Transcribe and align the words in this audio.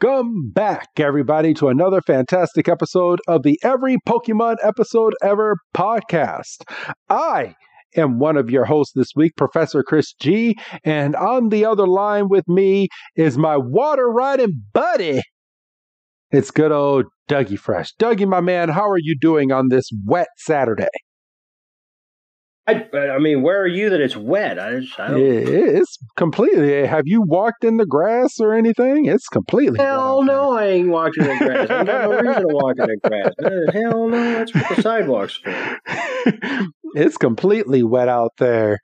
Welcome 0.00 0.50
back, 0.50 0.88
everybody, 0.98 1.54
to 1.54 1.68
another 1.68 2.00
fantastic 2.00 2.68
episode 2.68 3.18
of 3.26 3.42
the 3.42 3.58
Every 3.64 3.96
Pokemon 4.06 4.56
Episode 4.62 5.14
Ever 5.24 5.56
podcast. 5.74 6.62
I 7.08 7.56
am 7.96 8.20
one 8.20 8.36
of 8.36 8.48
your 8.48 8.64
hosts 8.64 8.92
this 8.94 9.10
week, 9.16 9.32
Professor 9.36 9.82
Chris 9.82 10.12
G, 10.20 10.56
and 10.84 11.16
on 11.16 11.48
the 11.48 11.64
other 11.64 11.88
line 11.88 12.28
with 12.28 12.46
me 12.46 12.86
is 13.16 13.36
my 13.36 13.56
water 13.56 14.08
riding 14.08 14.62
buddy. 14.72 15.20
It's 16.30 16.52
good 16.52 16.70
old 16.70 17.06
Dougie 17.28 17.58
Fresh. 17.58 17.94
Dougie, 17.98 18.28
my 18.28 18.40
man, 18.40 18.68
how 18.68 18.88
are 18.88 19.00
you 19.00 19.16
doing 19.20 19.50
on 19.50 19.68
this 19.68 19.90
wet 20.06 20.28
Saturday? 20.36 20.86
I, 22.68 22.86
I 22.98 23.18
mean, 23.18 23.40
where 23.40 23.62
are 23.62 23.66
you 23.66 23.88
that 23.88 24.00
it's 24.00 24.14
wet? 24.14 24.58
I, 24.58 24.80
just, 24.80 25.00
I 25.00 25.08
don't. 25.08 25.22
It's 25.22 25.96
completely. 26.16 26.86
Have 26.86 27.04
you 27.06 27.22
walked 27.26 27.64
in 27.64 27.78
the 27.78 27.86
grass 27.86 28.38
or 28.40 28.52
anything? 28.52 29.06
It's 29.06 29.26
completely. 29.28 29.78
Hell 29.78 30.22
no, 30.22 30.52
I 30.58 30.66
ain't 30.66 30.90
walking 30.90 31.24
in 31.24 31.38
the 31.38 31.44
grass. 31.46 31.70
I 31.70 31.84
got 31.84 32.10
no 32.10 32.20
reason 32.20 32.42
to 32.42 32.54
walk 32.54 32.74
in 32.78 32.86
the 32.86 33.08
grass. 33.08 33.32
Uh, 33.48 33.72
hell 33.72 34.08
no, 34.08 34.32
that's 34.32 34.54
what 34.54 34.76
the 34.76 34.82
sidewalks 34.82 35.36
for. 35.36 35.78
it's 36.94 37.16
completely 37.16 37.82
wet 37.82 38.08
out 38.08 38.32
there, 38.38 38.78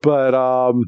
but 0.00 0.34
um, 0.34 0.84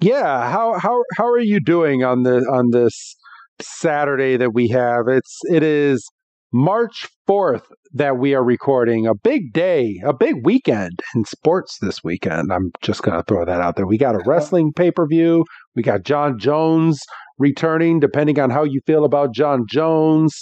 yeah. 0.00 0.50
How 0.50 0.78
how 0.78 1.02
how 1.16 1.26
are 1.26 1.38
you 1.38 1.60
doing 1.60 2.02
on 2.02 2.24
the 2.24 2.38
on 2.52 2.70
this 2.72 3.16
Saturday 3.60 4.36
that 4.36 4.54
we 4.54 4.68
have? 4.68 5.06
It's 5.08 5.38
it 5.44 5.62
is 5.62 6.04
March 6.52 7.06
4th 7.28 7.64
that 7.96 8.18
we 8.18 8.34
are 8.34 8.44
recording. 8.44 9.06
A 9.06 9.14
big 9.14 9.52
day, 9.52 10.00
a 10.04 10.12
big 10.12 10.44
weekend 10.44 11.00
in 11.14 11.24
sports 11.24 11.78
this 11.80 12.04
weekend. 12.04 12.52
I'm 12.52 12.70
just 12.82 13.02
going 13.02 13.16
to 13.16 13.24
throw 13.24 13.44
that 13.44 13.60
out 13.60 13.76
there. 13.76 13.86
We 13.86 13.96
got 13.96 14.14
a 14.14 14.22
wrestling 14.26 14.72
pay 14.74 14.90
per 14.90 15.06
view. 15.06 15.44
We 15.74 15.82
got 15.82 16.02
Jon 16.02 16.38
Jones 16.38 17.00
returning, 17.38 18.00
depending 18.00 18.38
on 18.38 18.50
how 18.50 18.64
you 18.64 18.80
feel 18.86 19.04
about 19.04 19.34
Jon 19.34 19.64
Jones 19.68 20.38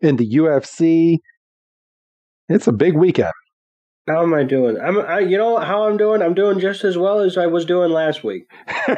in 0.00 0.16
the 0.16 0.28
UFC. 0.36 1.18
It's 2.48 2.66
a 2.66 2.72
big 2.72 2.96
weekend. 2.96 3.30
How 4.08 4.22
am 4.22 4.34
I 4.34 4.42
doing? 4.44 4.76
I'm, 4.80 4.98
I, 4.98 5.20
you 5.20 5.36
know 5.36 5.58
how 5.58 5.84
I'm 5.84 5.96
doing. 5.96 6.20
I'm 6.22 6.34
doing 6.34 6.58
just 6.58 6.84
as 6.84 6.98
well 6.98 7.20
as 7.20 7.36
I 7.36 7.46
was 7.46 7.64
doing 7.64 7.92
last 7.92 8.24
week. 8.24 8.44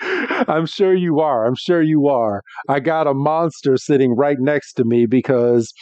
I'm 0.00 0.66
sure 0.66 0.94
you 0.94 1.20
are. 1.20 1.46
I'm 1.46 1.56
sure 1.56 1.82
you 1.82 2.06
are. 2.08 2.42
I 2.68 2.80
got 2.80 3.06
a 3.06 3.14
monster 3.14 3.76
sitting 3.76 4.14
right 4.14 4.36
next 4.38 4.74
to 4.74 4.84
me 4.84 5.06
because 5.06 5.72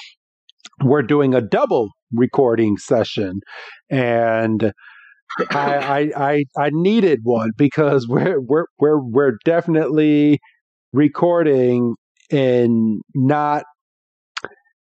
we're 0.82 1.02
doing 1.02 1.34
a 1.34 1.40
double 1.40 1.90
recording 2.12 2.76
session, 2.76 3.40
and 3.90 4.72
I, 5.50 6.10
I 6.16 6.28
I 6.32 6.44
I 6.58 6.70
needed 6.72 7.20
one 7.24 7.50
because 7.56 8.06
we're 8.08 8.40
we're 8.40 8.66
we're 8.78 9.00
we're 9.00 9.38
definitely 9.44 10.40
recording 10.92 11.94
in 12.30 13.00
not 13.14 13.64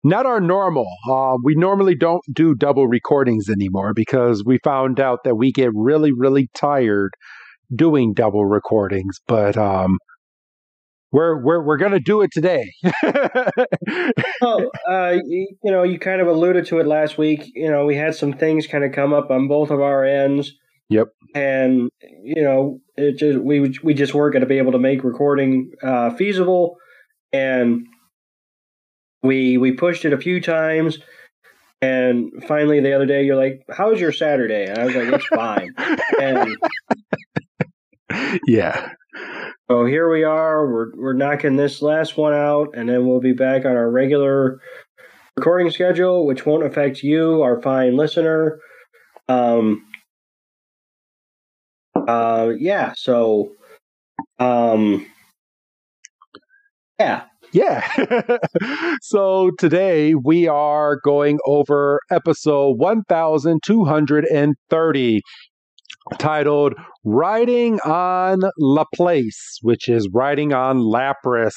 not 0.04 0.26
our 0.26 0.42
normal. 0.42 0.88
Uh, 1.10 1.38
we 1.44 1.56
normally 1.56 1.96
don't 1.96 2.24
do 2.34 2.56
double 2.56 2.88
recordings 2.88 3.50
anymore 3.50 3.94
because 3.94 4.44
we 4.46 4.58
found 4.64 5.00
out 5.00 5.20
that 5.24 5.36
we 5.36 5.52
get 5.52 5.70
really, 5.74 6.12
really 6.12 6.50
tired 6.56 7.12
doing 7.74 8.14
double 8.14 8.46
recordings. 8.46 9.20
But 9.28 9.58
um, 9.58 9.98
we're 11.12 11.44
we're 11.44 11.64
we're 11.64 11.78
gonna 11.78 12.00
do 12.00 12.22
it 12.22 12.32
today. 12.32 12.72
well, 14.42 14.72
uh, 14.90 15.18
you, 15.26 15.48
you 15.64 15.72
know, 15.72 15.84
you 15.84 16.00
kind 16.00 16.22
of 16.22 16.28
alluded 16.28 16.66
to 16.68 16.80
it 16.80 16.88
last 16.88 17.18
week. 17.18 17.52
You 17.54 17.70
know, 17.70 17.86
we 17.86 17.96
had 17.96 18.16
some 18.16 18.34
things 18.34 18.68
kind 18.68 18.84
of 18.84 18.92
come 18.92 19.14
up 19.14 19.30
on 19.30 19.48
both 19.48 19.70
of 19.70 19.82
our 19.82 20.06
ends. 20.06 20.54
Yep. 20.90 21.08
And 21.36 21.90
you 22.24 22.42
know, 22.42 22.80
it 22.96 23.18
just 23.18 23.40
we 23.40 23.74
we 23.84 23.94
just 23.94 24.14
weren't 24.14 24.34
going 24.34 24.42
to 24.42 24.48
be 24.48 24.58
able 24.58 24.72
to 24.74 24.80
make 24.80 25.04
recording 25.04 25.72
uh, 25.84 26.10
feasible, 26.12 26.78
and 27.32 27.86
we 29.24 29.58
we 29.58 29.72
pushed 29.72 30.06
it 30.06 30.14
a 30.14 30.18
few 30.18 30.42
times 30.42 31.00
and 31.82 32.32
finally 32.48 32.80
the 32.80 32.94
other 32.94 33.06
day 33.06 33.24
you're 33.24 33.36
like 33.36 33.64
how's 33.70 34.00
your 34.00 34.12
saturday? 34.12 34.66
And 34.66 34.78
i 34.78 34.86
was 34.86 34.96
like 34.96 35.14
it's 35.14 35.26
fine. 35.28 35.74
And 36.20 36.58
yeah. 38.48 38.94
So 39.70 39.86
here 39.86 40.10
we 40.12 40.24
are 40.24 40.68
we're 40.72 40.96
we're 40.96 41.14
knocking 41.14 41.56
this 41.56 41.82
last 41.82 42.18
one 42.18 42.34
out 42.34 42.70
and 42.76 42.90
then 42.90 43.08
we'll 43.08 43.20
be 43.22 43.34
back 43.34 43.66
on 43.66 43.72
our 43.72 43.90
regular 43.90 44.60
recording 45.38 45.72
schedule 45.72 46.26
which 46.26 46.46
won't 46.46 46.66
affect 46.66 47.04
you 47.04 47.42
our 47.42 47.62
fine 47.62 47.96
listener. 47.96 48.60
Um 49.30 49.86
uh 52.08 52.52
yeah 52.58 52.94
so 52.96 53.52
um 54.40 55.06
yeah 57.00 57.26
yeah. 57.52 57.86
so 59.02 59.52
today 59.58 60.16
we 60.16 60.48
are 60.48 60.98
going 61.04 61.40
over 61.46 62.00
episode 62.10 62.78
1230 62.78 65.22
titled 66.18 66.74
Riding 67.04 67.80
on 67.82 68.40
Laplace, 68.58 69.58
which 69.62 69.90
is 69.90 70.10
riding 70.14 70.54
on 70.54 70.78
Lapras. 70.78 71.56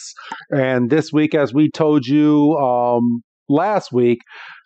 And 0.50 0.90
this 0.90 1.12
week, 1.12 1.34
as 1.34 1.54
we 1.54 1.70
told 1.70 2.06
you 2.06 2.56
um, 2.56 3.22
last 3.48 3.92
week, 3.92 4.18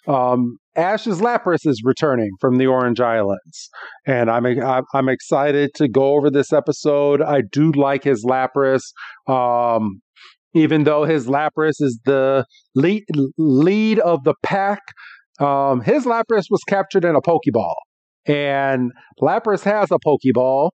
um, 0.07 0.57
Ash's 0.77 1.21
Lapras 1.21 1.67
is 1.67 1.83
returning 1.85 2.31
from 2.41 2.57
the 2.57 2.67
Orange 2.67 3.01
Islands, 3.01 3.69
and 4.07 4.31
I'm 4.31 4.47
I'm 4.95 5.09
excited 5.09 5.71
to 5.75 5.89
go 5.89 6.15
over 6.15 6.31
this 6.31 6.53
episode. 6.53 7.21
I 7.21 7.43
do 7.51 7.73
like 7.73 8.05
his 8.05 8.25
Lapras. 8.25 8.83
Um, 9.27 10.01
even 10.55 10.85
though 10.85 11.05
his 11.05 11.27
Lapras 11.27 11.81
is 11.81 11.99
the 12.05 12.45
lead, 12.75 13.05
lead 13.37 13.99
of 14.01 14.25
the 14.25 14.35
pack. 14.43 14.81
Um, 15.41 15.81
his 15.81 16.05
Lapras 16.05 16.47
was 16.51 16.63
captured 16.69 17.05
in 17.05 17.15
a 17.15 17.21
Pokeball, 17.21 17.75
and 18.27 18.91
Lapras 19.21 19.63
has 19.63 19.91
a 19.91 19.99
Pokeball. 20.05 20.71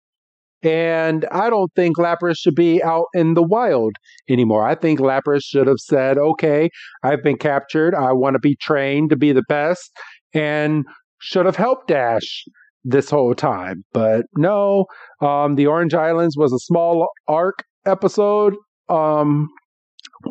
And 0.61 1.25
I 1.29 1.49
don't 1.49 1.69
think 1.75 1.97
Lapras 1.97 2.35
should 2.37 2.55
be 2.55 2.81
out 2.81 3.07
in 3.13 3.33
the 3.33 3.43
wild 3.43 3.97
anymore. 4.29 4.65
I 4.65 4.75
think 4.75 5.01
Lapras 5.01 5.41
should 5.43 5.67
have 5.67 5.79
said, 5.79 6.17
okay, 6.17 6.69
I've 7.03 7.21
been 7.21 7.35
captured. 7.35 7.93
I 7.93 8.13
want 8.13 8.35
to 8.35 8.39
be 8.39 8.55
trained 8.61 9.09
to 9.09 9.17
be 9.17 9.33
the 9.33 9.43
best, 9.49 9.91
and 10.33 10.85
should 11.19 11.45
have 11.45 11.57
helped 11.57 11.91
Ash 11.91 12.45
this 12.85 13.09
whole 13.09 13.35
time. 13.35 13.83
But 13.91 14.25
no, 14.37 14.85
um, 15.21 15.55
the 15.55 15.67
Orange 15.67 15.93
Islands 15.93 16.37
was 16.37 16.53
a 16.53 16.59
small 16.59 17.09
arc 17.27 17.63
episode 17.85 18.55
um, 18.89 19.49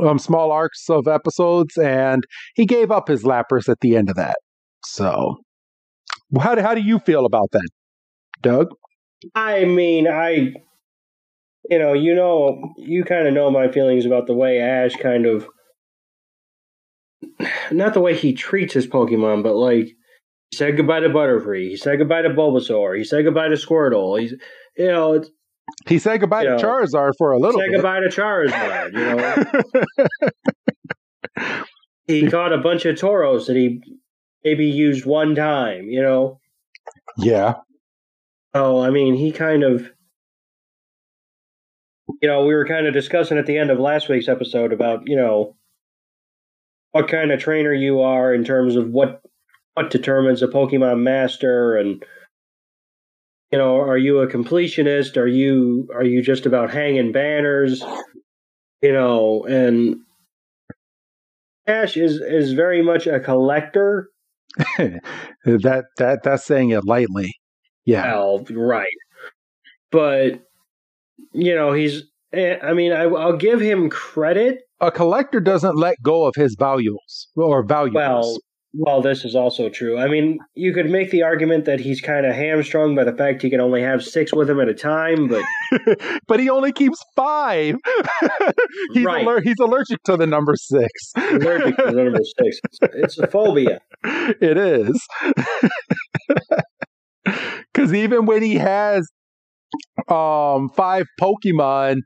um, 0.01 0.19
small 0.19 0.51
arcs 0.51 0.89
of 0.89 1.09
episodes, 1.09 1.77
and 1.77 2.25
he 2.55 2.67
gave 2.67 2.91
up 2.91 3.09
his 3.09 3.25
Lapras 3.25 3.69
at 3.69 3.81
the 3.81 3.97
end 3.97 4.09
of 4.11 4.17
that. 4.17 4.37
So, 4.85 5.39
how 6.41 6.55
do, 6.55 6.63
how 6.63 6.75
do 6.75 6.81
you 6.81 6.99
feel 6.99 7.27
about 7.27 7.51
that, 7.53 7.69
Doug? 8.43 8.69
I 9.35 9.65
mean, 9.65 10.09
I, 10.09 10.55
you 11.71 11.79
know, 11.79 11.93
you 11.93 12.15
know, 12.15 12.73
you 12.77 13.05
kind 13.05 13.29
of 13.29 13.35
know 13.35 13.51
my 13.51 13.71
feelings 13.71 14.05
about 14.05 14.27
the 14.27 14.35
way 14.35 14.59
Ash 14.59 14.97
kind 14.97 15.27
of, 15.27 15.47
not 17.71 17.95
the 17.95 18.01
way 18.01 18.17
he 18.17 18.33
treats 18.33 18.75
his 18.75 18.87
Pokemon, 18.87 19.43
but 19.43 19.55
like 19.55 19.87
he 20.51 20.57
said 20.57 20.77
goodbye 20.77 21.01
to 21.01 21.09
Butterfree, 21.09 21.71
he 21.71 21.77
said 21.77 21.99
goodbye 21.99 22.23
to 22.23 22.31
Bulbasaur, 22.31 22.99
he 22.99 23.05
said 23.05 23.25
goodbye 23.25 23.49
to 23.49 23.55
Squirtle. 23.55 24.21
He's, 24.21 24.35
you 24.77 24.87
know, 24.87 25.15
it's 25.15 25.31
he 25.87 25.99
said 25.99 26.21
goodbye 26.21 26.43
you 26.43 26.51
to 26.51 26.57
know, 26.57 26.63
Charizard 26.63 27.13
for 27.19 27.33
a 27.33 27.39
little. 27.39 27.61
Say 27.61 27.69
bit. 27.69 27.77
goodbye 27.77 28.01
to 28.01 28.09
Charizard. 28.09 28.93
You 28.93 29.17
know, 31.47 31.65
he 32.07 32.31
caught 32.31 32.53
a 32.53 32.59
bunch 32.59 32.85
of 32.85 32.97
Tauros 32.97 33.47
that 33.47 33.57
he 33.57 33.83
maybe 34.45 34.67
used 34.67 35.07
one 35.07 35.35
time. 35.35 35.89
You 35.89 36.03
know. 36.03 36.41
Yeah. 37.19 37.55
Oh, 38.55 38.81
I 38.81 38.91
mean, 38.91 39.15
he 39.15 39.33
kind 39.33 39.63
of. 39.63 39.91
You 42.21 42.29
know, 42.29 42.45
we 42.45 42.55
were 42.55 42.67
kind 42.67 42.87
of 42.87 42.93
discussing 42.93 43.39
at 43.39 43.47
the 43.47 43.57
end 43.57 43.71
of 43.71 43.81
last 43.81 44.09
week's 44.09 44.29
episode 44.29 44.73
about 44.73 45.03
you 45.07 45.17
know 45.17 45.57
what 46.93 47.09
kind 47.09 47.33
of 47.33 47.41
trainer 47.41 47.73
you 47.73 48.01
are 48.01 48.33
in 48.33 48.45
terms 48.45 48.77
of 48.77 48.91
what 48.91 49.23
what 49.75 49.91
determines 49.91 50.43
a 50.43 50.49
Pokemon 50.49 51.01
master 51.01 51.77
and 51.77 52.05
you 53.53 53.59
know, 53.59 53.77
are 53.77 53.99
you 53.99 54.21
a 54.21 54.27
completionist? 54.27 55.19
Are 55.19 55.27
you 55.27 55.89
are 55.95 56.05
you 56.05 56.23
just 56.23 56.47
about 56.47 56.71
hanging 56.71 57.13
banners? 57.13 57.85
You 58.81 58.93
know, 58.93 59.45
and 59.45 59.97
Ash 61.67 61.97
is 61.97 62.21
is 62.21 62.53
very 62.53 62.83
much 62.83 63.07
a 63.07 63.21
collector. 63.21 64.09
that 64.79 65.85
that 65.99 66.23
that's 66.23 66.45
saying 66.45 66.71
it 66.71 66.85
lightly. 66.85 67.31
Yeah. 67.85 68.13
Well, 68.13 68.45
right. 68.51 68.87
But 69.91 70.43
you 71.33 71.55
know, 71.55 71.73
he's 71.73 72.05
eh, 72.33 72.57
I 72.63 72.73
mean, 72.73 72.93
I, 72.93 73.07
will 73.07 73.37
give 73.37 73.61
him 73.61 73.91
credit. 73.91 74.61
A 74.81 74.91
collector 74.91 75.41
doesn't 75.41 75.77
let 75.77 75.97
go 76.03 76.25
of 76.25 76.35
his 76.35 76.57
values 76.59 77.29
or 77.37 77.63
values. 77.65 77.95
Well, 77.95 78.39
well, 78.75 79.03
this 79.03 79.25
is 79.25 79.35
also 79.35 79.69
true. 79.69 79.99
I 79.99 80.09
mean, 80.09 80.39
you 80.55 80.73
could 80.73 80.89
make 80.91 81.11
the 81.11 81.23
argument 81.23 81.67
that 81.67 81.79
he's 81.81 82.01
kind 82.01 82.25
of 82.25 82.35
hamstrung 82.35 82.95
by 82.95 83.05
the 83.05 83.13
fact 83.13 83.43
he 83.43 83.51
can 83.51 83.61
only 83.61 83.83
have 83.83 84.03
six 84.05 84.33
with 84.33 84.49
him 84.49 84.61
at 84.61 84.69
a 84.69 84.75
time, 84.75 85.29
but 85.29 85.45
but 86.29 86.41
he 86.41 86.49
only 86.49 86.73
keeps 86.73 86.99
five. 87.15 87.77
he's, 88.95 89.05
Right. 89.05 89.25
aller- 89.27 89.43
he's 89.43 89.59
allergic 89.61 90.03
to 90.05 90.17
the 90.17 90.27
number 90.27 90.55
six. 90.57 90.91
allergic 91.17 91.77
to 91.77 91.85
the 91.87 91.93
number 91.93 92.19
six. 92.43 92.59
It's, 92.65 92.79
it's 92.95 93.19
a 93.19 93.27
phobia. 93.27 93.81
it 94.05 94.57
is. 94.57 95.01
Because 97.73 97.95
even 97.95 98.27
when 98.27 98.43
he 98.43 98.55
has 98.57 99.09
um 100.09 100.69
five 100.71 101.07
Pokemon 101.21 101.99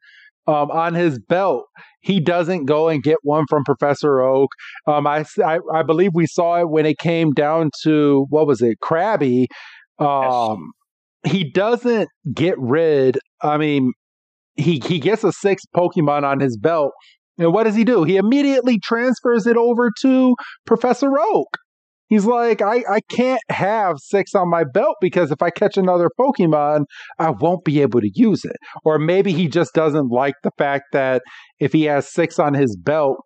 um 0.47 0.71
on 0.71 0.95
his 0.95 1.19
belt, 1.19 1.67
he 2.07 2.21
doesn't 2.21 2.67
go 2.67 2.89
and 2.89 3.03
get 3.03 3.19
one 3.23 3.47
from 3.49 3.65
Professor 3.65 4.21
Oak. 4.21 4.51
Um, 4.87 5.09
I, 5.09 5.25
I 5.45 5.59
I 5.75 5.83
believe 5.83 6.13
we 6.15 6.27
saw 6.27 6.61
it 6.61 6.71
when 6.71 6.87
it 6.87 6.99
came 6.99 7.33
down 7.33 7.71
to 7.83 8.27
what 8.31 8.47
was 8.47 8.63
it, 8.63 8.79
Krabby. 8.81 9.47
Um, 9.99 10.71
he 11.27 11.51
doesn't 11.51 12.09
get 12.33 12.55
rid. 12.59 13.19
I 13.43 13.57
mean, 13.59 13.93
he 14.55 14.81
he 14.87 15.01
gets 15.01 15.25
a 15.25 15.33
six 15.33 15.65
Pokemon 15.75 16.23
on 16.23 16.39
his 16.39 16.57
belt, 16.57 16.93
and 17.39 17.53
what 17.53 17.65
does 17.65 17.75
he 17.75 17.85
do? 17.85 18.05
He 18.05 18.17
immediately 18.17 18.79
transfers 18.79 19.45
it 19.49 19.57
over 19.57 19.91
to 20.03 20.37
Professor 20.65 21.11
Oak. 21.19 21.49
He's 22.09 22.25
like, 22.25 22.63
I, 22.63 22.85
I 22.89 23.01
can't 23.11 23.43
have 23.51 23.97
six 23.99 24.35
on 24.35 24.49
my 24.49 24.63
belt 24.65 24.97
because 25.01 25.33
if 25.33 25.43
I 25.43 25.51
catch 25.51 25.77
another 25.77 26.09
Pokemon, 26.19 26.85
I 27.19 27.31
won't 27.31 27.65
be 27.65 27.81
able 27.83 28.01
to 28.01 28.11
use 28.15 28.45
it. 28.45 28.57
Or 28.85 28.99
maybe 28.99 29.33
he 29.33 29.49
just 29.49 29.75
doesn't 29.75 30.11
like 30.11 30.35
the 30.43 30.53
fact 30.57 30.85
that 30.93 31.23
if 31.59 31.73
he 31.73 31.85
has 31.85 32.13
six 32.13 32.39
on 32.39 32.55
his 32.55 32.77
belt, 32.77 33.19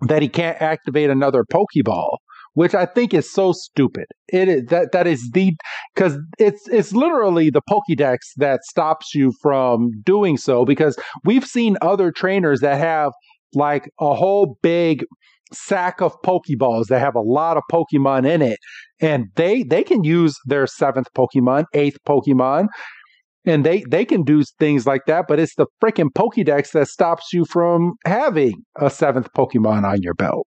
that 0.00 0.22
he 0.22 0.28
can't 0.28 0.60
activate 0.60 1.10
another 1.10 1.44
Pokeball, 1.44 2.16
which 2.54 2.74
I 2.74 2.86
think 2.86 3.12
is 3.12 3.30
so 3.30 3.52
stupid. 3.52 4.06
It 4.28 4.48
is 4.48 4.64
that 4.66 4.92
that 4.92 5.06
is 5.06 5.30
the 5.32 5.52
because 5.94 6.18
it's 6.38 6.66
it's 6.68 6.92
literally 6.92 7.50
the 7.50 7.62
Pokédex 7.68 8.18
that 8.36 8.64
stops 8.64 9.14
you 9.14 9.32
from 9.42 9.90
doing 10.04 10.36
so 10.36 10.64
because 10.64 10.96
we've 11.24 11.44
seen 11.46 11.76
other 11.82 12.10
trainers 12.10 12.60
that 12.60 12.78
have 12.78 13.12
like 13.54 13.88
a 14.00 14.14
whole 14.14 14.58
big 14.62 15.04
sack 15.54 16.00
of 16.00 16.20
Pokeballs 16.22 16.86
that 16.86 17.00
have 17.00 17.14
a 17.14 17.20
lot 17.20 17.56
of 17.56 17.62
Pokemon 17.70 18.26
in 18.26 18.42
it, 18.42 18.58
and 19.00 19.26
they 19.36 19.62
they 19.62 19.82
can 19.82 20.04
use 20.04 20.34
their 20.46 20.66
seventh 20.66 21.08
Pokemon, 21.16 21.64
eighth 21.74 21.98
Pokemon, 22.06 22.66
and 23.44 23.64
they 23.64 23.84
they 23.88 24.04
can 24.04 24.22
do 24.22 24.42
things 24.58 24.86
like 24.86 25.06
that. 25.06 25.26
But 25.28 25.40
it's 25.40 25.54
the 25.54 25.66
freaking 25.82 26.10
Pokédex 26.14 26.72
that 26.72 26.88
stops 26.88 27.32
you 27.32 27.44
from 27.44 27.94
having 28.04 28.64
a 28.76 28.90
seventh 28.90 29.28
Pokemon 29.36 29.84
on 29.84 30.02
your 30.02 30.14
belt. 30.14 30.46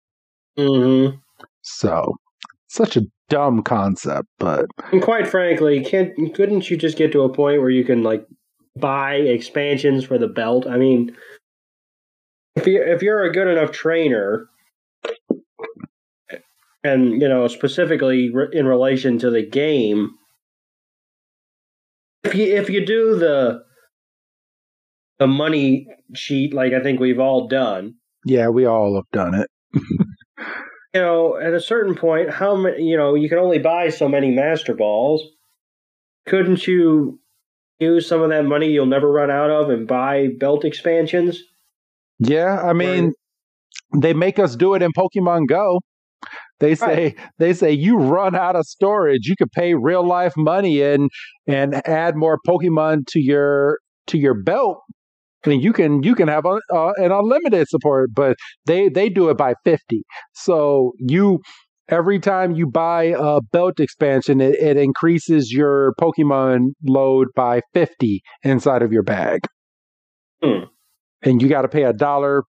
hmm 0.56 1.08
So 1.62 2.16
such 2.68 2.96
a 2.96 3.02
dumb 3.28 3.62
concept, 3.62 4.28
but 4.38 4.66
And 4.92 5.02
quite 5.02 5.26
frankly, 5.28 5.82
can't 5.82 6.34
couldn't 6.34 6.70
you 6.70 6.76
just 6.76 6.98
get 6.98 7.12
to 7.12 7.22
a 7.22 7.32
point 7.32 7.60
where 7.60 7.70
you 7.70 7.84
can 7.84 8.02
like 8.02 8.26
buy 8.76 9.14
expansions 9.14 10.04
for 10.04 10.18
the 10.18 10.28
belt? 10.28 10.66
I 10.66 10.76
mean, 10.76 11.16
if 12.54 12.66
you 12.66 12.82
if 12.82 13.02
you're 13.02 13.22
a 13.22 13.32
good 13.32 13.48
enough 13.48 13.72
trainer, 13.72 14.48
and 16.86 17.20
you 17.20 17.28
know 17.28 17.48
specifically 17.48 18.30
re- 18.32 18.48
in 18.52 18.66
relation 18.66 19.18
to 19.18 19.30
the 19.30 19.44
game, 19.44 20.10
if 22.24 22.34
you 22.34 22.56
if 22.56 22.70
you 22.70 22.84
do 22.84 23.16
the 23.16 23.62
the 25.18 25.26
money 25.26 25.86
sheet 26.14 26.54
like 26.54 26.72
I 26.72 26.80
think 26.80 27.00
we've 27.00 27.20
all 27.20 27.48
done, 27.48 27.94
yeah, 28.24 28.48
we 28.48 28.64
all 28.64 28.94
have 28.96 29.10
done 29.12 29.34
it. 29.34 29.48
you 30.94 31.00
know, 31.00 31.38
at 31.38 31.54
a 31.54 31.60
certain 31.60 31.94
point, 31.94 32.30
how 32.30 32.56
many, 32.56 32.82
you 32.82 32.96
know, 32.96 33.14
you 33.14 33.28
can 33.28 33.38
only 33.38 33.58
buy 33.58 33.88
so 33.90 34.08
many 34.08 34.30
Master 34.30 34.74
Balls. 34.74 35.22
Couldn't 36.26 36.66
you 36.66 37.20
use 37.78 38.08
some 38.08 38.22
of 38.22 38.30
that 38.30 38.44
money 38.44 38.68
you'll 38.68 38.86
never 38.86 39.10
run 39.10 39.30
out 39.30 39.50
of 39.50 39.70
and 39.70 39.86
buy 39.86 40.28
belt 40.40 40.64
expansions? 40.64 41.40
Yeah, 42.18 42.60
I 42.60 42.72
mean, 42.72 43.12
they 43.94 44.14
make 44.14 44.38
us 44.38 44.56
do 44.56 44.74
it 44.74 44.82
in 44.82 44.90
Pokemon 44.92 45.48
Go. 45.48 45.80
They 46.60 46.74
say 46.74 47.14
they 47.38 47.52
say 47.52 47.72
you 47.72 47.98
run 47.98 48.34
out 48.34 48.56
of 48.56 48.64
storage, 48.66 49.26
you 49.26 49.34
could 49.36 49.52
pay 49.52 49.74
real 49.74 50.06
life 50.06 50.32
money 50.36 50.82
and 50.82 51.10
and 51.46 51.86
add 51.86 52.16
more 52.16 52.38
Pokemon 52.46 53.06
to 53.08 53.20
your 53.20 53.78
to 54.08 54.18
your 54.18 54.34
belt. 54.34 54.80
And 55.44 55.62
you 55.62 55.72
can 55.72 56.02
you 56.02 56.14
can 56.14 56.28
have 56.28 56.44
a, 56.44 56.58
uh, 56.74 56.92
an 56.96 57.12
unlimited 57.12 57.68
support, 57.68 58.10
but 58.14 58.36
they 58.66 58.88
they 58.88 59.08
do 59.08 59.28
it 59.28 59.36
by 59.36 59.54
fifty. 59.64 60.02
So 60.32 60.92
you 60.98 61.40
every 61.88 62.18
time 62.18 62.54
you 62.54 62.66
buy 62.66 63.14
a 63.16 63.40
belt 63.52 63.78
expansion, 63.78 64.40
it, 64.40 64.56
it 64.56 64.76
increases 64.76 65.52
your 65.52 65.94
Pokemon 66.00 66.70
load 66.84 67.28
by 67.36 67.60
fifty 67.74 68.22
inside 68.42 68.82
of 68.82 68.92
your 68.92 69.04
bag, 69.04 69.40
Hmm. 70.42 70.64
and 71.22 71.40
you 71.42 71.48
got 71.48 71.62
to 71.62 71.68
pay 71.68 71.84
a 71.84 71.92
dollar 71.92 72.44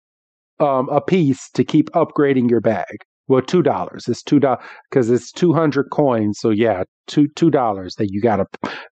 um, 0.60 0.88
a 0.90 1.00
piece 1.00 1.50
to 1.52 1.64
keep 1.64 1.90
upgrading 1.92 2.50
your 2.50 2.60
bag. 2.60 2.98
Well, 3.26 3.40
two 3.42 3.62
dollars. 3.62 4.06
It's 4.08 4.22
two 4.22 4.38
dollars 4.40 4.64
because 4.90 5.10
it's 5.10 5.32
two 5.32 5.52
hundred 5.54 5.86
coins. 5.90 6.38
So 6.40 6.50
yeah, 6.50 6.82
two 7.06 7.28
two 7.36 7.50
dollars 7.50 7.94
that 7.96 8.08
you 8.10 8.20
got 8.20 8.36
to 8.36 8.46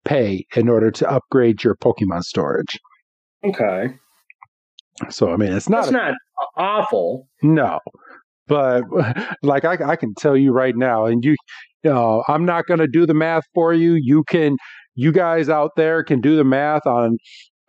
pay 0.05 0.45
in 0.55 0.69
order 0.69 0.89
to 0.91 1.09
upgrade 1.11 1.63
your 1.63 1.75
Pokemon 1.75 2.21
storage. 2.23 2.79
Okay, 3.43 3.87
So 5.09 5.31
I 5.31 5.35
mean, 5.37 5.51
it's 5.51 5.67
not 5.69 5.87
a- 5.89 5.91
not 5.91 6.13
awful. 6.57 7.27
no, 7.41 7.79
but 8.47 8.83
like 9.43 9.65
I, 9.65 9.77
I 9.85 9.95
can 9.95 10.13
tell 10.15 10.37
you 10.37 10.51
right 10.51 10.75
now, 10.75 11.05
and 11.05 11.23
you, 11.25 11.35
uh, 11.85 12.21
I'm 12.27 12.45
not 12.45 12.67
going 12.67 12.79
to 12.79 12.87
do 12.87 13.05
the 13.05 13.13
math 13.13 13.43
for 13.53 13.73
you. 13.73 13.93
You 13.99 14.23
can, 14.29 14.55
you 14.95 15.11
guys 15.11 15.49
out 15.49 15.71
there 15.75 16.03
can 16.03 16.21
do 16.21 16.35
the 16.35 16.43
math 16.43 16.85
on 16.85 17.17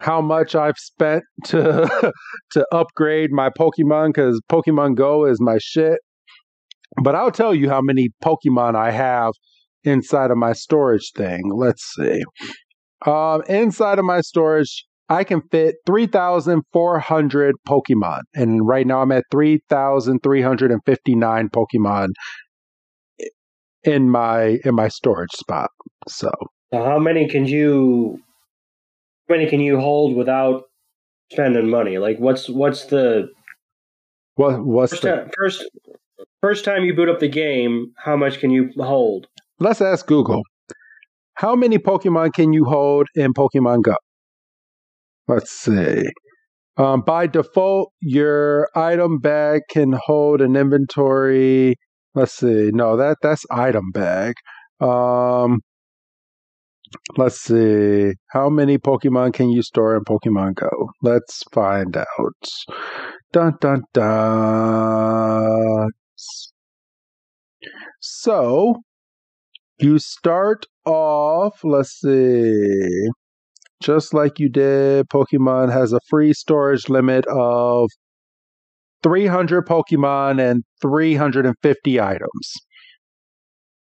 how 0.00 0.20
much 0.20 0.55
I've 0.55 0.76
spent 0.79 1.23
to 1.47 2.12
to 2.53 2.67
upgrade 2.73 3.31
my 3.32 3.49
Pokemon 3.50 4.08
because 4.08 4.41
Pokemon 4.50 4.94
Go 4.97 5.25
is 5.25 5.41
my 5.41 5.56
shit. 5.61 5.99
But 7.03 7.15
I'll 7.15 7.31
tell 7.31 7.55
you 7.55 7.69
how 7.69 7.81
many 7.81 8.09
Pokemon 8.23 8.75
I 8.75 8.91
have 8.91 9.33
inside 9.85 10.31
of 10.31 10.37
my 10.37 10.53
storage 10.53 11.11
thing. 11.15 11.50
Let's 11.55 11.83
see. 11.94 12.23
Um, 13.06 13.43
inside 13.49 13.99
of 13.99 14.05
my 14.05 14.21
storage, 14.21 14.85
I 15.09 15.25
can 15.25 15.41
fit 15.50 15.77
3,400 15.87 17.55
Pokemon. 17.67 18.21
And 18.35 18.67
right 18.67 18.87
now 18.87 19.00
I'm 19.03 19.12
at 19.12 19.25
3,359 19.31 21.49
Pokemon 21.49 22.09
in 23.84 24.08
my 24.08 24.58
in 24.65 24.75
my 24.75 24.89
storage 24.89 25.32
spot. 25.32 25.69
So 26.08 26.31
how 26.72 26.99
many 26.99 27.29
can 27.29 27.44
you? 27.46 28.19
How 29.29 29.37
many 29.37 29.49
can 29.49 29.61
you 29.61 29.79
hold 29.81 30.17
without 30.17 30.65
spending 31.31 31.69
money? 31.69 31.99
Like, 31.99 32.19
what's 32.19 32.49
what's 32.49 32.87
the 32.87 33.29
what 34.34 34.65
what's 34.65 34.93
first 34.93 35.03
the, 35.03 35.31
first 35.37 35.65
first 36.41 36.64
time 36.64 36.84
you 36.84 36.94
boot 36.94 37.08
up 37.08 37.20
the 37.20 37.29
game? 37.29 37.93
How 37.96 38.17
much 38.17 38.38
can 38.38 38.50
you 38.50 38.70
hold? 38.76 39.26
let's 39.62 39.81
ask 39.81 40.06
Google. 40.06 40.43
How 41.34 41.55
many 41.56 41.79
Pokemon 41.79 42.32
can 42.34 42.52
you 42.52 42.64
hold 42.64 43.06
in 43.14 43.32
Pokemon 43.32 43.82
Go? 43.82 43.94
Let's 45.29 45.50
see. 45.50 46.05
Um, 46.76 47.02
by 47.02 47.26
default, 47.26 47.93
your 48.00 48.69
item 48.74 49.19
bag 49.19 49.62
can 49.70 49.93
hold 49.93 50.41
an 50.41 50.56
inventory. 50.56 51.76
Let's 52.14 52.34
see. 52.34 52.70
No, 52.72 52.96
that 52.96 53.19
that's 53.22 53.44
item 53.50 53.91
bag. 53.93 54.34
Um, 54.81 55.60
let's 57.17 57.41
see. 57.41 58.12
How 58.31 58.48
many 58.50 58.79
Pokemon 58.79 59.32
can 59.34 59.50
you 59.50 59.62
store 59.62 59.96
in 59.96 60.05
Pokemon 60.05 60.55
Go? 60.55 60.91
Let's 61.02 61.43
find 61.52 61.96
out. 61.96 62.06
Dun 63.32 63.55
dun 63.60 63.82
dun. 63.93 65.91
So 68.00 68.82
you 69.79 69.98
start 69.98 70.67
off. 70.84 71.64
Let's 71.64 72.00
see 72.00 73.08
just 73.82 74.14
like 74.14 74.38
you 74.38 74.48
did, 74.48 75.08
Pokemon 75.08 75.72
has 75.72 75.93
a 75.93 76.00
free 76.08 76.32
storage 76.32 76.88
limit 76.88 77.26
of 77.26 77.91
300 79.02 79.67
Pokemon 79.67 80.41
and 80.41 80.62
350 80.81 82.00
items. 82.00 82.52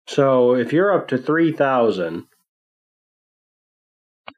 So 0.08 0.54
if 0.54 0.72
you're 0.72 0.92
up 0.92 1.08
to 1.08 1.18
three 1.18 1.52
thousand, 1.52 2.24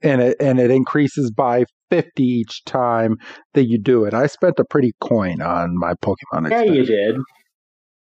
And 0.03 0.21
it 0.23 0.37
and 0.41 0.61
it 0.61 0.71
increases 0.71 1.31
by 1.31 1.65
50 1.91 2.23
each 2.23 2.65
time 2.65 3.17
that 3.55 3.65
you 3.65 3.79
do 3.79 4.05
it. 4.05 4.15
I 4.15 4.27
spent 4.27 4.59
a 4.59 4.65
pretty 4.65 4.93
coin 5.01 5.43
on 5.43 5.77
my 5.77 5.95
Pokemon 5.95 6.51
yeah, 6.51 6.63
you 6.63 6.85
did. 6.85 7.17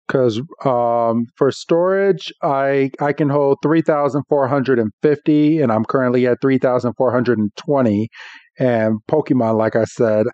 Because 0.07 0.41
um, 0.65 1.27
for 1.37 1.51
storage, 1.51 2.33
I 2.43 2.91
I 3.01 3.13
can 3.13 3.29
hold 3.29 3.59
three 3.63 3.83
thousand 3.83 4.23
four 4.29 4.49
hundred 4.49 4.79
and 4.79 4.91
fifty, 5.03 5.61
and 5.61 5.71
I'm 5.73 5.85
currently 5.85 6.27
at 6.27 6.41
three 6.41 6.59
thousand 6.59 6.95
four 6.97 7.13
hundred 7.13 7.39
and 7.39 7.55
twenty. 7.57 8.09
And 8.59 9.01
Pokemon, 9.11 9.59
like 9.59 9.77
I 9.77 9.85
said, 9.85 10.25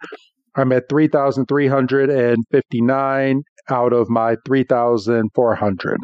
I'm 0.55 0.71
at 0.73 0.89
3,359 0.89 3.43
out 3.69 3.93
of 3.93 4.09
my 4.09 4.37
3,400. 4.45 5.99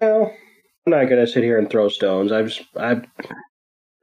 Well, 0.00 0.32
I'm 0.86 0.90
not 0.90 1.08
to 1.08 1.26
sit 1.26 1.42
here 1.42 1.58
and 1.58 1.68
throw 1.70 1.88
stones. 1.88 2.30
I've 2.32 2.52
I've 2.76 3.04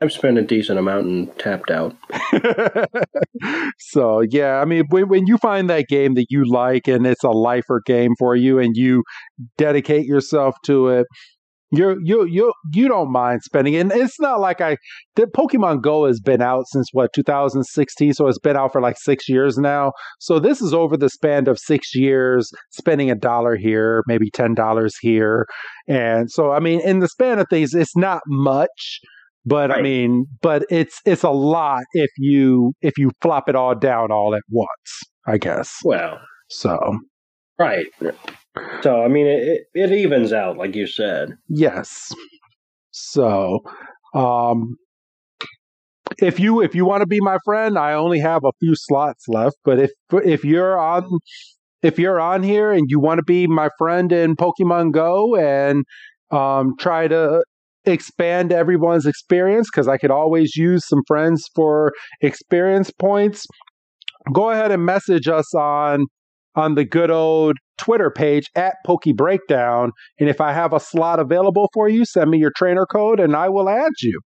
I've 0.04 0.12
spent 0.12 0.38
a 0.38 0.42
decent 0.42 0.78
amount 0.78 1.06
and 1.06 1.40
tapped 1.40 1.72
out. 1.72 1.96
so 3.80 4.20
yeah, 4.20 4.56
I 4.56 4.66
mean, 4.66 4.84
when, 4.90 5.08
when 5.08 5.28
you 5.28 5.38
find 5.38 5.70
that 5.70 5.88
game 5.88 6.16
that 6.16 6.26
you 6.30 6.44
like 6.46 6.90
and 6.90 7.08
it's 7.08 7.24
a 7.24 7.30
lifer 7.30 7.82
game 7.86 8.12
for 8.20 8.36
you, 8.36 8.60
and 8.60 8.76
you 8.76 9.04
dedicate 9.58 10.06
yourself 10.06 10.56
to 10.66 10.90
it, 10.90 11.08
you 11.72 11.98
you 12.04 12.26
you 12.26 12.52
you 12.74 12.90
don't 12.90 13.14
mind 13.14 13.44
spending 13.44 13.76
it. 13.76 13.80
And 13.80 13.94
it's 13.94 14.20
not 14.20 14.42
like 14.42 14.60
I 14.60 14.76
the 15.16 15.26
Pokemon 15.26 15.82
Go 15.82 16.06
has 16.06 16.20
been 16.20 16.42
out 16.42 16.66
since 16.68 16.90
what 16.92 17.14
2016, 17.16 18.14
so 18.14 18.28
it's 18.28 18.38
been 18.40 18.58
out 18.58 18.74
for 18.74 18.82
like 18.82 18.98
six 19.00 19.30
years 19.30 19.58
now. 19.58 19.94
So 20.20 20.38
this 20.38 20.62
is 20.62 20.74
over 20.74 20.98
the 20.98 21.10
span 21.10 21.48
of 21.48 21.58
six 21.58 21.96
years, 21.96 22.52
spending 22.72 23.10
a 23.10 23.16
dollar 23.16 23.56
here, 23.56 24.04
maybe 24.06 24.30
ten 24.30 24.54
dollars 24.54 24.96
here, 25.00 25.46
and 25.88 26.30
so 26.30 26.52
I 26.52 26.60
mean, 26.60 26.82
in 26.82 27.00
the 27.00 27.08
span 27.08 27.40
of 27.40 27.48
things, 27.50 27.74
it's 27.74 27.96
not 27.96 28.22
much. 28.28 29.00
But 29.46 29.70
right. 29.70 29.80
I 29.80 29.82
mean, 29.82 30.26
but 30.42 30.66
it's 30.70 31.00
it's 31.06 31.24
a 31.24 31.30
lot 31.30 31.84
if 31.94 32.10
you 32.18 32.74
if 32.82 32.98
you 32.98 33.12
flop 33.22 33.50
it 33.50 33.56
all 33.56 33.76
down 33.76 34.12
all 34.12 34.34
at 34.36 34.44
once. 34.50 35.02
I 35.26 35.38
guess. 35.38 35.80
Well, 35.84 36.20
so 36.50 36.98
right. 37.60 37.88
So 38.82 39.04
I 39.04 39.08
mean, 39.08 39.28
it 39.28 39.64
it 39.74 39.92
evens 39.92 40.34
out, 40.34 40.58
like 40.58 40.76
you 40.76 40.88
said. 40.88 41.38
Yes. 41.50 42.14
So, 42.92 43.62
um, 44.14 44.76
if 46.20 46.40
you 46.40 46.62
if 46.62 46.76
you 46.76 46.86
want 46.86 47.02
to 47.02 47.08
be 47.08 47.20
my 47.20 47.38
friend, 47.44 47.78
I 47.78 47.94
only 47.94 48.20
have 48.20 48.44
a 48.44 48.52
few 48.60 48.76
slots 48.76 49.28
left. 49.28 49.58
But 49.66 49.80
if 49.80 49.92
if 50.12 50.46
you're 50.46 50.78
on 50.80 51.20
if 51.82 52.00
you're 52.00 52.20
on 52.20 52.44
here 52.44 52.72
and 52.72 52.86
you 52.90 53.00
want 53.00 53.20
to 53.20 53.24
be 53.24 53.48
my 53.48 53.70
friend 53.78 54.12
in 54.12 54.36
Pokemon 54.36 54.94
Go 54.94 55.36
and 55.36 55.84
um, 56.32 56.76
try 56.78 57.08
to 57.08 57.44
expand 57.86 58.52
everyone's 58.52 59.06
experience, 59.06 59.70
because 59.72 59.88
I 59.88 59.98
could 59.98 60.12
always 60.12 60.56
use 60.56 60.88
some 60.88 61.02
friends 61.08 61.50
for 61.56 61.92
experience 62.22 62.92
points. 62.92 63.46
Go 64.34 64.52
ahead 64.52 64.72
and 64.72 64.86
message 64.86 65.28
us 65.28 65.54
on 65.54 66.06
on 66.56 66.76
the 66.76 66.86
good 66.86 67.10
old 67.10 67.58
Twitter 67.80 68.12
page 68.12 68.46
at 68.56 68.76
Pokey 68.86 69.14
Breakdown. 69.14 69.92
And 70.20 70.30
if 70.30 70.40
I 70.40 70.54
have 70.54 70.72
a 70.72 70.80
slot 70.80 71.20
available 71.20 71.70
for 71.74 71.90
you, 71.90 72.06
send 72.06 72.30
me 72.30 72.38
your 72.38 72.52
trainer 72.56 72.86
code 72.86 73.20
and 73.20 73.36
I 73.36 73.50
will 73.50 73.68
add 73.68 73.92
you. 74.02 74.20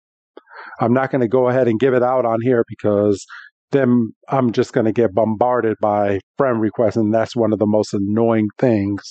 I'm 0.80 0.92
not 0.92 1.11
going 1.11 1.20
to 1.20 1.28
go 1.28 1.49
ahead 1.49 1.68
and 1.68 1.78
give 1.78 1.94
it 1.94 2.02
out 2.02 2.25
on 2.25 2.38
here 2.42 2.64
because 2.68 3.25
then 3.73 4.12
I'm 4.28 4.52
just 4.52 4.73
going 4.73 4.87
to 4.87 4.92
get 4.92 5.14
bombarded 5.14 5.76
by 5.80 6.20
friend 6.38 6.61
requests, 6.61 6.96
and 6.96 7.12
that's 7.12 7.34
one 7.34 7.52
of 7.52 7.58
the 7.58 7.66
most 7.66 7.92
annoying 7.92 8.46
things. 8.58 9.02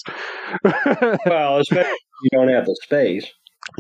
well, 1.26 1.60
especially 1.60 1.92
you 2.24 2.30
don't 2.32 2.48
have 2.48 2.66
the 2.66 2.78
space. 2.84 3.30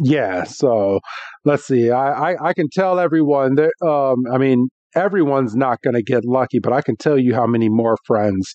Yeah, 0.02 0.44
so 0.44 1.00
let's 1.46 1.66
see. 1.66 1.92
I, 1.92 2.32
I, 2.34 2.50
I 2.50 2.54
can 2.54 2.68
tell 2.72 3.00
everyone 3.00 3.56
that 3.56 3.72
um 3.86 4.24
I 4.34 4.38
mean 4.38 4.70
everyone's 4.96 5.56
not 5.56 5.82
going 5.84 5.96
to 5.96 6.04
get 6.04 6.24
lucky, 6.26 6.60
but 6.60 6.74
I 6.74 6.82
can 6.82 6.96
tell 6.96 7.18
you 7.18 7.34
how 7.34 7.48
many 7.48 7.70
more 7.70 7.98
friends 8.06 8.54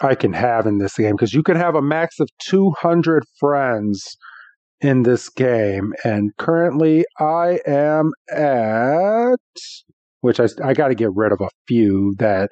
I 0.00 0.14
can 0.14 0.32
have 0.32 0.66
in 0.66 0.78
this 0.78 0.96
game 0.96 1.12
because 1.12 1.32
you 1.34 1.42
can 1.42 1.56
have 1.56 1.74
a 1.76 1.82
max 1.82 2.18
of 2.20 2.28
200 2.48 3.24
friends 3.38 4.16
in 4.80 5.02
this 5.04 5.28
game. 5.28 5.92
And 6.04 6.30
currently 6.38 7.04
I 7.20 7.60
am 7.66 8.10
at, 8.32 9.36
which 10.20 10.40
I, 10.40 10.48
I 10.64 10.74
got 10.74 10.88
to 10.88 10.94
get 10.94 11.10
rid 11.14 11.32
of 11.32 11.40
a 11.40 11.48
few 11.68 12.14
that 12.18 12.50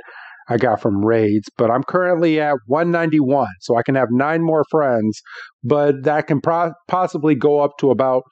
I 0.52 0.56
got 0.58 0.80
from 0.80 1.04
raids, 1.04 1.48
but 1.56 1.70
I'm 1.70 1.82
currently 1.82 2.40
at 2.40 2.56
191. 2.66 3.48
So 3.60 3.76
I 3.76 3.82
can 3.82 3.94
have 3.94 4.08
nine 4.10 4.42
more 4.42 4.64
friends, 4.70 5.20
but 5.64 6.04
that 6.04 6.26
can 6.26 6.40
pro- 6.40 6.72
possibly 6.88 7.34
go 7.34 7.60
up 7.60 7.78
to 7.78 7.90
about 7.90 8.22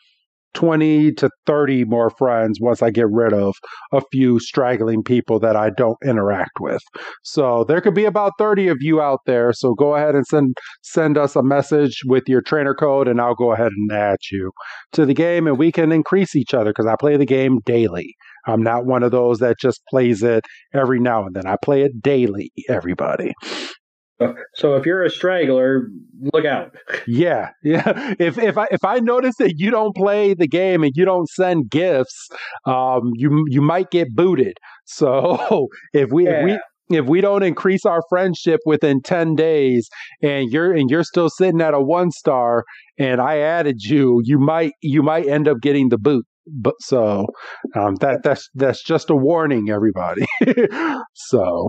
20 0.55 1.13
to 1.13 1.31
30 1.47 1.85
more 1.85 2.11
friends 2.11 2.59
once 2.61 2.83
I 2.83 2.91
get 2.91 3.07
rid 3.11 3.33
of 3.33 3.55
a 3.93 4.03
few 4.13 4.41
straggling 4.41 5.03
people 5.03 5.39
that 5.41 5.57
I 5.57 5.71
don't 5.71 5.97
interact 6.05 6.59
with. 6.61 6.83
So 7.23 7.65
there 7.65 7.81
could 7.81 7.95
be 7.95 8.05
about 8.05 8.33
30 8.39 8.69
of 8.69 8.79
you 8.81 9.01
out 9.01 9.21
there. 9.27 9.53
So 9.53 9.75
go 9.75 9.95
ahead 9.95 10.15
and 10.15 10.27
send 10.27 10.57
send 10.83 11.17
us 11.17 11.37
a 11.37 11.43
message 11.43 12.01
with 12.05 12.25
your 12.27 12.43
trainer 12.43 12.75
code 12.75 13.09
and 13.09 13.21
I'll 13.21 13.35
go 13.35 13.53
ahead 13.53 13.71
and 13.75 13.93
add 13.93 14.19
you 14.31 14.51
to 14.93 15.07
the 15.07 15.15
game 15.15 15.47
and 15.47 15.59
we 15.59 15.71
can 15.71 15.93
increase 15.93 16.35
each 16.35 16.53
other 16.53 16.71
because 16.71 16.87
I 16.87 16.97
play 16.99 17.17
the 17.17 17.27
game 17.27 17.61
daily. 17.65 18.15
I'm 18.47 18.63
not 18.63 18.87
one 18.87 19.03
of 19.03 19.11
those 19.11 19.39
that 19.39 19.59
just 19.59 19.81
plays 19.89 20.23
it 20.23 20.45
every 20.75 21.01
now 21.01 21.27
and 21.27 21.35
then. 21.35 21.47
I 21.47 21.57
play 21.63 21.83
it 21.83 22.03
daily, 22.03 22.53
everybody. 22.69 23.33
So 24.55 24.75
if 24.75 24.85
you're 24.85 25.03
a 25.03 25.11
straggler, 25.11 25.89
look 26.35 26.45
out. 26.45 26.75
Yeah, 27.07 27.51
yeah. 27.65 28.15
If 28.19 28.39
if 28.39 28.59
I 28.59 28.67
if 28.71 28.85
I 28.85 28.99
notice 28.99 29.37
that 29.39 29.55
you 29.57 29.71
don't 29.71 29.97
play 29.97 30.35
the 30.35 30.49
game 30.49 30.83
and 30.83 30.93
you 30.95 31.05
don't 31.05 31.29
send 31.29 31.71
gifts, 31.71 32.29
um, 32.67 33.13
you 33.15 33.45
you 33.49 33.63
might 33.63 33.91
get 33.91 34.15
booted. 34.15 34.57
So 34.93 35.69
if 35.93 36.11
we 36.11 36.25
yeah. 36.25 36.41
if 36.41 36.45
we 36.45 36.59
if 36.99 37.07
we 37.07 37.21
don't 37.21 37.45
increase 37.45 37.87
our 37.87 38.01
friendship 38.09 38.59
within 38.67 39.01
10 39.03 39.37
days 39.37 39.89
and 40.21 40.51
you're 40.51 40.73
and 40.73 40.91
you're 40.91 41.05
still 41.05 41.29
sitting 41.29 41.61
at 41.61 41.75
a 41.75 41.81
one 41.81 42.11
star 42.11 42.65
and 42.99 43.21
I 43.21 43.39
added 43.39 43.83
you, 43.83 44.21
you 44.25 44.41
might 44.41 44.73
you 44.83 45.05
might 45.05 45.29
end 45.29 45.47
up 45.47 45.61
getting 45.61 45.91
the 45.91 45.99
boot. 45.99 46.27
But 46.53 46.75
so 46.81 47.27
um, 47.77 47.97
that 47.97 48.21
that's 48.23 48.49
that's 48.55 48.83
just 48.83 49.11
a 49.11 49.17
warning, 49.17 49.71
everybody. 49.71 50.27
so 51.15 51.69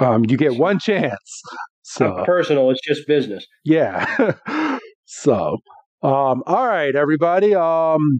um, 0.00 0.24
you 0.28 0.36
get 0.36 0.56
one 0.56 0.78
chance. 0.78 1.42
So 1.82 2.08
Not 2.08 2.26
personal, 2.26 2.70
it's 2.70 2.80
just 2.84 3.06
business. 3.06 3.46
Yeah. 3.64 4.06
so, 5.04 5.58
um, 6.02 6.42
all 6.46 6.66
right, 6.66 6.94
everybody. 6.94 7.54
Um, 7.54 8.18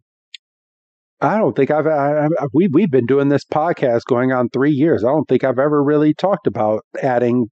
I 1.21 1.39
don't 1.39 1.57
think 1.57 1.71
I've 1.71 1.87
I, 1.87 2.27
I, 2.27 2.47
we 2.53 2.69
we've 2.73 2.91
been 2.91 3.07
doing 3.07 3.29
this 3.29 3.45
podcast 3.45 4.03
going 4.09 4.33
on 4.33 4.49
three 4.51 4.73
years. 4.73 5.03
I 5.03 5.09
don't 5.09 5.27
think 5.27 5.45
I've 5.45 5.59
ever 5.59 5.83
really 5.83 6.15
talked 6.15 6.47
about 6.47 6.83
adding 7.03 7.47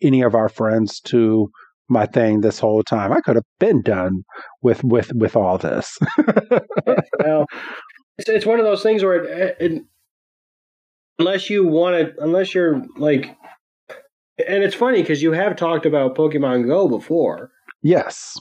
any 0.00 0.22
of 0.22 0.34
our 0.34 0.48
friends 0.48 1.00
to 1.00 1.48
my 1.88 2.06
thing 2.06 2.40
this 2.40 2.58
whole 2.58 2.82
time. 2.82 3.12
I 3.12 3.20
could 3.20 3.36
have 3.36 3.44
been 3.58 3.82
done 3.82 4.22
with 4.62 4.82
with 4.84 5.12
with 5.14 5.36
all 5.36 5.58
this. 5.58 5.98
well, 7.20 7.46
it's 8.18 8.28
it's 8.28 8.46
one 8.46 8.58
of 8.58 8.64
those 8.64 8.82
things 8.82 9.02
where 9.02 9.24
it, 9.24 9.56
it, 9.60 9.82
unless 11.18 11.50
you 11.50 11.66
want 11.66 11.96
to, 11.96 12.22
unless 12.22 12.54
you're 12.54 12.82
like 12.96 13.36
and 14.46 14.62
it's 14.62 14.74
funny 14.74 15.02
because 15.02 15.22
you 15.22 15.32
have 15.32 15.56
talked 15.56 15.86
about 15.86 16.16
Pokemon 16.16 16.66
Go 16.66 16.88
before. 16.88 17.50
Yes. 17.82 18.36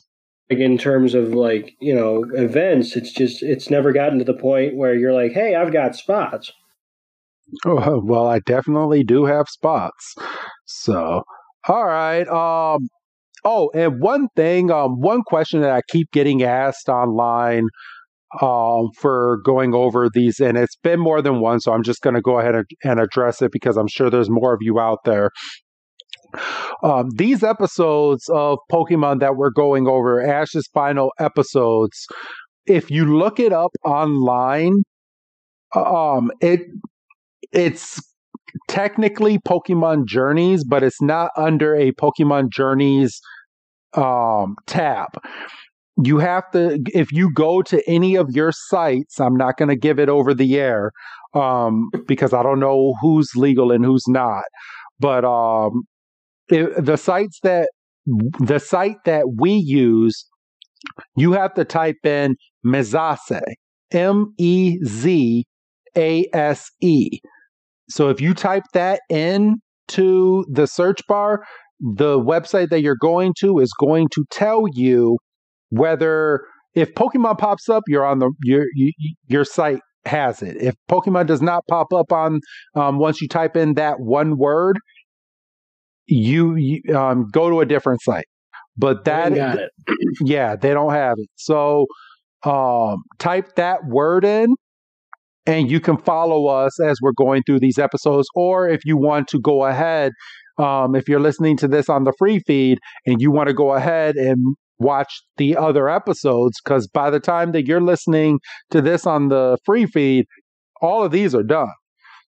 Like 0.49 0.59
in 0.59 0.77
terms 0.77 1.13
of 1.13 1.33
like, 1.33 1.73
you 1.81 1.93
know, 1.93 2.25
events, 2.33 2.95
it's 2.95 3.11
just 3.11 3.43
it's 3.43 3.69
never 3.69 3.91
gotten 3.91 4.19
to 4.19 4.25
the 4.25 4.33
point 4.33 4.77
where 4.77 4.95
you're 4.95 5.13
like, 5.13 5.33
"Hey, 5.33 5.55
I've 5.55 5.73
got 5.73 5.95
spots." 5.95 6.51
Oh, 7.65 7.99
well, 8.03 8.27
I 8.27 8.39
definitely 8.39 9.03
do 9.03 9.25
have 9.25 9.49
spots. 9.49 10.15
So, 10.65 11.23
all 11.67 11.85
right. 11.85 12.27
Um 12.27 12.87
oh, 13.43 13.69
and 13.73 14.01
one 14.01 14.27
thing, 14.35 14.71
um 14.71 14.99
one 14.99 15.21
question 15.23 15.61
that 15.61 15.71
I 15.71 15.81
keep 15.89 16.11
getting 16.11 16.43
asked 16.43 16.89
online 16.89 17.63
um, 18.41 18.89
for 18.99 19.39
going 19.45 19.73
over 19.73 20.09
these, 20.13 20.39
and 20.39 20.57
it's 20.57 20.75
been 20.75 20.99
more 20.99 21.21
than 21.21 21.39
one, 21.39 21.59
so 21.59 21.71
I'm 21.71 21.83
just 21.83 22.01
going 22.01 22.15
to 22.15 22.21
go 22.21 22.39
ahead 22.39 22.55
and, 22.83 22.99
address 22.99 23.41
it 23.41 23.51
because 23.51 23.77
I'm 23.77 23.87
sure 23.87 24.09
there's 24.09 24.29
more 24.29 24.53
of 24.53 24.59
you 24.61 24.79
out 24.79 24.99
there. 25.05 25.31
Um, 26.83 27.09
these 27.15 27.41
episodes 27.41 28.29
of 28.29 28.59
Pokemon 28.71 29.21
that 29.21 29.37
we're 29.37 29.49
going 29.49 29.87
over, 29.87 30.21
Ash's 30.21 30.67
final 30.73 31.11
episodes, 31.19 32.05
if 32.65 32.91
you 32.91 33.17
look 33.17 33.39
it 33.39 33.53
up 33.53 33.71
online, 33.85 34.83
um, 35.73 36.31
it 36.41 36.61
it's 37.53 38.01
technically 38.67 39.39
Pokemon 39.39 40.05
Journeys, 40.05 40.63
but 40.63 40.83
it's 40.83 41.01
not 41.01 41.31
under 41.37 41.75
a 41.75 41.91
Pokemon 41.93 42.49
Journeys 42.49 43.19
um, 43.93 44.55
tab. 44.65 45.09
You 46.03 46.19
have 46.19 46.49
to, 46.51 46.79
if 46.93 47.11
you 47.11 47.33
go 47.33 47.61
to 47.63 47.81
any 47.89 48.15
of 48.15 48.29
your 48.31 48.51
sites, 48.51 49.19
I'm 49.19 49.35
not 49.35 49.57
going 49.57 49.69
to 49.69 49.75
give 49.75 49.99
it 49.99 50.09
over 50.09 50.33
the 50.33 50.59
air 50.59 50.91
um, 51.33 51.89
because 52.07 52.33
I 52.33 52.43
don't 52.43 52.59
know 52.59 52.93
who's 53.01 53.35
legal 53.35 53.71
and 53.71 53.83
who's 53.83 54.07
not. 54.07 54.43
But 54.99 55.25
um, 55.25 55.83
it, 56.49 56.83
the 56.83 56.97
sites 56.97 57.39
that 57.43 57.69
the 58.39 58.59
site 58.59 59.03
that 59.05 59.25
we 59.37 59.51
use, 59.51 60.25
you 61.15 61.33
have 61.33 61.53
to 61.55 61.65
type 61.65 62.05
in 62.05 62.35
Mezase, 62.65 63.41
M 63.91 64.33
E 64.37 64.77
Z 64.85 65.45
A 65.95 66.29
S 66.33 66.69
E. 66.81 67.19
So 67.89 68.09
if 68.09 68.21
you 68.21 68.33
type 68.33 68.63
that 68.73 69.01
in 69.09 69.57
to 69.89 70.45
the 70.51 70.67
search 70.67 71.01
bar, 71.07 71.43
the 71.79 72.19
website 72.19 72.69
that 72.69 72.81
you're 72.81 72.97
going 72.99 73.33
to 73.39 73.59
is 73.59 73.71
going 73.79 74.07
to 74.13 74.25
tell 74.31 74.65
you 74.73 75.17
whether 75.69 76.41
if 76.73 76.93
Pokemon 76.93 77.37
pops 77.37 77.69
up, 77.69 77.83
you're 77.87 78.05
on 78.05 78.19
the 78.19 78.31
your 78.43 78.65
your 79.27 79.45
site 79.45 79.81
has 80.05 80.41
it. 80.41 80.57
If 80.57 80.75
Pokemon 80.89 81.27
does 81.27 81.41
not 81.41 81.63
pop 81.69 81.93
up 81.93 82.11
on 82.11 82.39
um, 82.75 82.97
once 82.97 83.21
you 83.21 83.27
type 83.27 83.55
in 83.55 83.75
that 83.75 83.99
one 83.99 84.37
word, 84.37 84.77
you, 86.07 86.55
you 86.55 86.97
um, 86.97 87.27
go 87.31 87.49
to 87.49 87.59
a 87.59 87.65
different 87.65 88.01
site. 88.01 88.25
But 88.77 89.05
that, 89.05 89.69
yeah, 90.21 90.55
they 90.55 90.73
don't 90.73 90.93
have 90.93 91.15
it. 91.17 91.29
So 91.35 91.87
um, 92.43 93.03
type 93.19 93.55
that 93.55 93.85
word 93.85 94.23
in 94.23 94.55
and 95.47 95.71
you 95.71 95.79
can 95.79 95.97
follow 95.97 96.47
us 96.47 96.79
as 96.81 96.97
we're 97.01 97.13
going 97.13 97.41
through 97.43 97.61
these 97.61 97.79
episodes. 97.79 98.27
Or 98.35 98.67
if 98.67 98.81
you 98.85 98.97
want 98.97 99.29
to 99.29 99.39
go 99.39 99.65
ahead, 99.65 100.11
um, 100.59 100.93
if 100.93 101.07
you're 101.07 101.21
listening 101.21 101.57
to 101.57 101.67
this 101.67 101.89
on 101.89 102.03
the 102.03 102.13
free 102.19 102.39
feed 102.45 102.79
and 103.05 103.21
you 103.21 103.31
want 103.31 103.47
to 103.47 103.53
go 103.53 103.73
ahead 103.73 104.15
and 104.15 104.55
watch 104.77 105.23
the 105.37 105.55
other 105.55 105.89
episodes, 105.89 106.59
because 106.63 106.87
by 106.87 107.09
the 107.09 107.19
time 107.19 107.53
that 107.53 107.65
you're 107.65 107.81
listening 107.81 108.39
to 108.71 108.81
this 108.81 109.07
on 109.07 109.29
the 109.29 109.57
free 109.65 109.85
feed, 109.85 110.25
all 110.81 111.03
of 111.03 111.11
these 111.11 111.33
are 111.33 111.43
done. 111.43 111.71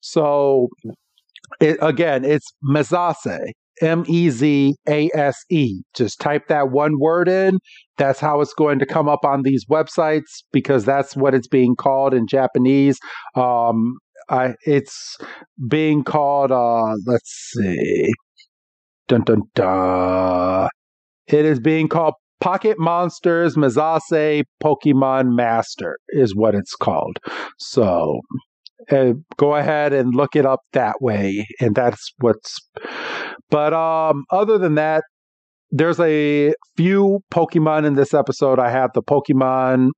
So 0.02 0.70
it, 1.60 1.78
again, 1.82 2.24
it's 2.24 2.48
Mezase. 2.64 3.40
M 3.82 4.04
E 4.08 4.30
Z 4.30 4.76
A 4.88 5.10
S 5.14 5.38
E. 5.50 5.82
Just 5.94 6.20
type 6.20 6.48
that 6.48 6.72
one 6.72 7.00
word 7.00 7.28
in. 7.28 7.60
That's 7.98 8.20
how 8.20 8.42
it's 8.42 8.54
going 8.54 8.80
to 8.80 8.86
come 8.86 9.10
up 9.10 9.24
on 9.24 9.44
these 9.44 9.66
websites 9.66 10.44
because 10.52 10.86
that's 10.86 11.16
what 11.16 11.34
it's 11.34 11.48
being 11.48 11.76
called 11.76 12.14
in 12.14 12.28
Japanese. 12.28 12.98
Um, 13.36 13.98
I, 14.30 14.54
it's 14.66 15.18
being 15.68 16.04
called, 16.04 16.52
uh, 16.52 16.94
let's 17.06 17.52
see. 17.54 18.12
Dun 19.08 19.22
dun 19.24 19.42
dun. 19.56 20.70
It 21.28 21.46
is 21.46 21.60
being 21.60 21.88
called 21.88 22.14
Pocket 22.40 22.80
Monsters 22.80 23.56
Mezase 23.56 24.44
Pokemon 24.64 25.36
Master, 25.36 25.98
is 26.10 26.36
what 26.36 26.56
it's 26.56 26.76
called. 26.76 27.18
So 27.58 28.22
uh, 28.92 29.14
go 29.38 29.56
ahead 29.56 29.94
and 29.94 30.14
look 30.16 30.36
it 30.36 30.46
up 30.46 30.62
that 30.74 30.96
way. 31.02 31.46
And 31.60 31.76
that's 31.76 32.12
what's 32.20 32.58
but 33.50 33.74
um, 33.74 34.26
other 34.32 34.58
than 34.58 34.76
that, 34.76 35.04
there's 35.72 36.00
a 36.00 36.54
few 36.78 37.20
Pokemon 37.32 37.86
in 37.86 37.96
this 37.96 38.14
episode. 38.14 38.60
I 38.60 38.70
have 38.70 38.92
the 38.94 39.04
Pokemon 39.04 39.90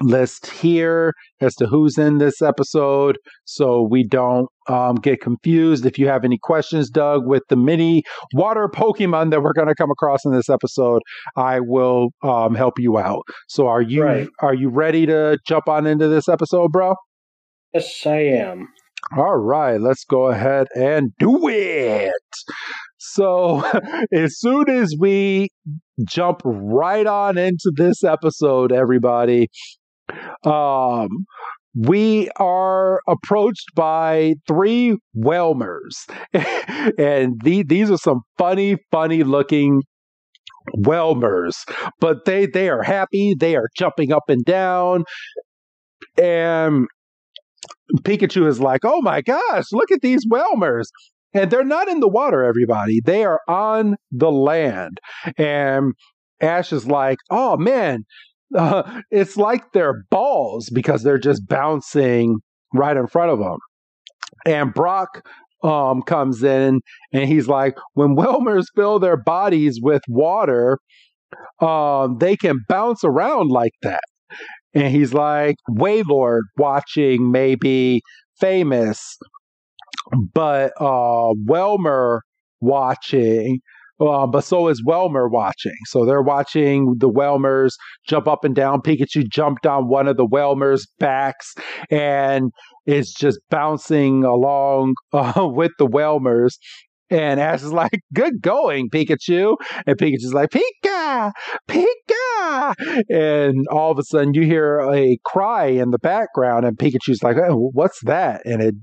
list 0.00 0.46
here 0.50 1.12
as 1.40 1.54
to 1.54 1.66
who's 1.66 1.96
in 1.98 2.18
this 2.18 2.42
episode 2.42 3.16
so 3.44 3.86
we 3.88 4.02
don't 4.04 4.48
um, 4.68 4.96
get 4.96 5.20
confused. 5.20 5.86
If 5.86 5.98
you 5.98 6.08
have 6.08 6.24
any 6.24 6.38
questions, 6.42 6.90
Doug, 6.90 7.26
with 7.26 7.42
the 7.48 7.56
mini 7.56 8.02
water 8.32 8.68
Pokemon 8.68 9.30
that 9.30 9.42
we're 9.42 9.52
going 9.52 9.68
to 9.68 9.74
come 9.74 9.90
across 9.92 10.24
in 10.24 10.32
this 10.32 10.48
episode, 10.48 11.00
I 11.36 11.60
will 11.60 12.08
um, 12.24 12.54
help 12.56 12.74
you 12.78 12.98
out. 12.98 13.22
So 13.48 13.68
are 13.68 13.82
you 13.82 14.02
Right. 14.02 14.28
are 14.42 14.54
you 14.54 14.68
ready 14.68 15.06
to 15.06 15.38
jump 15.46 15.68
on 15.68 15.86
into 15.86 16.08
this 16.08 16.28
episode, 16.28 16.72
bro? 16.72 16.94
Yes, 17.74 18.06
I 18.06 18.18
am. 18.20 18.68
All 19.16 19.36
right, 19.36 19.80
let's 19.80 20.04
go 20.04 20.28
ahead 20.28 20.68
and 20.74 21.10
do 21.18 21.48
it. 21.48 22.12
So, 22.98 23.62
as 24.12 24.38
soon 24.38 24.70
as 24.70 24.94
we 24.98 25.48
jump 26.06 26.40
right 26.44 27.06
on 27.06 27.36
into 27.36 27.72
this 27.76 28.02
episode, 28.04 28.72
everybody, 28.72 29.48
um, 30.44 31.08
we 31.76 32.30
are 32.36 33.00
approached 33.08 33.74
by 33.74 34.34
three 34.46 34.96
Wailmers, 35.16 35.94
and 36.98 37.40
the, 37.42 37.64
these 37.64 37.90
are 37.90 37.98
some 37.98 38.20
funny, 38.38 38.76
funny 38.92 39.24
looking 39.24 39.82
Wailmers, 40.78 41.54
but 42.00 42.24
they 42.24 42.46
they 42.46 42.68
are 42.70 42.82
happy. 42.82 43.34
They 43.38 43.56
are 43.56 43.68
jumping 43.76 44.12
up 44.12 44.24
and 44.28 44.44
down, 44.44 45.04
and 46.20 46.86
Pikachu 47.98 48.46
is 48.46 48.60
like, 48.60 48.80
"Oh 48.84 49.02
my 49.02 49.20
gosh, 49.20 49.64
look 49.72 49.90
at 49.90 50.00
these 50.02 50.26
Wailmers." 50.26 50.86
And 51.32 51.50
they're 51.50 51.64
not 51.64 51.88
in 51.88 52.00
the 52.00 52.08
water, 52.08 52.44
everybody. 52.44 53.00
They 53.04 53.24
are 53.24 53.40
on 53.48 53.96
the 54.12 54.30
land. 54.30 55.00
And 55.36 55.92
Ash 56.40 56.72
is 56.72 56.86
like, 56.86 57.18
"Oh 57.30 57.56
man, 57.56 58.04
uh, 58.56 59.02
it's 59.10 59.36
like 59.36 59.72
they're 59.72 60.04
balls 60.10 60.70
because 60.70 61.02
they're 61.02 61.18
just 61.18 61.46
bouncing 61.48 62.38
right 62.72 62.96
in 62.96 63.06
front 63.06 63.30
of 63.32 63.38
them." 63.38 63.58
And 64.46 64.72
Brock 64.74 65.26
um, 65.62 66.02
comes 66.02 66.42
in 66.42 66.80
and 67.12 67.28
he's 67.28 67.48
like, 67.48 67.76
"When 67.94 68.16
Wailmers 68.16 68.66
fill 68.76 68.98
their 68.98 69.16
bodies 69.16 69.80
with 69.82 70.02
water, 70.08 70.78
um, 71.60 72.18
they 72.18 72.36
can 72.36 72.60
bounce 72.68 73.04
around 73.04 73.50
like 73.50 73.72
that." 73.82 74.00
And 74.74 74.88
he's 74.92 75.14
like, 75.14 75.56
Wailord 75.70 76.42
watching 76.56 77.30
maybe 77.30 78.02
famous, 78.40 79.16
but 80.32 80.72
uh, 80.80 81.32
Wailmer 81.46 82.22
watching, 82.60 83.60
uh, 84.00 84.26
but 84.26 84.42
so 84.44 84.68
is 84.68 84.82
Wailmer 84.84 85.28
watching. 85.28 85.76
So 85.86 86.04
they're 86.04 86.22
watching 86.22 86.94
the 86.98 87.08
Wailmers 87.08 87.72
jump 88.08 88.26
up 88.26 88.44
and 88.44 88.54
down. 88.54 88.82
Pikachu 88.82 89.28
jumped 89.28 89.66
on 89.66 89.88
one 89.88 90.08
of 90.08 90.16
the 90.16 90.26
Wailmers' 90.26 90.86
backs 90.98 91.54
and 91.90 92.50
is 92.86 93.12
just 93.12 93.38
bouncing 93.50 94.24
along 94.24 94.94
uh, 95.12 95.48
with 95.50 95.72
the 95.78 95.86
Wailmers. 95.86 96.54
And 97.10 97.38
Ash 97.38 97.62
is 97.62 97.72
like, 97.72 98.00
good 98.14 98.40
going, 98.40 98.88
Pikachu. 98.90 99.56
And 99.86 99.96
Pikachu's 99.96 100.34
like, 100.34 100.50
Pika, 100.50 101.32
Pika. 101.68 102.74
And 103.08 103.66
all 103.70 103.92
of 103.92 103.98
a 103.98 104.04
sudden 104.04 104.34
you 104.34 104.42
hear 104.42 104.80
a 104.80 105.18
cry 105.24 105.66
in 105.66 105.90
the 105.90 105.98
background, 105.98 106.64
and 106.64 106.76
Pikachu's 106.78 107.22
like, 107.22 107.36
oh, 107.36 107.70
what's 107.72 108.00
that? 108.04 108.42
And 108.44 108.62
it 108.62 108.74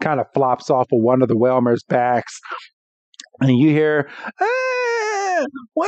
kind 0.00 0.20
of 0.20 0.26
flops 0.34 0.70
off 0.70 0.86
of 0.92 1.00
one 1.02 1.22
of 1.22 1.28
the 1.28 1.38
Wailmer's 1.38 1.82
backs. 1.88 2.38
And 3.40 3.56
you 3.56 3.70
hear, 3.70 4.10
ah, 4.40 5.46
wah! 5.74 5.86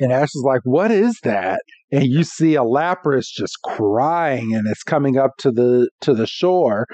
and 0.00 0.12
Ash 0.12 0.28
is 0.34 0.44
like, 0.44 0.62
what 0.64 0.90
is 0.90 1.18
that? 1.22 1.60
And 1.92 2.04
you 2.04 2.24
see 2.24 2.56
a 2.56 2.62
Lapras 2.62 3.26
just 3.26 3.56
crying, 3.64 4.52
and 4.54 4.66
it's 4.68 4.82
coming 4.82 5.18
up 5.18 5.32
to 5.38 5.52
the 5.52 5.88
to 6.00 6.14
the 6.14 6.26
shore. 6.26 6.86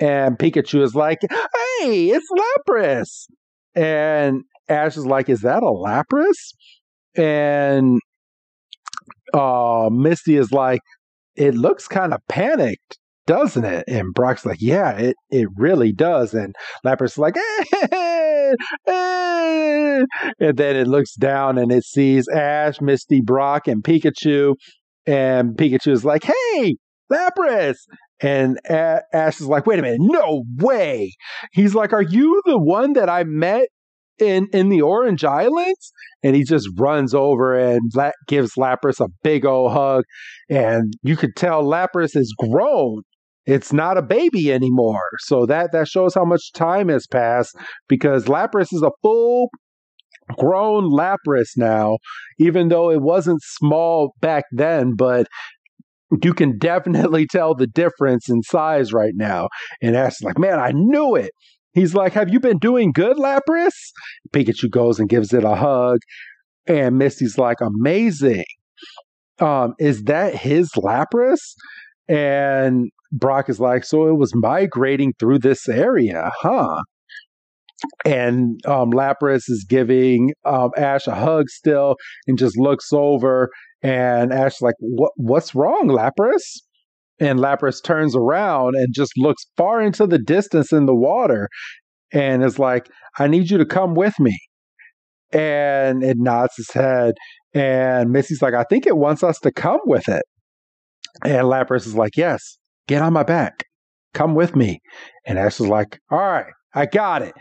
And 0.00 0.38
Pikachu 0.38 0.82
is 0.82 0.94
like, 0.94 1.18
hey, 1.22 2.10
it's 2.10 2.28
Lapras. 2.30 3.26
And 3.74 4.42
Ash 4.68 4.96
is 4.96 5.06
like, 5.06 5.28
is 5.28 5.42
that 5.42 5.62
a 5.62 5.66
Lapras? 5.66 6.54
And 7.16 8.00
uh, 9.34 9.88
Misty 9.90 10.36
is 10.36 10.52
like, 10.52 10.80
it 11.36 11.54
looks 11.54 11.88
kind 11.88 12.12
of 12.14 12.20
panicked, 12.28 12.98
doesn't 13.26 13.64
it? 13.64 13.84
And 13.88 14.14
Brock's 14.14 14.46
like, 14.46 14.60
yeah, 14.60 14.92
it, 14.92 15.16
it 15.30 15.48
really 15.56 15.92
does. 15.92 16.34
And 16.34 16.54
Lapras 16.84 17.12
is 17.12 17.18
like, 17.18 17.36
eh, 17.36 17.64
eh. 18.86 20.04
and 20.40 20.56
then 20.56 20.76
it 20.76 20.86
looks 20.86 21.14
down 21.14 21.58
and 21.58 21.72
it 21.72 21.84
sees 21.84 22.28
Ash, 22.28 22.80
Misty, 22.80 23.20
Brock, 23.20 23.68
and 23.68 23.82
Pikachu. 23.82 24.54
And 25.06 25.56
Pikachu 25.56 25.92
is 25.92 26.04
like, 26.04 26.24
hey, 26.24 26.76
Lapras. 27.10 27.76
And 28.20 28.58
A- 28.68 29.02
Ash 29.12 29.40
is 29.40 29.46
like, 29.46 29.66
wait 29.66 29.78
a 29.78 29.82
minute, 29.82 30.00
no 30.00 30.44
way. 30.56 31.12
He's 31.52 31.74
like, 31.74 31.92
are 31.92 32.02
you 32.02 32.42
the 32.44 32.58
one 32.58 32.94
that 32.94 33.08
I 33.08 33.24
met 33.24 33.68
in 34.18 34.48
in 34.52 34.68
the 34.68 34.82
Orange 34.82 35.24
Islands? 35.24 35.92
And 36.22 36.34
he 36.34 36.42
just 36.42 36.68
runs 36.76 37.14
over 37.14 37.56
and 37.56 37.80
la- 37.94 38.10
gives 38.26 38.54
Lapras 38.56 39.00
a 39.00 39.08
big 39.22 39.44
old 39.44 39.72
hug. 39.72 40.04
And 40.50 40.94
you 41.02 41.16
could 41.16 41.36
tell 41.36 41.62
Lapras 41.62 42.16
is 42.16 42.34
grown. 42.38 43.02
It's 43.46 43.72
not 43.72 43.96
a 43.96 44.02
baby 44.02 44.52
anymore. 44.52 45.00
So 45.20 45.46
that 45.46 45.72
that 45.72 45.88
shows 45.88 46.14
how 46.14 46.24
much 46.24 46.52
time 46.52 46.88
has 46.88 47.06
passed 47.06 47.56
because 47.88 48.24
Lapras 48.24 48.72
is 48.72 48.82
a 48.82 48.90
full 49.02 49.48
grown 50.36 50.90
Lapras 50.90 51.50
now, 51.56 51.96
even 52.38 52.68
though 52.68 52.90
it 52.90 53.00
wasn't 53.00 53.40
small 53.42 54.14
back 54.20 54.44
then, 54.52 54.94
but 54.96 55.26
you 56.22 56.34
can 56.34 56.58
definitely 56.58 57.26
tell 57.26 57.54
the 57.54 57.66
difference 57.66 58.28
in 58.28 58.42
size 58.42 58.92
right 58.92 59.14
now. 59.14 59.48
And 59.82 59.96
Ash 59.96 60.20
like, 60.22 60.38
man, 60.38 60.58
I 60.58 60.72
knew 60.72 61.14
it. 61.14 61.30
He's 61.74 61.94
like, 61.94 62.12
have 62.14 62.30
you 62.30 62.40
been 62.40 62.58
doing 62.58 62.92
good, 62.92 63.16
Lapras? 63.16 63.74
Pikachu 64.32 64.70
goes 64.70 64.98
and 64.98 65.08
gives 65.08 65.32
it 65.32 65.44
a 65.44 65.54
hug. 65.54 65.98
And 66.66 66.98
Misty's 66.98 67.38
like, 67.38 67.58
amazing. 67.60 68.44
Um, 69.38 69.74
is 69.78 70.04
that 70.04 70.34
his 70.34 70.70
Lapras? 70.72 71.40
And 72.08 72.90
Brock 73.12 73.48
is 73.48 73.60
like, 73.60 73.84
so 73.84 74.08
it 74.08 74.16
was 74.16 74.32
migrating 74.34 75.12
through 75.18 75.38
this 75.40 75.68
area, 75.68 76.30
huh? 76.40 76.82
And 78.04 78.60
um, 78.66 78.90
Lapras 78.90 79.44
is 79.48 79.64
giving 79.68 80.32
um, 80.44 80.70
Ash 80.76 81.06
a 81.06 81.14
hug 81.14 81.48
still 81.48 81.96
and 82.26 82.36
just 82.36 82.58
looks 82.58 82.92
over 82.92 83.50
and 83.82 84.32
Ash's 84.32 84.60
like, 84.62 84.74
"What? 84.80 85.12
What's 85.16 85.54
wrong, 85.54 85.88
Lapras?" 85.88 86.42
And 87.20 87.38
Lapras 87.40 87.82
turns 87.82 88.14
around 88.14 88.74
and 88.76 88.94
just 88.94 89.12
looks 89.16 89.44
far 89.56 89.80
into 89.82 90.06
the 90.06 90.18
distance 90.18 90.72
in 90.72 90.86
the 90.86 90.94
water, 90.94 91.48
and 92.12 92.44
is 92.44 92.58
like, 92.58 92.88
"I 93.18 93.28
need 93.28 93.50
you 93.50 93.58
to 93.58 93.66
come 93.66 93.94
with 93.94 94.18
me." 94.20 94.36
And 95.32 96.02
it 96.02 96.16
nods 96.18 96.54
his 96.56 96.70
head, 96.72 97.14
and 97.54 98.10
Misty's 98.10 98.42
like, 98.42 98.54
"I 98.54 98.64
think 98.64 98.86
it 98.86 98.96
wants 98.96 99.22
us 99.22 99.38
to 99.40 99.52
come 99.52 99.80
with 99.84 100.08
it." 100.08 100.22
And 101.24 101.46
Lapras 101.48 101.86
is 101.86 101.94
like, 101.96 102.16
"Yes, 102.16 102.58
get 102.88 103.02
on 103.02 103.12
my 103.12 103.22
back. 103.22 103.64
Come 104.14 104.34
with 104.34 104.56
me. 104.56 104.80
And 105.26 105.38
Ash 105.38 105.60
is 105.60 105.68
like, 105.68 106.00
all 106.10 106.18
right, 106.18 106.52
I 106.74 106.86
got 106.86 107.22
it. 107.22 107.34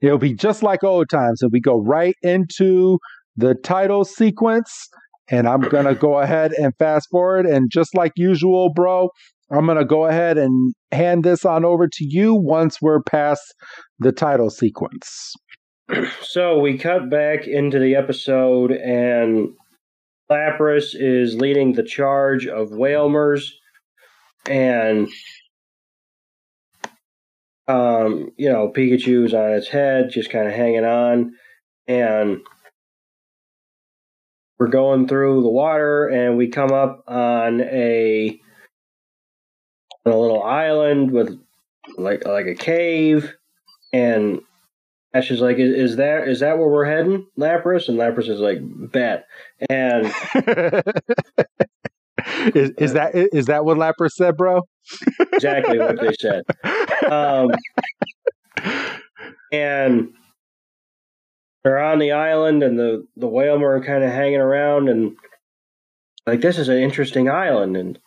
It'll 0.00 0.18
be 0.18 0.34
just 0.34 0.62
like 0.62 0.84
old 0.84 1.08
times. 1.10 1.42
And 1.42 1.50
we 1.52 1.60
go 1.60 1.80
right 1.80 2.14
into 2.22 2.98
the 3.36 3.54
title 3.54 4.04
sequence. 4.04 4.88
And 5.28 5.48
I'm 5.48 5.60
going 5.60 5.86
to 5.86 5.94
go 5.94 6.18
ahead 6.18 6.52
and 6.52 6.72
fast 6.78 7.08
forward. 7.10 7.46
And 7.46 7.70
just 7.70 7.94
like 7.94 8.12
usual, 8.16 8.72
bro, 8.74 9.08
I'm 9.50 9.66
going 9.66 9.78
to 9.78 9.84
go 9.84 10.06
ahead 10.06 10.38
and 10.38 10.74
hand 10.90 11.24
this 11.24 11.44
on 11.44 11.64
over 11.64 11.86
to 11.86 12.04
you 12.04 12.34
once 12.34 12.80
we're 12.80 13.02
past 13.02 13.42
the 13.98 14.12
title 14.12 14.50
sequence. 14.50 15.34
So 16.22 16.58
we 16.58 16.78
cut 16.78 17.10
back 17.10 17.46
into 17.46 17.78
the 17.78 17.96
episode, 17.96 18.70
and 18.72 19.50
Lapras 20.30 20.94
is 20.94 21.34
leading 21.34 21.74
the 21.74 21.82
charge 21.82 22.46
of 22.46 22.70
Wailmers, 22.70 23.50
and 24.46 25.08
um, 27.68 28.30
you 28.38 28.48
know 28.48 28.72
Pikachu's 28.74 29.34
on 29.34 29.52
its 29.52 29.68
head, 29.68 30.10
just 30.10 30.30
kind 30.30 30.48
of 30.48 30.54
hanging 30.54 30.84
on, 30.84 31.32
and 31.86 32.40
we're 34.62 34.68
going 34.68 35.08
through 35.08 35.42
the 35.42 35.48
water, 35.48 36.06
and 36.06 36.36
we 36.36 36.46
come 36.46 36.70
up 36.70 37.02
on 37.08 37.60
a 37.62 38.40
on 40.06 40.12
a 40.12 40.16
little 40.16 40.40
island 40.40 41.10
with 41.10 41.36
like 41.98 42.24
like 42.24 42.46
a 42.46 42.54
cave, 42.54 43.34
and 43.92 44.40
Ash 45.12 45.32
is 45.32 45.40
like, 45.40 45.58
is, 45.58 45.90
is 45.90 45.96
that 45.96 46.28
is 46.28 46.38
that 46.40 46.58
where 46.58 46.68
we're 46.68 46.84
heading, 46.84 47.26
Lapras? 47.36 47.88
And 47.88 47.98
Lapras 47.98 48.28
is 48.28 48.38
like, 48.38 48.58
bet. 48.62 49.26
And 49.68 50.06
is, 52.54 52.70
is 52.78 52.92
that 52.92 53.16
is 53.16 53.46
that 53.46 53.64
what 53.64 53.78
Lapras 53.78 54.12
said, 54.12 54.36
bro? 54.36 54.60
exactly 55.32 55.80
what 55.80 56.00
they 56.00 56.14
said. 56.20 56.44
Um, 57.10 57.50
and 59.50 60.14
they're 61.64 61.78
on 61.78 61.98
the 61.98 62.12
island, 62.12 62.62
and 62.62 62.78
the 62.78 63.06
the 63.16 63.28
Wailmer 63.28 63.76
are 63.76 63.84
kind 63.84 64.04
of 64.04 64.10
hanging 64.10 64.40
around, 64.40 64.88
and 64.88 65.16
like 66.26 66.40
this 66.40 66.58
is 66.58 66.68
an 66.68 66.78
interesting 66.78 67.28
island, 67.28 67.76
and 67.76 67.98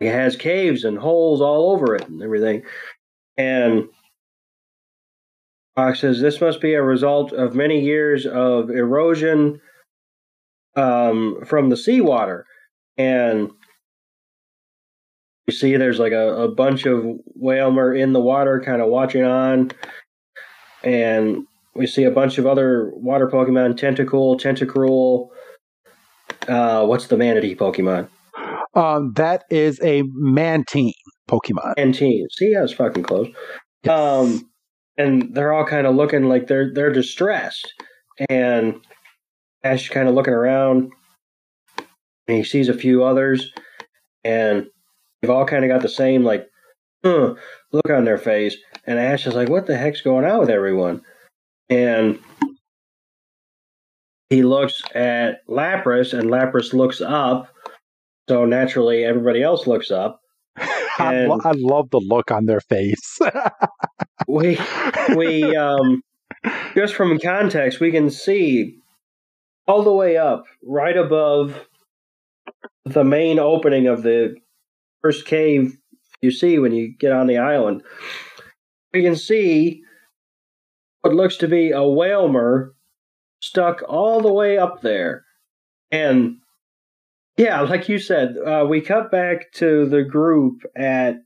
it 0.00 0.12
has 0.12 0.36
caves 0.36 0.84
and 0.84 0.98
holes 0.98 1.40
all 1.40 1.72
over 1.72 1.94
it 1.94 2.08
and 2.08 2.22
everything, 2.22 2.62
and 3.36 3.88
Brock 5.74 5.96
says 5.96 6.20
this 6.20 6.40
must 6.40 6.60
be 6.60 6.74
a 6.74 6.82
result 6.82 7.32
of 7.32 7.54
many 7.54 7.80
years 7.80 8.26
of 8.26 8.70
erosion 8.70 9.60
um, 10.76 11.44
from 11.44 11.68
the 11.68 11.76
seawater. 11.76 12.46
And 12.96 13.50
you 15.46 15.52
see 15.52 15.76
there's 15.76 15.98
like 15.98 16.12
a, 16.12 16.42
a 16.42 16.48
bunch 16.48 16.86
of 16.86 17.04
Wailmer 17.34 17.92
in 17.92 18.12
the 18.12 18.20
water 18.20 18.62
kind 18.64 18.80
of 18.80 18.88
watching 18.88 19.24
on. 19.24 19.72
And 20.84 21.46
we 21.74 21.86
see 21.86 22.04
a 22.04 22.10
bunch 22.10 22.38
of 22.38 22.46
other 22.46 22.90
water 22.94 23.28
Pokemon, 23.28 23.78
Tentacool, 23.78 24.40
Tentacruel. 24.40 25.28
Uh, 26.48 26.86
what's 26.86 27.06
the 27.08 27.16
Manatee 27.16 27.54
Pokemon? 27.54 28.08
Um, 28.74 29.12
that 29.16 29.44
is 29.50 29.80
a 29.82 30.02
Mantine 30.12 30.92
Pokemon. 31.28 31.74
Mantine. 31.76 32.26
See, 32.30 32.54
I 32.56 32.62
was 32.62 32.72
fucking 32.72 33.04
close. 33.04 33.28
Yes. 33.82 33.98
Um, 33.98 34.50
and 34.96 35.34
they're 35.34 35.52
all 35.52 35.64
kind 35.64 35.86
of 35.86 35.94
looking 35.94 36.28
like 36.28 36.46
they're 36.46 36.72
they're 36.72 36.92
distressed. 36.92 37.72
And 38.28 38.80
Ash 39.64 39.84
is 39.84 39.88
kind 39.88 40.08
of 40.08 40.14
looking 40.14 40.34
around, 40.34 40.92
and 42.28 42.36
he 42.36 42.44
sees 42.44 42.68
a 42.68 42.74
few 42.74 43.02
others, 43.02 43.52
and 44.22 44.66
they've 45.20 45.30
all 45.30 45.46
kind 45.46 45.64
of 45.64 45.70
got 45.70 45.82
the 45.82 45.88
same 45.88 46.22
like 46.22 46.46
huh, 47.04 47.34
look 47.72 47.90
on 47.90 48.04
their 48.04 48.18
face. 48.18 48.56
And 48.86 48.98
Ash 48.98 49.26
is 49.26 49.34
like, 49.34 49.48
"What 49.48 49.66
the 49.66 49.76
heck's 49.76 50.00
going 50.00 50.24
on 50.24 50.38
with 50.38 50.50
everyone?" 50.50 51.02
And 51.68 52.18
he 54.30 54.42
looks 54.42 54.82
at 54.94 55.46
Lapras, 55.48 56.18
and 56.18 56.30
Lapras 56.30 56.72
looks 56.72 57.00
up. 57.00 57.48
So 58.28 58.44
naturally, 58.44 59.04
everybody 59.04 59.42
else 59.42 59.66
looks 59.66 59.90
up. 59.90 60.20
I, 60.56 61.26
lo- 61.26 61.40
I, 61.44 61.52
love 61.56 61.90
the 61.90 62.00
look 62.00 62.30
on 62.30 62.46
their 62.46 62.60
face. 62.60 63.18
we 64.28 64.58
we 65.16 65.56
um 65.56 66.02
just 66.74 66.94
from 66.94 67.18
context, 67.18 67.80
we 67.80 67.90
can 67.90 68.10
see 68.10 68.78
all 69.66 69.82
the 69.82 69.92
way 69.92 70.16
up, 70.16 70.44
right 70.62 70.96
above 70.96 71.66
the 72.84 73.04
main 73.04 73.38
opening 73.38 73.86
of 73.86 74.02
the 74.02 74.36
first 75.02 75.26
cave 75.26 75.76
you 76.20 76.30
see 76.30 76.58
when 76.58 76.72
you 76.72 76.94
get 76.98 77.12
on 77.12 77.26
the 77.26 77.38
island. 77.38 77.82
We 78.92 79.02
can 79.02 79.16
see 79.16 79.83
what 81.04 81.14
looks 81.14 81.36
to 81.36 81.48
be 81.48 81.70
a 81.70 81.82
Wailmer 81.82 82.72
stuck 83.42 83.82
all 83.86 84.22
the 84.22 84.32
way 84.32 84.56
up 84.56 84.80
there. 84.80 85.24
And 85.90 86.36
yeah, 87.36 87.60
like 87.60 87.90
you 87.90 87.98
said, 87.98 88.36
uh, 88.38 88.64
we 88.66 88.80
cut 88.80 89.10
back 89.10 89.52
to 89.56 89.86
the 89.86 90.02
group 90.02 90.62
at 90.74 91.16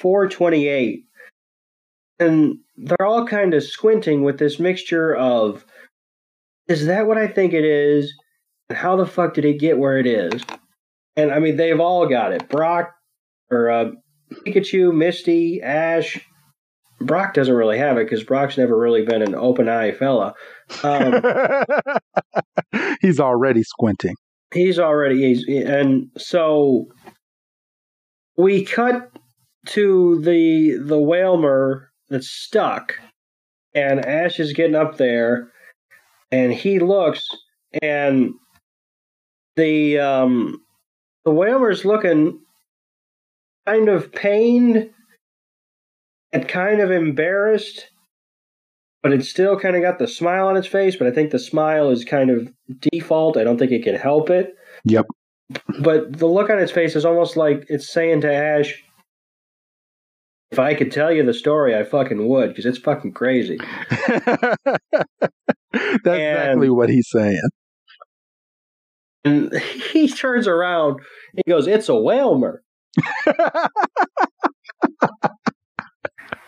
428 0.00 1.04
and 2.18 2.58
they're 2.76 3.06
all 3.06 3.24
kind 3.24 3.54
of 3.54 3.62
squinting 3.62 4.24
with 4.24 4.38
this 4.38 4.58
mixture 4.58 5.14
of 5.14 5.64
is 6.66 6.86
that 6.86 7.06
what 7.06 7.18
I 7.18 7.28
think 7.28 7.52
it 7.52 7.64
is? 7.64 8.12
And 8.68 8.78
how 8.78 8.96
the 8.96 9.06
fuck 9.06 9.34
did 9.34 9.44
it 9.44 9.60
get 9.60 9.78
where 9.78 9.98
it 9.98 10.06
is? 10.06 10.42
And 11.14 11.30
I 11.30 11.38
mean, 11.38 11.56
they've 11.56 11.78
all 11.78 12.08
got 12.08 12.32
it. 12.32 12.48
Brock, 12.48 12.90
or 13.48 13.70
uh, 13.70 13.90
Pikachu, 14.44 14.92
Misty, 14.92 15.60
Ash. 15.62 16.20
Brock 17.00 17.34
doesn't 17.34 17.54
really 17.54 17.78
have 17.78 17.96
it 17.96 18.04
because 18.04 18.24
Brock's 18.24 18.58
never 18.58 18.78
really 18.78 19.04
been 19.04 19.22
an 19.22 19.34
open 19.34 19.68
eye 19.68 19.92
fella. 19.92 20.34
Um, 20.82 21.22
he's 23.00 23.18
already 23.18 23.62
squinting. 23.62 24.14
He's 24.52 24.78
already, 24.78 25.22
he's, 25.22 25.46
and 25.48 26.10
so 26.18 26.88
we 28.36 28.64
cut 28.64 29.10
to 29.66 30.20
the 30.22 30.78
the 30.82 30.98
Wailmer 30.98 31.90
that's 32.08 32.30
stuck, 32.30 32.94
and 33.74 34.04
Ash 34.04 34.40
is 34.40 34.52
getting 34.52 34.74
up 34.74 34.96
there, 34.96 35.52
and 36.32 36.52
he 36.52 36.80
looks, 36.80 37.28
and 37.80 38.32
the 39.56 39.98
um, 39.98 40.60
the 41.24 41.30
Wailmer's 41.30 41.84
looking 41.84 42.40
kind 43.66 43.88
of 43.88 44.12
pained 44.12 44.90
and 46.32 46.48
kind 46.48 46.80
of 46.80 46.90
embarrassed, 46.90 47.86
but 49.02 49.12
it's 49.12 49.28
still 49.28 49.58
kind 49.58 49.76
of 49.76 49.82
got 49.82 49.98
the 49.98 50.08
smile 50.08 50.46
on 50.46 50.56
its 50.56 50.66
face. 50.66 50.96
But 50.96 51.06
I 51.06 51.10
think 51.10 51.30
the 51.30 51.38
smile 51.38 51.90
is 51.90 52.04
kind 52.04 52.30
of 52.30 52.52
default. 52.92 53.36
I 53.36 53.44
don't 53.44 53.58
think 53.58 53.72
it 53.72 53.84
can 53.84 53.96
help 53.96 54.30
it. 54.30 54.54
Yep. 54.84 55.06
But 55.80 56.18
the 56.18 56.26
look 56.26 56.50
on 56.50 56.58
its 56.58 56.72
face 56.72 56.94
is 56.94 57.04
almost 57.04 57.36
like 57.36 57.66
it's 57.68 57.92
saying 57.92 58.20
to 58.20 58.32
Ash, 58.32 58.82
if 60.50 60.58
I 60.58 60.74
could 60.74 60.90
tell 60.90 61.12
you 61.12 61.24
the 61.24 61.34
story, 61.34 61.76
I 61.76 61.84
fucking 61.84 62.28
would 62.28 62.48
because 62.48 62.66
it's 62.66 62.78
fucking 62.78 63.12
crazy. 63.12 63.58
That's 64.12 64.58
and, 65.72 66.06
exactly 66.06 66.70
what 66.70 66.88
he's 66.88 67.08
saying. 67.08 67.40
And 69.24 69.54
he 69.92 70.08
turns 70.08 70.46
around. 70.46 71.00
He 71.36 71.50
goes, 71.50 71.66
"It's 71.66 71.88
a 71.88 71.94
Wailmer." 71.94 72.62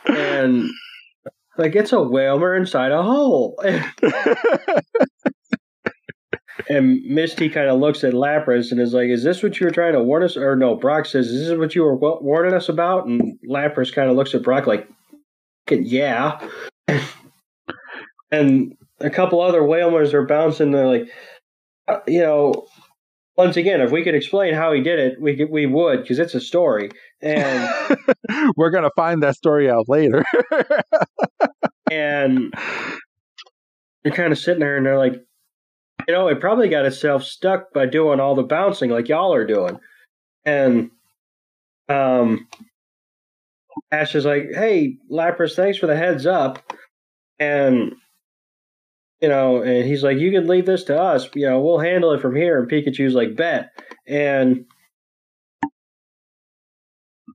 and 0.06 0.68
like 1.58 1.74
it's 1.76 1.92
a 1.92 2.02
Wailmer 2.02 2.56
inside 2.56 2.92
a 2.92 3.02
hole. 3.02 3.62
And 6.68 7.02
Misty 7.04 7.48
kind 7.48 7.68
of 7.68 7.80
looks 7.80 8.04
at 8.04 8.12
Lapras 8.12 8.70
and 8.70 8.80
is 8.80 8.94
like, 8.94 9.08
"Is 9.08 9.24
this 9.24 9.42
what 9.42 9.58
you 9.58 9.66
were 9.66 9.72
trying 9.72 9.94
to 9.94 10.02
warn 10.02 10.22
us?" 10.22 10.36
Or 10.36 10.56
no, 10.56 10.76
Brock 10.76 11.06
says, 11.06 11.28
"Is 11.28 11.48
this 11.48 11.58
what 11.58 11.74
you 11.74 11.82
were 11.82 11.96
warning 11.96 12.54
us 12.54 12.68
about?" 12.68 13.06
And 13.06 13.38
Lapras 13.48 13.92
kind 13.92 14.10
of 14.10 14.16
looks 14.16 14.34
at 14.34 14.42
Brock 14.42 14.66
like, 14.66 14.88
"Yeah." 15.70 16.40
and 18.30 18.74
a 19.00 19.10
couple 19.10 19.40
other 19.40 19.62
Wailmers 19.62 20.14
are 20.14 20.26
bouncing. 20.26 20.70
They're 20.70 20.86
like, 20.86 21.08
uh, 21.88 21.98
you 22.06 22.20
know, 22.20 22.66
once 23.36 23.56
again, 23.56 23.80
if 23.80 23.90
we 23.90 24.04
could 24.04 24.14
explain 24.14 24.54
how 24.54 24.72
he 24.72 24.80
did 24.82 24.98
it, 24.98 25.20
we 25.20 25.44
we 25.44 25.66
would 25.66 26.02
because 26.02 26.18
it's 26.18 26.34
a 26.34 26.40
story, 26.40 26.90
and 27.22 27.96
we're 28.56 28.70
gonna 28.70 28.90
find 28.96 29.22
that 29.22 29.36
story 29.36 29.70
out 29.70 29.88
later. 29.88 30.24
and 31.90 32.52
you're 34.04 34.14
kind 34.14 34.32
of 34.32 34.38
sitting 34.38 34.60
there, 34.60 34.76
and 34.76 34.86
they're 34.86 34.98
like, 34.98 35.14
you 36.08 36.14
know, 36.14 36.28
it 36.28 36.40
probably 36.40 36.68
got 36.68 36.84
itself 36.84 37.22
stuck 37.24 37.72
by 37.72 37.86
doing 37.86 38.20
all 38.20 38.34
the 38.34 38.42
bouncing 38.42 38.90
like 38.90 39.08
y'all 39.08 39.34
are 39.34 39.46
doing. 39.46 39.78
And 40.44 40.90
um 41.88 42.48
Ash 43.90 44.14
is 44.14 44.24
like, 44.24 44.50
Hey, 44.54 44.96
Lapras, 45.10 45.54
thanks 45.54 45.78
for 45.78 45.86
the 45.86 45.96
heads 45.96 46.26
up. 46.26 46.72
And 47.38 47.94
you 49.20 49.28
know, 49.28 49.62
and 49.62 49.86
he's 49.86 50.02
like, 50.02 50.18
You 50.18 50.32
can 50.32 50.48
leave 50.48 50.66
this 50.66 50.84
to 50.84 51.00
us, 51.00 51.28
you 51.34 51.48
know, 51.48 51.60
we'll 51.60 51.78
handle 51.78 52.12
it 52.12 52.20
from 52.20 52.34
here. 52.34 52.58
And 52.58 52.70
Pikachu's 52.70 53.14
like, 53.14 53.36
Bet. 53.36 53.70
And 54.06 54.64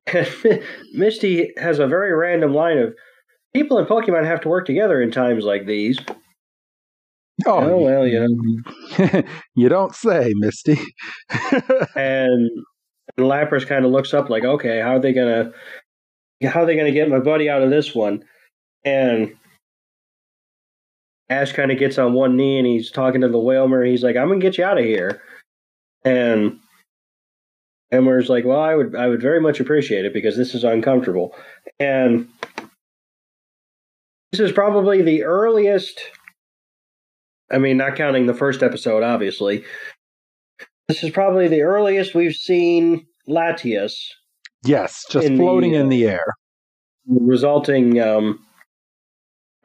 Misty 0.94 1.54
has 1.58 1.80
a 1.80 1.88
very 1.88 2.14
random 2.14 2.54
line 2.54 2.78
of 2.78 2.94
people 3.54 3.78
in 3.80 3.86
Pokemon 3.86 4.26
have 4.26 4.42
to 4.42 4.50
work 4.50 4.66
together 4.66 5.02
in 5.02 5.12
times 5.12 5.44
like 5.44 5.66
these. 5.66 6.00
Oh, 7.46 7.60
Oh, 7.60 7.78
well, 7.78 8.08
you 8.08 8.20
know. 9.00 9.22
you 9.56 9.70
don't 9.70 9.94
say, 9.96 10.32
Misty. 10.38 10.80
and, 11.30 11.62
and 11.96 12.50
Lapras 13.20 13.68
kind 13.68 13.86
of 13.86 13.92
looks 13.92 14.14
up 14.14 14.30
like, 14.30 14.44
okay, 14.44 14.80
how 14.82 14.96
are 14.96 15.00
they 15.00 15.14
gonna 15.14 15.52
how 16.44 16.62
are 16.62 16.66
they 16.66 16.76
gonna 16.76 16.92
get 16.92 17.10
my 17.10 17.20
buddy 17.20 17.50
out 17.50 17.62
of 17.62 17.70
this 17.70 17.94
one? 17.96 18.24
And 18.86 19.36
Ash 21.30 21.52
kind 21.52 21.72
of 21.72 21.78
gets 21.78 21.98
on 21.98 22.14
one 22.14 22.38
knee 22.38 22.58
and 22.58 22.66
he's 22.68 22.90
talking 22.90 23.22
to 23.22 23.28
the 23.28 23.38
Wailmer. 23.40 23.84
He's 23.84 24.04
like, 24.04 24.16
I'm 24.16 24.30
gonna 24.30 24.40
get 24.40 24.58
you 24.58 24.64
out 24.64 24.78
of 24.78 24.86
here. 24.86 25.22
And 26.06 26.60
Emmer's 27.92 28.30
like, 28.30 28.46
well, 28.46 28.60
I 28.60 28.76
would 28.76 28.96
I 28.96 29.08
would 29.08 29.22
very 29.22 29.40
much 29.40 29.60
appreciate 29.60 30.06
it 30.06 30.14
because 30.14 30.36
this 30.36 30.54
is 30.54 30.64
uncomfortable. 30.64 31.36
And 31.80 32.28
this 34.32 34.42
is 34.42 34.52
probably 34.52 35.02
the 35.02 35.24
earliest 35.24 36.02
I 37.50 37.60
mean, 37.60 37.78
not 37.78 37.96
counting 37.96 38.26
the 38.26 38.34
first 38.34 38.62
episode, 38.62 39.04
obviously. 39.04 39.64
This 40.90 41.04
is 41.04 41.12
probably 41.12 41.48
the 41.48 41.62
earliest 41.62 42.14
we've 42.14 42.36
seen 42.36 43.06
Latias 43.28 43.94
yes, 44.68 45.06
just 45.10 45.26
In 45.26 45.36
the, 45.36 45.44
floating 45.44 45.74
in 45.74 45.88
uh, 45.88 45.90
the 45.90 46.08
air. 46.08 46.34
resulting 47.08 48.00
um, 48.00 48.40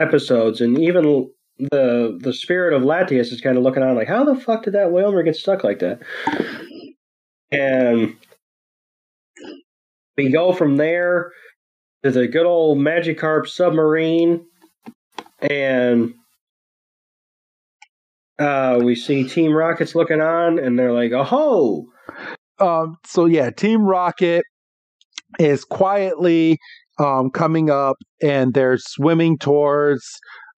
episodes, 0.01 0.61
and 0.61 0.79
even 0.79 1.31
the 1.59 2.19
the 2.21 2.33
spirit 2.33 2.75
of 2.75 2.83
Latias 2.83 3.33
is 3.33 3.41
kind 3.41 3.57
of 3.57 3.63
looking 3.63 3.83
on 3.83 3.95
like, 3.95 4.09
how 4.09 4.25
the 4.25 4.37
fuck 4.37 4.65
did 4.65 4.75
that 4.75 4.93
Wailmer 4.93 5.23
get 5.23 5.37
stuck 5.37 5.65
like 5.65 5.81
that? 5.81 6.01
And 7.53 8.17
we 10.17 10.31
go 10.31 10.53
from 10.53 10.77
there 10.77 11.33
to 12.03 12.11
the 12.11 12.27
good 12.29 12.47
old 12.47 12.79
Magikarp 12.79 13.47
submarine, 13.47 14.45
and 15.41 16.15
uh, 18.39 18.81
we 18.83 18.95
see 18.95 19.29
Team 19.29 19.53
Rockets 19.53 19.95
looking 19.95 20.21
on, 20.21 20.59
and 20.59 20.79
they're 20.79 20.93
like, 20.93 21.13
"Oh, 21.15 21.87
Um, 22.59 22.97
so 23.07 23.27
yeah, 23.27 23.51
Team 23.51 23.83
Rocket 23.85 24.45
is 25.39 25.65
quietly 25.65 26.59
um, 26.99 27.31
coming 27.31 27.71
up, 27.71 27.97
and 28.23 28.55
they're 28.55 28.79
swimming 28.79 29.39
towards 29.39 30.05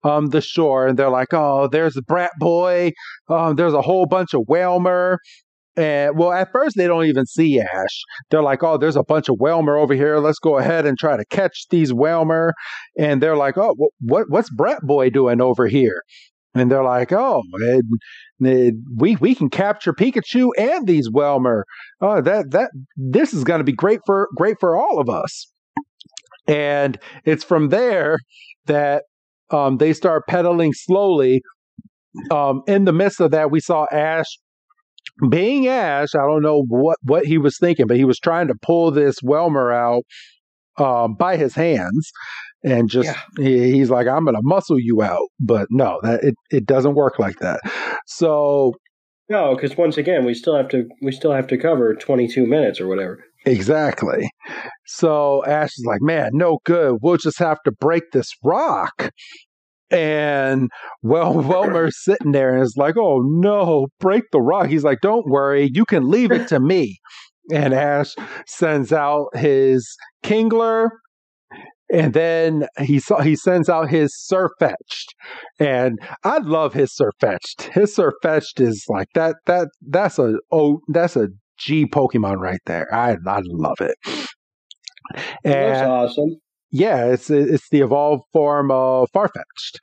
um, 0.04 0.28
the 0.28 0.40
shore, 0.40 0.87
and 0.87 0.98
they're 0.98 1.11
like, 1.11 1.33
"Oh, 1.35 1.68
there's 1.68 1.96
a 1.96 2.02
Brat 2.02 2.33
Boy. 2.38 2.92
Um, 3.28 3.57
there's 3.57 3.74
a 3.74 3.83
whole 3.83 4.07
bunch 4.07 4.35
of 4.35 4.42
Wailmer." 4.48 5.18
And 5.76 6.16
well, 6.16 6.32
at 6.32 6.52
first 6.52 6.76
they 6.76 6.87
don't 6.87 7.06
even 7.06 7.26
see 7.26 7.60
Ash. 7.60 8.02
They're 8.30 8.42
like, 8.42 8.62
"Oh, 8.62 8.76
there's 8.78 8.96
a 8.96 9.02
bunch 9.02 9.28
of 9.28 9.37
Wailmer 9.40 9.76
over 9.76 9.94
here. 9.94 10.18
Let's 10.18 10.38
go 10.38 10.58
ahead 10.58 10.87
and 10.87 10.96
try 10.96 11.16
to 11.16 11.24
catch 11.30 11.66
these 11.70 11.92
Wailmer." 11.92 12.54
And 12.98 13.20
they're 13.22 13.37
like, 13.37 13.58
"Oh, 13.58 13.74
wh- 13.78 14.02
what 14.02 14.26
what's 14.30 14.50
Brat 14.50 14.82
Boy 14.82 15.10
doing 15.10 15.40
over 15.40 15.66
here?" 15.66 16.02
And 16.54 16.70
they're 16.70 16.84
like, 16.84 17.12
"Oh, 17.12 17.42
and, 17.70 17.82
and 18.40 18.72
we 18.96 19.16
we 19.16 19.34
can 19.34 19.50
capture 19.50 19.92
Pikachu 19.92 20.50
and 20.56 20.87
these 20.87 21.10
Wailmer. 21.10 21.64
Oh, 22.00 22.20
that 22.20 22.52
that 22.52 22.70
this 22.96 23.34
is 23.34 23.42
going 23.44 23.58
to 23.58 23.64
be 23.64 23.72
great 23.72 24.00
for 24.06 24.28
great 24.37 24.58
for 24.60 24.76
all 24.76 25.00
of 25.00 25.08
us." 25.08 25.50
And 26.46 26.98
it's 27.24 27.42
from 27.44 27.70
there 27.70 28.18
that 28.66 29.04
um, 29.50 29.78
they 29.78 29.92
start 29.92 30.24
pedaling 30.28 30.72
slowly. 30.72 31.42
Um, 32.30 32.62
in 32.68 32.84
the 32.84 32.92
midst 32.92 33.20
of 33.20 33.32
that, 33.32 33.50
we 33.50 33.60
saw 33.60 33.87
Ash 33.90 34.26
being 35.31 35.68
Ash, 35.68 36.14
I 36.14 36.27
don't 36.27 36.42
know 36.42 36.64
what 36.68 36.96
what 37.03 37.24
he 37.27 37.38
was 37.38 37.57
thinking, 37.59 37.87
but 37.87 37.96
he 37.96 38.05
was 38.05 38.18
trying 38.18 38.48
to 38.48 38.55
pull 38.62 38.90
this 38.90 39.16
Wailmer 39.22 39.72
out 39.72 40.03
um, 40.79 41.14
by 41.14 41.37
his 41.37 41.55
hands, 41.55 42.11
and 42.64 42.88
just 42.88 43.09
Yeah. 43.09 43.20
he, 43.44 43.72
he's 43.72 43.90
like, 43.90 44.07
"I'm 44.09 44.24
going 44.24 44.35
to 44.35 44.42
muscle 44.42 44.79
you 44.79 45.03
out," 45.03 45.29
but 45.38 45.68
no, 45.70 46.00
that 46.03 46.24
it 46.24 46.35
it 46.50 46.66
doesn't 46.66 46.94
work 46.94 47.18
like 47.18 47.38
that. 47.38 47.61
So 48.07 48.74
no," 49.29 49.55
because 49.55 49.77
once 49.77 49.96
again, 49.96 50.24
we 50.24 50.35
still 50.35 50.57
have 50.57 50.68
to 50.70 50.88
we 51.00 51.12
still 51.12 51.33
have 51.33 51.46
to 51.48 51.59
cover 51.59 51.94
twenty 51.94 52.27
two 52.27 52.46
minutes 52.46 52.81
or 52.81 52.88
whatever. 52.88 53.24
exactly, 53.46 54.29
so 54.87 55.44
Ash 55.46 55.70
is 55.79 55.85
like, 55.87 56.00
"Man, 56.03 56.31
no 56.35 56.59
good. 56.64 56.98
We'll 57.03 57.18
just 57.18 57.38
have 57.38 57.62
to 57.64 57.72
break 57.72 58.11
this 58.12 58.33
rock." 58.42 59.11
And 59.94 60.70
well, 61.02 61.35
Wailmer's 61.35 62.02
sitting 62.02 62.33
there 62.33 62.54
and 62.54 62.62
is 62.62 62.74
like, 62.76 62.96
"Oh 62.98 63.22
no, 63.24 63.88
break 64.00 64.24
the 64.33 64.40
rock." 64.40 64.66
He's 64.66 64.85
like, 64.85 65.00
"Don't 65.00 65.26
worry, 65.26 65.70
you 65.72 65.85
can 65.85 66.11
leave 66.11 66.33
it 66.33 66.48
to 66.48 66.61
me." 66.61 66.98
And 67.52 67.74
Ash 67.74 68.14
sends 68.46 68.92
out 68.92 69.28
his 69.37 69.96
Kingler, 70.24 70.88
and 71.92 72.12
then 72.12 72.66
he 72.80 72.98
saw 72.98 73.20
he 73.20 73.37
sends 73.37 73.68
out 73.68 73.90
his 73.90 74.12
Sirfetch'd, 74.30 75.14
and 75.59 75.98
I 76.24 76.38
love 76.38 76.72
his 76.72 76.92
Sirfetch'd. 76.94 77.72
His 77.74 77.94
Sirfetch'd 77.94 78.61
is 78.61 78.85
like 78.88 79.09
that 79.14 79.37
that 79.46 79.68
that's 79.87 80.18
a 80.18 80.38
oh 80.50 80.80
that's 80.88 81.16
a 81.16 81.28
G 81.59 81.87
Pokemon 81.87 82.38
right 82.38 82.61
there. 82.66 82.92
I 82.92 83.16
I 83.26 83.40
love 83.44 83.80
it. 83.80 83.96
It 85.44 85.50
looks 85.50 85.80
awesome. 85.83 86.37
Yeah, 86.74 87.06
it's 87.06 87.30
it's 87.30 87.68
the 87.70 87.80
evolved 87.82 88.24
form 88.32 88.70
of 88.72 89.08
Farfetch'd. 89.14 89.78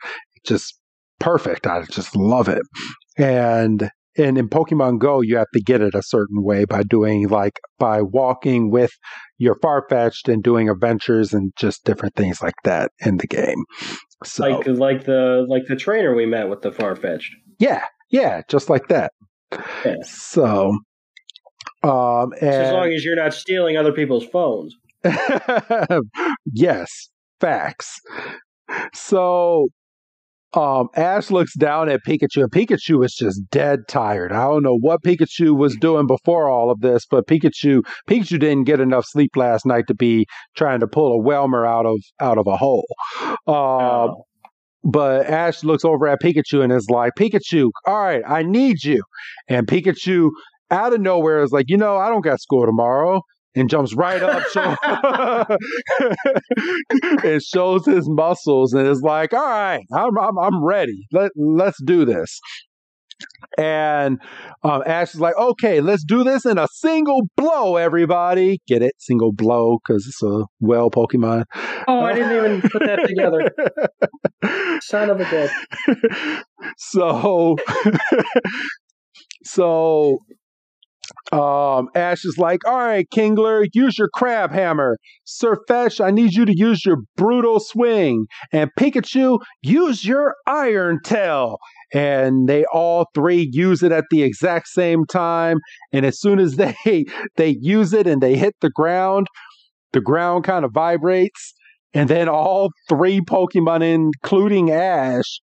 Just 0.45 0.77
perfect. 1.19 1.65
I 1.65 1.83
just 1.85 2.15
love 2.15 2.49
it. 2.49 2.61
And 3.17 3.89
and 4.17 4.37
in 4.37 4.49
Pokemon 4.49 4.99
Go, 4.99 5.21
you 5.21 5.37
have 5.37 5.49
to 5.53 5.61
get 5.61 5.79
it 5.81 5.95
a 5.95 6.03
certain 6.03 6.43
way 6.43 6.65
by 6.65 6.83
doing 6.83 7.29
like 7.29 7.59
by 7.79 8.01
walking 8.01 8.69
with 8.69 8.91
your 9.37 9.55
Farfetch'd 9.55 10.27
and 10.27 10.43
doing 10.43 10.69
adventures 10.69 11.33
and 11.33 11.53
just 11.57 11.85
different 11.85 12.15
things 12.15 12.41
like 12.41 12.55
that 12.65 12.91
in 13.05 13.17
the 13.17 13.27
game. 13.27 13.63
So 14.25 14.43
Like 14.47 14.67
like 14.67 15.05
the 15.05 15.45
like 15.47 15.63
the 15.69 15.77
trainer 15.77 16.13
we 16.13 16.25
met 16.25 16.49
with 16.49 16.61
the 16.61 16.71
Farfetch'd. 16.71 17.33
yeah, 17.57 17.85
yeah, 18.09 18.41
just 18.49 18.69
like 18.69 18.89
that. 18.89 19.13
Yeah. 19.85 19.95
So 20.03 20.77
um 21.83 22.33
and 22.41 22.49
As 22.49 22.73
long 22.73 22.89
as 22.91 23.05
you're 23.05 23.15
not 23.15 23.33
stealing 23.33 23.77
other 23.77 23.93
people's 23.93 24.25
phones. 24.25 24.75
yes, 26.53 27.09
facts. 27.39 27.99
So 28.93 29.69
um 30.53 30.89
Ash 30.95 31.31
looks 31.31 31.55
down 31.55 31.89
at 31.89 32.01
Pikachu 32.07 32.43
and 32.43 32.51
Pikachu 32.51 33.05
is 33.05 33.15
just 33.15 33.41
dead 33.51 33.81
tired. 33.87 34.31
I 34.33 34.45
don't 34.45 34.63
know 34.63 34.77
what 34.79 35.03
Pikachu 35.03 35.57
was 35.57 35.75
doing 35.77 36.07
before 36.07 36.49
all 36.49 36.71
of 36.71 36.81
this, 36.81 37.05
but 37.09 37.27
Pikachu 37.27 37.83
Pikachu 38.09 38.39
didn't 38.39 38.65
get 38.65 38.79
enough 38.81 39.05
sleep 39.07 39.35
last 39.37 39.65
night 39.65 39.85
to 39.87 39.95
be 39.95 40.25
trying 40.57 40.81
to 40.81 40.87
pull 40.87 41.13
a 41.13 41.19
Wailmer 41.21 41.65
out 41.65 41.85
of 41.85 41.99
out 42.21 42.37
of 42.37 42.47
a 42.47 42.57
hole. 42.57 42.85
Um 43.47 44.11
Oh. 44.13 44.25
but 44.83 45.25
Ash 45.27 45.63
looks 45.63 45.85
over 45.85 46.07
at 46.07 46.21
Pikachu 46.21 46.63
and 46.63 46.71
is 46.73 46.89
like, 46.89 47.13
Pikachu, 47.19 47.71
all 47.85 48.01
right, 48.01 48.23
I 48.27 48.43
need 48.43 48.83
you. 48.83 49.03
And 49.47 49.67
Pikachu, 49.67 50.31
out 50.71 50.93
of 50.93 51.01
nowhere, 51.01 51.43
is 51.43 51.51
like, 51.51 51.65
you 51.69 51.77
know, 51.77 51.97
I 51.97 52.09
don't 52.09 52.21
got 52.23 52.41
school 52.41 52.65
tomorrow. 52.65 53.21
And 53.53 53.69
jumps 53.69 53.93
right 53.93 54.23
up 54.23 54.43
show- 54.47 54.77
and 57.23 57.43
shows 57.43 57.85
his 57.85 58.09
muscles 58.09 58.73
and 58.73 58.87
is 58.87 59.01
like, 59.01 59.33
all 59.33 59.45
right, 59.45 59.83
I'm, 59.93 60.17
I'm, 60.17 60.39
I'm 60.39 60.63
ready. 60.63 61.05
Let, 61.11 61.31
let's 61.35 61.77
do 61.83 62.05
this. 62.05 62.39
And 63.57 64.19
um, 64.63 64.83
Ash 64.85 65.13
is 65.13 65.19
like, 65.19 65.35
okay, 65.37 65.81
let's 65.81 66.03
do 66.03 66.23
this 66.23 66.45
in 66.45 66.57
a 66.57 66.67
single 66.71 67.21
blow, 67.35 67.75
everybody. 67.75 68.59
Get 68.67 68.81
it? 68.81 68.93
Single 68.97 69.33
blow 69.33 69.79
because 69.85 70.05
it's 70.07 70.23
a 70.23 70.45
well 70.59 70.89
Pokemon. 70.89 71.43
Oh, 71.87 71.99
I 71.99 72.13
didn't 72.13 72.35
even 72.35 72.61
put 72.61 72.83
that 72.83 73.07
together. 73.07 73.51
Son 74.81 75.09
of 75.09 75.19
a 75.19 75.25
bitch. 75.25 76.41
so 76.77 77.57
so 79.43 80.19
um 81.31 81.87
ash 81.95 82.25
is 82.25 82.37
like 82.37 82.59
all 82.65 82.77
right 82.77 83.09
kingler 83.11 83.65
use 83.73 83.97
your 83.97 84.09
Crabhammer. 84.15 84.95
Sir 85.23 85.55
fetch 85.67 86.01
i 86.01 86.11
need 86.11 86.33
you 86.33 86.45
to 86.45 86.53
use 86.55 86.85
your 86.85 86.97
brutal 87.15 87.59
swing. 87.59 88.25
And 88.51 88.69
pikachu 88.77 89.39
use 89.61 90.05
your 90.05 90.35
iron 90.47 90.99
tail. 91.03 91.57
And 91.93 92.47
they 92.47 92.65
all 92.73 93.07
three 93.13 93.49
use 93.51 93.83
it 93.83 93.91
at 93.91 94.05
the 94.11 94.23
exact 94.23 94.67
same 94.67 95.05
time. 95.05 95.57
And 95.91 96.05
as 96.05 96.19
soon 96.19 96.39
as 96.39 96.55
they 96.85 97.05
they 97.37 97.57
use 97.59 97.93
it 97.93 98.07
and 98.07 98.21
they 98.21 98.35
hit 98.35 98.55
the 98.61 98.69
ground 98.69 99.27
the 99.93 100.01
ground 100.01 100.43
kind 100.43 100.65
of 100.65 100.71
vibrates. 100.73 101.53
And 101.93 102.09
then 102.09 102.29
all 102.29 102.69
three 102.87 103.19
pokemon 103.19 103.83
including 103.83 104.71
ash 104.71 105.41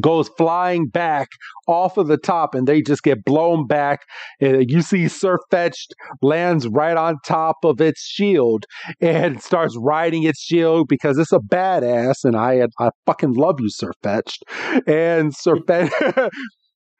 goes 0.00 0.28
flying 0.36 0.88
back 0.88 1.28
off 1.66 1.96
of 1.96 2.06
the 2.06 2.16
top 2.16 2.54
and 2.54 2.66
they 2.66 2.82
just 2.82 3.02
get 3.02 3.24
blown 3.24 3.66
back. 3.66 4.00
And 4.40 4.70
you 4.70 4.82
see 4.82 5.04
Sirfetch'd 5.04 5.94
lands 6.22 6.66
right 6.68 6.96
on 6.96 7.16
top 7.26 7.56
of 7.64 7.80
its 7.80 8.02
shield 8.02 8.64
and 9.00 9.42
starts 9.42 9.76
riding 9.78 10.22
its 10.24 10.40
shield 10.40 10.88
because 10.88 11.18
it's 11.18 11.32
a 11.32 11.38
badass 11.38 12.24
and 12.24 12.36
I 12.36 12.66
I 12.78 12.90
fucking 13.06 13.34
love 13.34 13.60
you 13.60 13.68
Sirfetch'd. 13.68 14.42
And 14.86 15.34
Sirfetch'd 15.34 16.30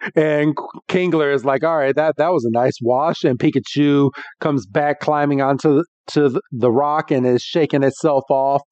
and 0.15 0.55
Kingler 0.89 1.33
is 1.33 1.45
like, 1.45 1.65
"All 1.65 1.77
right, 1.77 1.95
that 1.95 2.17
that 2.17 2.33
was 2.33 2.45
a 2.45 2.51
nice 2.51 2.79
wash." 2.83 3.25
And 3.25 3.39
Pikachu 3.39 4.11
comes 4.41 4.67
back 4.67 5.01
climbing 5.01 5.41
onto 5.41 5.77
the, 5.77 5.85
to 6.09 6.41
the 6.53 6.71
rock 6.71 7.11
and 7.11 7.27
is 7.27 7.43
shaking 7.43 7.83
itself 7.83 8.25
off, 8.29 8.63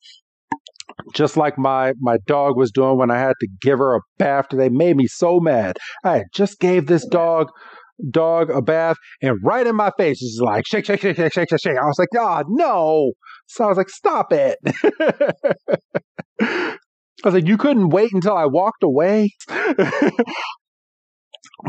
just 1.14 1.36
like 1.36 1.58
my 1.58 1.92
my 2.00 2.18
dog 2.26 2.56
was 2.56 2.70
doing 2.70 2.98
when 2.98 3.10
I 3.10 3.18
had 3.18 3.34
to 3.40 3.48
give 3.60 3.78
her 3.78 3.94
a 3.96 4.00
bath. 4.18 4.46
They 4.50 4.68
made 4.68 4.96
me 4.96 5.06
so 5.06 5.40
mad. 5.40 5.78
I 6.04 6.24
just 6.34 6.60
gave 6.60 6.86
this 6.86 7.06
dog 7.06 7.48
dog 8.10 8.50
a 8.50 8.60
bath 8.60 8.96
and 9.20 9.38
right 9.44 9.66
in 9.66 9.76
my 9.76 9.90
face 9.96 10.20
is 10.22 10.40
like 10.42 10.66
shake 10.66 10.86
shake 10.86 11.00
shake 11.00 11.16
shake 11.16 11.32
shake 11.32 11.48
shake 11.50 11.60
shake. 11.60 11.78
I 11.78 11.86
was 11.86 11.98
like, 11.98 12.08
"Oh 12.16 12.42
no!" 12.48 13.12
So 13.46 13.64
I 13.64 13.68
was 13.68 13.76
like, 13.76 13.90
"Stop 13.90 14.32
it." 14.32 14.58
I 17.24 17.28
was 17.28 17.34
like, 17.34 17.46
you 17.46 17.56
couldn't 17.56 17.90
wait 17.90 18.12
until 18.12 18.36
I 18.36 18.46
walked 18.46 18.82
away. 18.82 19.30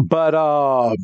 but 0.06 0.34
uh 0.34 0.96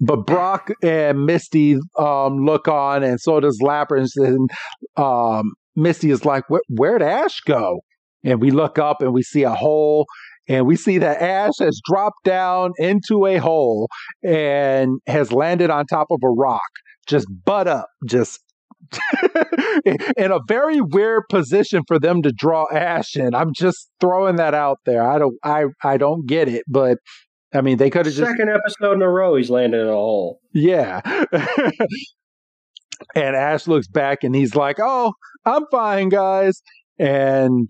but 0.00 0.26
Brock 0.26 0.70
and 0.82 1.26
Misty 1.26 1.76
um 1.98 2.44
look 2.44 2.66
on 2.66 3.02
and 3.04 3.20
so 3.20 3.38
does 3.38 3.60
Lapras 3.62 4.10
and 4.16 4.50
um 4.96 5.52
Misty 5.80 6.10
is 6.10 6.24
like, 6.24 6.44
where'd 6.68 7.02
Ash 7.02 7.40
go? 7.40 7.80
And 8.24 8.40
we 8.40 8.50
look 8.50 8.78
up 8.78 9.00
and 9.00 9.14
we 9.14 9.22
see 9.22 9.44
a 9.44 9.54
hole 9.54 10.06
and 10.48 10.66
we 10.66 10.76
see 10.76 10.98
that 10.98 11.22
Ash 11.22 11.52
has 11.60 11.80
dropped 11.88 12.24
down 12.24 12.72
into 12.78 13.24
a 13.26 13.36
hole 13.36 13.88
and 14.22 14.98
has 15.06 15.32
landed 15.32 15.70
on 15.70 15.86
top 15.86 16.08
of 16.10 16.18
a 16.24 16.28
rock, 16.28 16.60
just 17.06 17.26
butt 17.44 17.68
up, 17.68 17.86
just 18.06 18.40
in 20.16 20.32
a 20.32 20.40
very 20.48 20.80
weird 20.80 21.22
position 21.30 21.82
for 21.86 21.98
them 21.98 22.22
to 22.22 22.32
draw 22.32 22.66
Ash 22.72 23.14
in. 23.16 23.34
I'm 23.34 23.52
just 23.54 23.90
throwing 24.00 24.36
that 24.36 24.54
out 24.54 24.78
there. 24.86 25.08
I 25.08 25.18
don't 25.18 25.36
I 25.44 25.66
I 25.84 25.96
don't 25.96 26.26
get 26.26 26.48
it, 26.48 26.64
but 26.66 26.98
I 27.54 27.60
mean 27.60 27.76
they 27.76 27.90
could 27.90 28.06
have 28.06 28.14
just 28.14 28.28
second 28.28 28.48
episode 28.50 28.94
in 28.94 29.02
a 29.02 29.08
row 29.08 29.36
he's 29.36 29.50
landed 29.50 29.82
in 29.82 29.86
a 29.86 29.92
hole. 29.92 30.40
Yeah. 30.52 31.00
and 33.14 33.36
Ash 33.36 33.66
looks 33.66 33.88
back 33.88 34.24
and 34.24 34.34
he's 34.34 34.54
like, 34.54 34.78
"Oh, 34.80 35.12
I'm 35.44 35.64
fine, 35.70 36.08
guys." 36.08 36.60
And 36.98 37.68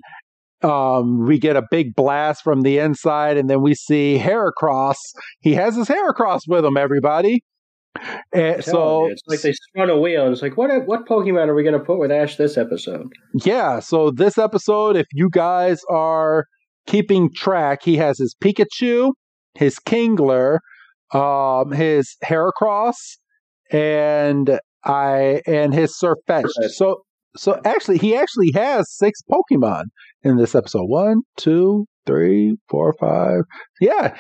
um, 0.63 1.27
we 1.27 1.39
get 1.39 1.57
a 1.57 1.63
big 1.71 1.95
blast 1.95 2.43
from 2.43 2.63
the 2.63 2.79
inside, 2.79 3.37
and 3.37 3.49
then 3.49 3.63
we 3.63 3.75
see 3.75 4.19
Heracross. 4.19 4.97
He 5.41 5.55
has 5.55 5.77
his 5.77 5.89
Heracross 5.89 6.43
with 6.47 6.65
him, 6.65 6.77
everybody. 6.77 7.43
And 8.33 8.63
so 8.63 9.07
you, 9.07 9.13
it's 9.13 9.23
like 9.27 9.41
they 9.41 9.53
spun 9.53 9.91
a 9.91 9.99
wheel, 9.99 10.25
and 10.25 10.33
it's 10.33 10.43
like, 10.43 10.57
what 10.57 10.71
what 10.87 11.07
Pokemon 11.07 11.49
are 11.49 11.55
we 11.55 11.63
going 11.63 11.79
to 11.79 11.85
put 11.85 11.99
with 11.99 12.13
Ash 12.13 12.37
this 12.37 12.57
episode? 12.57 13.09
Yeah, 13.45 13.81
so 13.81 14.11
this 14.11 14.39
episode, 14.39 14.97
if 14.97 15.07
you 15.13 15.29
guys 15.31 15.81
are 15.91 16.47
keeping 16.87 17.31
track, 17.35 17.83
he 17.83 17.97
has 17.97 18.19
his 18.19 18.35
Pikachu, 18.43 19.13
his 19.55 19.79
Kingler, 19.79 20.59
um, 21.13 21.73
his 21.73 22.17
Heracross, 22.25 23.19
and 23.73 24.61
I 24.85 25.43
and 25.47 25.75
his 25.75 25.97
Sirfetch'd. 25.99 26.73
So 26.73 27.03
so 27.37 27.61
actually, 27.65 27.99
he 27.99 28.17
actually 28.17 28.51
has 28.55 28.91
six 28.91 29.21
Pokemon 29.31 29.85
in 30.23 30.37
this 30.37 30.55
episode. 30.55 30.87
One, 30.87 31.23
two, 31.37 31.87
three, 32.07 32.57
four, 32.69 32.95
five. 32.99 33.43
Yeah, 33.81 34.17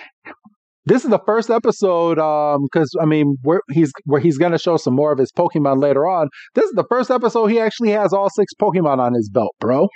this 0.87 1.05
is 1.05 1.11
the 1.11 1.21
first 1.27 1.51
episode 1.51 2.19
um, 2.19 2.65
because 2.65 2.91
I 3.01 3.05
mean 3.05 3.37
where 3.43 3.61
he's 3.71 3.93
where 4.05 4.21
he's 4.21 4.39
going 4.39 4.53
to 4.53 4.59
show 4.59 4.77
some 4.77 4.95
more 4.95 5.13
of 5.13 5.19
his 5.19 5.33
Pokemon 5.33 5.83
later 5.83 6.07
on. 6.07 6.29
This 6.55 6.65
is 6.65 6.73
the 6.73 6.87
first 6.89 7.11
episode 7.11 7.47
he 7.47 7.59
actually 7.59 7.91
has 7.91 8.13
all 8.13 8.31
six 8.31 8.53
Pokemon 8.61 8.99
on 8.99 9.15
his 9.15 9.29
belt, 9.29 9.55
bro. 9.61 9.89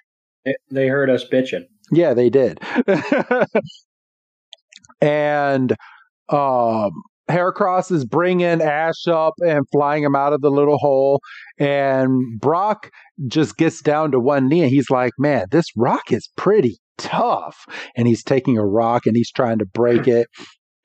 They 0.70 0.88
heard 0.88 1.08
us 1.08 1.24
bitching. 1.24 1.64
Yeah, 1.90 2.14
they 2.14 2.30
did. 2.30 2.60
and 5.00 5.74
um, 6.28 6.90
Heracross 7.30 7.90
is 7.90 8.04
bringing 8.04 8.60
Ash 8.60 9.06
up 9.08 9.34
and 9.40 9.64
flying 9.72 10.02
him 10.02 10.14
out 10.14 10.32
of 10.32 10.40
the 10.40 10.50
little 10.50 10.78
hole, 10.78 11.20
and 11.58 12.38
Brock 12.38 12.90
just 13.26 13.56
gets 13.56 13.80
down 13.80 14.10
to 14.12 14.20
one 14.20 14.48
knee 14.48 14.62
and 14.62 14.70
he's 14.70 14.90
like, 14.90 15.12
"Man, 15.18 15.46
this 15.50 15.66
rock 15.76 16.12
is 16.12 16.28
pretty." 16.36 16.78
tough 16.96 17.66
and 17.96 18.06
he's 18.06 18.22
taking 18.22 18.56
a 18.56 18.64
rock 18.64 19.04
and 19.04 19.16
he's 19.16 19.32
trying 19.32 19.58
to 19.58 19.66
break 19.66 20.06
it 20.06 20.28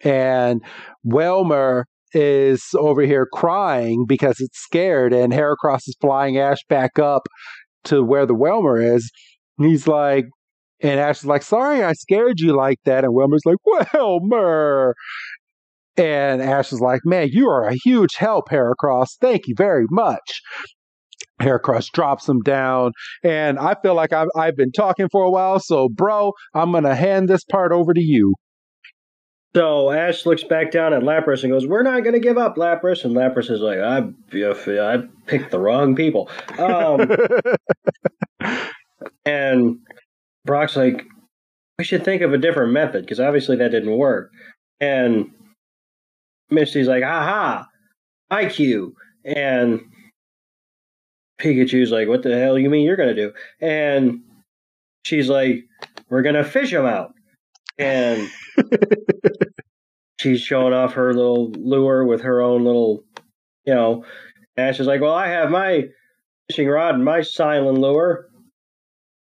and 0.04 0.64
Wailmer 1.04 1.86
is 2.14 2.64
over 2.76 3.02
here 3.02 3.28
crying 3.32 4.06
because 4.08 4.40
it's 4.40 4.60
scared, 4.60 5.14
and 5.14 5.34
Heracross 5.34 5.88
is 5.88 5.96
flying 6.02 6.38
Ash 6.38 6.64
back 6.68 6.98
up 7.00 7.28
to 7.86 8.04
where 8.04 8.26
the 8.26 8.36
Wailmer 8.36 8.80
is. 8.82 9.12
And 9.58 9.68
he's 9.68 9.88
like, 9.88 10.26
and 10.82 11.00
Ash 11.00 11.20
is 11.20 11.26
like, 11.26 11.44
sorry, 11.44 11.84
I 11.84 11.94
scared 11.94 12.40
you 12.40 12.56
like 12.56 12.80
that. 12.86 13.04
And 13.04 13.14
Wailmer's 13.14 13.44
like, 13.46 13.58
Wailmer. 13.94 14.96
And 16.00 16.42
Ash 16.42 16.72
is 16.72 16.80
like, 16.80 17.02
man, 17.04 17.28
you 17.32 17.50
are 17.50 17.68
a 17.68 17.76
huge 17.76 18.16
help, 18.16 18.50
Heracross. 18.50 19.18
Thank 19.20 19.48
you 19.48 19.54
very 19.58 19.86
much. 19.90 20.42
Heracross 21.42 21.92
drops 21.92 22.28
him 22.28 22.40
down, 22.40 22.92
and 23.24 23.60
I 23.60 23.76
feel 23.82 23.96
like 23.96 24.14
I've, 24.14 24.28
I've 24.36 24.56
been 24.56 24.72
talking 24.72 25.08
for 25.12 25.24
a 25.24 25.30
while. 25.30 25.60
So, 25.60 25.90
bro, 25.90 26.34
I'm 26.54 26.72
going 26.72 26.86
to 26.86 26.96
hand 26.96 27.28
this 27.28 27.44
part 27.44 27.72
over 27.72 27.94
to 27.94 28.02
you. 28.02 28.34
So 29.56 29.92
Ash 29.92 30.26
looks 30.26 30.44
back 30.44 30.72
down 30.72 30.94
at 30.94 31.02
Lapras 31.02 31.44
and 31.44 31.52
goes, 31.52 31.66
"We're 31.66 31.84
not 31.84 32.04
going 32.04 32.14
to 32.14 32.20
give 32.20 32.38
up, 32.38 32.56
Lapras." 32.56 33.04
And 33.04 33.16
Lapras 33.16 33.50
is 33.50 33.62
like, 33.62 33.80
"I, 33.80 34.10
I 34.38 35.04
picked 35.26 35.52
the 35.52 35.60
wrong 35.60 35.96
people." 35.96 36.30
Um, 36.60 37.10
and 39.26 39.80
Brock's 40.46 40.76
like, 40.76 41.04
"We 41.78 41.84
should 41.84 42.06
think 42.06 42.22
of 42.22 42.32
a 42.32 42.38
different 42.38 42.74
method 42.74 43.02
because 43.02 43.20
obviously 43.20 43.56
that 43.58 43.72
didn't 43.72 43.98
work." 43.98 44.30
And 44.80 45.32
Misty's 46.50 46.88
like, 46.88 47.04
"Aha, 47.04 47.68
IQ!" 48.32 48.94
And 49.24 49.82
Pikachu's 51.40 51.92
like, 51.92 52.08
"What 52.08 52.24
the 52.24 52.38
hell 52.38 52.58
you 52.58 52.70
mean 52.70 52.86
you're 52.86 52.96
going 52.96 53.16
to 53.16 53.22
do?" 53.22 53.34
And 53.62 54.22
she's 55.04 55.30
like, 55.30 55.66
"We're 56.10 56.22
going 56.22 56.36
to 56.36 56.44
fish 56.44 56.72
him 56.72 56.86
out." 56.86 57.14
And 57.78 58.30
she's 60.20 60.42
showing 60.42 60.74
off 60.74 60.94
her 60.94 61.14
little 61.14 61.52
lure 61.52 62.06
with 62.06 62.22
her 62.22 62.42
own 62.42 62.64
little, 62.66 63.04
you 63.66 63.74
know. 63.74 64.06
Ash 64.58 64.80
is 64.80 64.88
like, 64.88 65.02
"Well, 65.02 65.14
I 65.14 65.28
have 65.28 65.50
my 65.50 65.86
fishing 66.50 66.68
rod 66.68 66.96
and 66.96 67.06
my 67.06 67.22
silent 67.22 67.78
lure," 67.78 68.28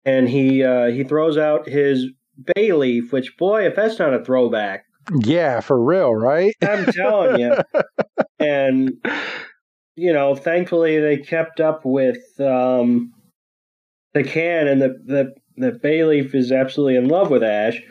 and 0.05 0.27
he 0.27 0.63
uh, 0.63 0.87
he 0.87 1.03
throws 1.03 1.37
out 1.37 1.67
his 1.67 2.07
Bayleef, 2.39 3.11
Which, 3.11 3.35
boy, 3.37 3.65
if 3.65 3.75
that's 3.75 3.99
not 3.99 4.13
a 4.13 4.23
throwback, 4.23 4.85
yeah, 5.13 5.59
for 5.59 5.81
real, 5.81 6.13
right? 6.13 6.53
I'm 6.61 6.85
telling 6.85 7.39
you. 7.39 7.55
and 8.39 8.93
you 9.95 10.13
know, 10.13 10.35
thankfully 10.35 10.99
they 10.99 11.17
kept 11.17 11.59
up 11.59 11.85
with 11.85 12.39
um, 12.39 13.13
the 14.13 14.23
can, 14.23 14.67
and 14.67 14.81
the 14.81 14.97
the 15.05 15.33
the 15.57 15.71
Bayleef 15.71 16.35
is 16.35 16.51
absolutely 16.51 16.97
in 16.97 17.07
love 17.07 17.29
with 17.29 17.43
Ash 17.43 17.81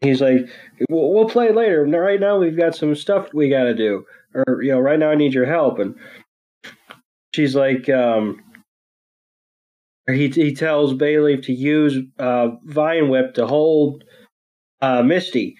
he's 0.00 0.20
like, 0.20 0.48
we'll, 0.88 1.12
we'll 1.12 1.28
play 1.28 1.52
later. 1.52 1.84
Right 1.84 2.20
now, 2.20 2.38
we've 2.38 2.56
got 2.56 2.74
some 2.74 2.94
stuff 2.94 3.32
we 3.32 3.48
got 3.48 3.64
to 3.64 3.74
do, 3.74 4.04
or 4.34 4.62
you 4.62 4.72
know, 4.72 4.80
right 4.80 4.98
now 4.98 5.10
I 5.10 5.14
need 5.14 5.34
your 5.34 5.46
help. 5.46 5.78
And 5.78 5.96
she's 7.34 7.54
like, 7.54 7.88
um, 7.88 8.42
he 10.08 10.28
he 10.28 10.54
tells 10.54 10.94
Bayleef 10.94 11.44
to 11.44 11.52
use 11.52 11.98
uh, 12.18 12.48
Vine 12.64 13.08
Whip 13.08 13.34
to 13.34 13.46
hold 13.46 14.04
uh, 14.80 15.02
Misty, 15.02 15.56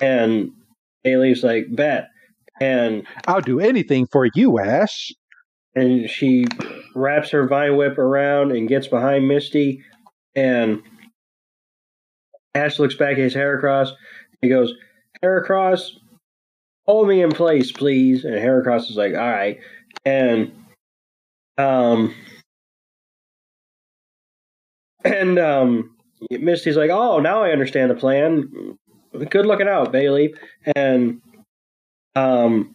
and 0.00 0.50
Bayleef's 1.04 1.42
like, 1.42 1.66
bet. 1.70 2.08
And 2.60 3.06
I'll 3.26 3.40
do 3.40 3.60
anything 3.60 4.06
for 4.06 4.28
you, 4.34 4.58
Ash. 4.58 5.12
And 5.74 6.10
she 6.10 6.46
wraps 6.94 7.30
her 7.30 7.46
Vine 7.46 7.76
Whip 7.76 7.98
around 7.98 8.50
and 8.52 8.68
gets 8.68 8.88
behind 8.88 9.28
Misty, 9.28 9.82
and 10.34 10.82
Ash 12.54 12.78
looks 12.78 12.96
back 12.96 13.12
at 13.12 13.18
his 13.18 13.34
Heracross. 13.34 13.90
He 14.42 14.48
goes, 14.48 14.72
Heracross, 15.22 15.92
hold 16.86 17.08
me 17.08 17.22
in 17.22 17.30
place, 17.30 17.70
please. 17.70 18.24
And 18.24 18.34
Heracross 18.34 18.90
is 18.90 18.96
like, 18.96 19.12
all 19.12 19.18
right. 19.18 19.58
And 20.04 20.52
um 21.56 22.14
and 25.04 25.38
um 25.38 25.96
Misty's 26.30 26.76
like, 26.76 26.90
oh, 26.90 27.20
now 27.20 27.42
I 27.44 27.52
understand 27.52 27.90
the 27.90 27.94
plan. 27.94 28.77
Good 29.30 29.46
looking 29.46 29.68
out, 29.68 29.92
Bailey. 29.92 30.34
And 30.74 31.20
um 32.14 32.74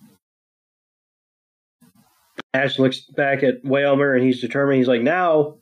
Ash 2.54 2.78
looks 2.78 3.02
back 3.02 3.44
at 3.44 3.64
Wailmer 3.64 4.14
and 4.14 4.24
he's 4.24 4.42
determined. 4.42 4.78
He's 4.78 4.88
like, 4.88 5.02
now, 5.02 5.56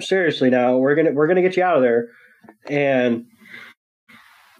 seriously, 0.00 0.50
now 0.50 0.78
we're 0.78 0.94
gonna 0.94 1.12
we're 1.12 1.26
gonna 1.26 1.42
get 1.42 1.56
you 1.56 1.62
out 1.62 1.76
of 1.76 1.82
there. 1.82 2.08
And 2.68 3.26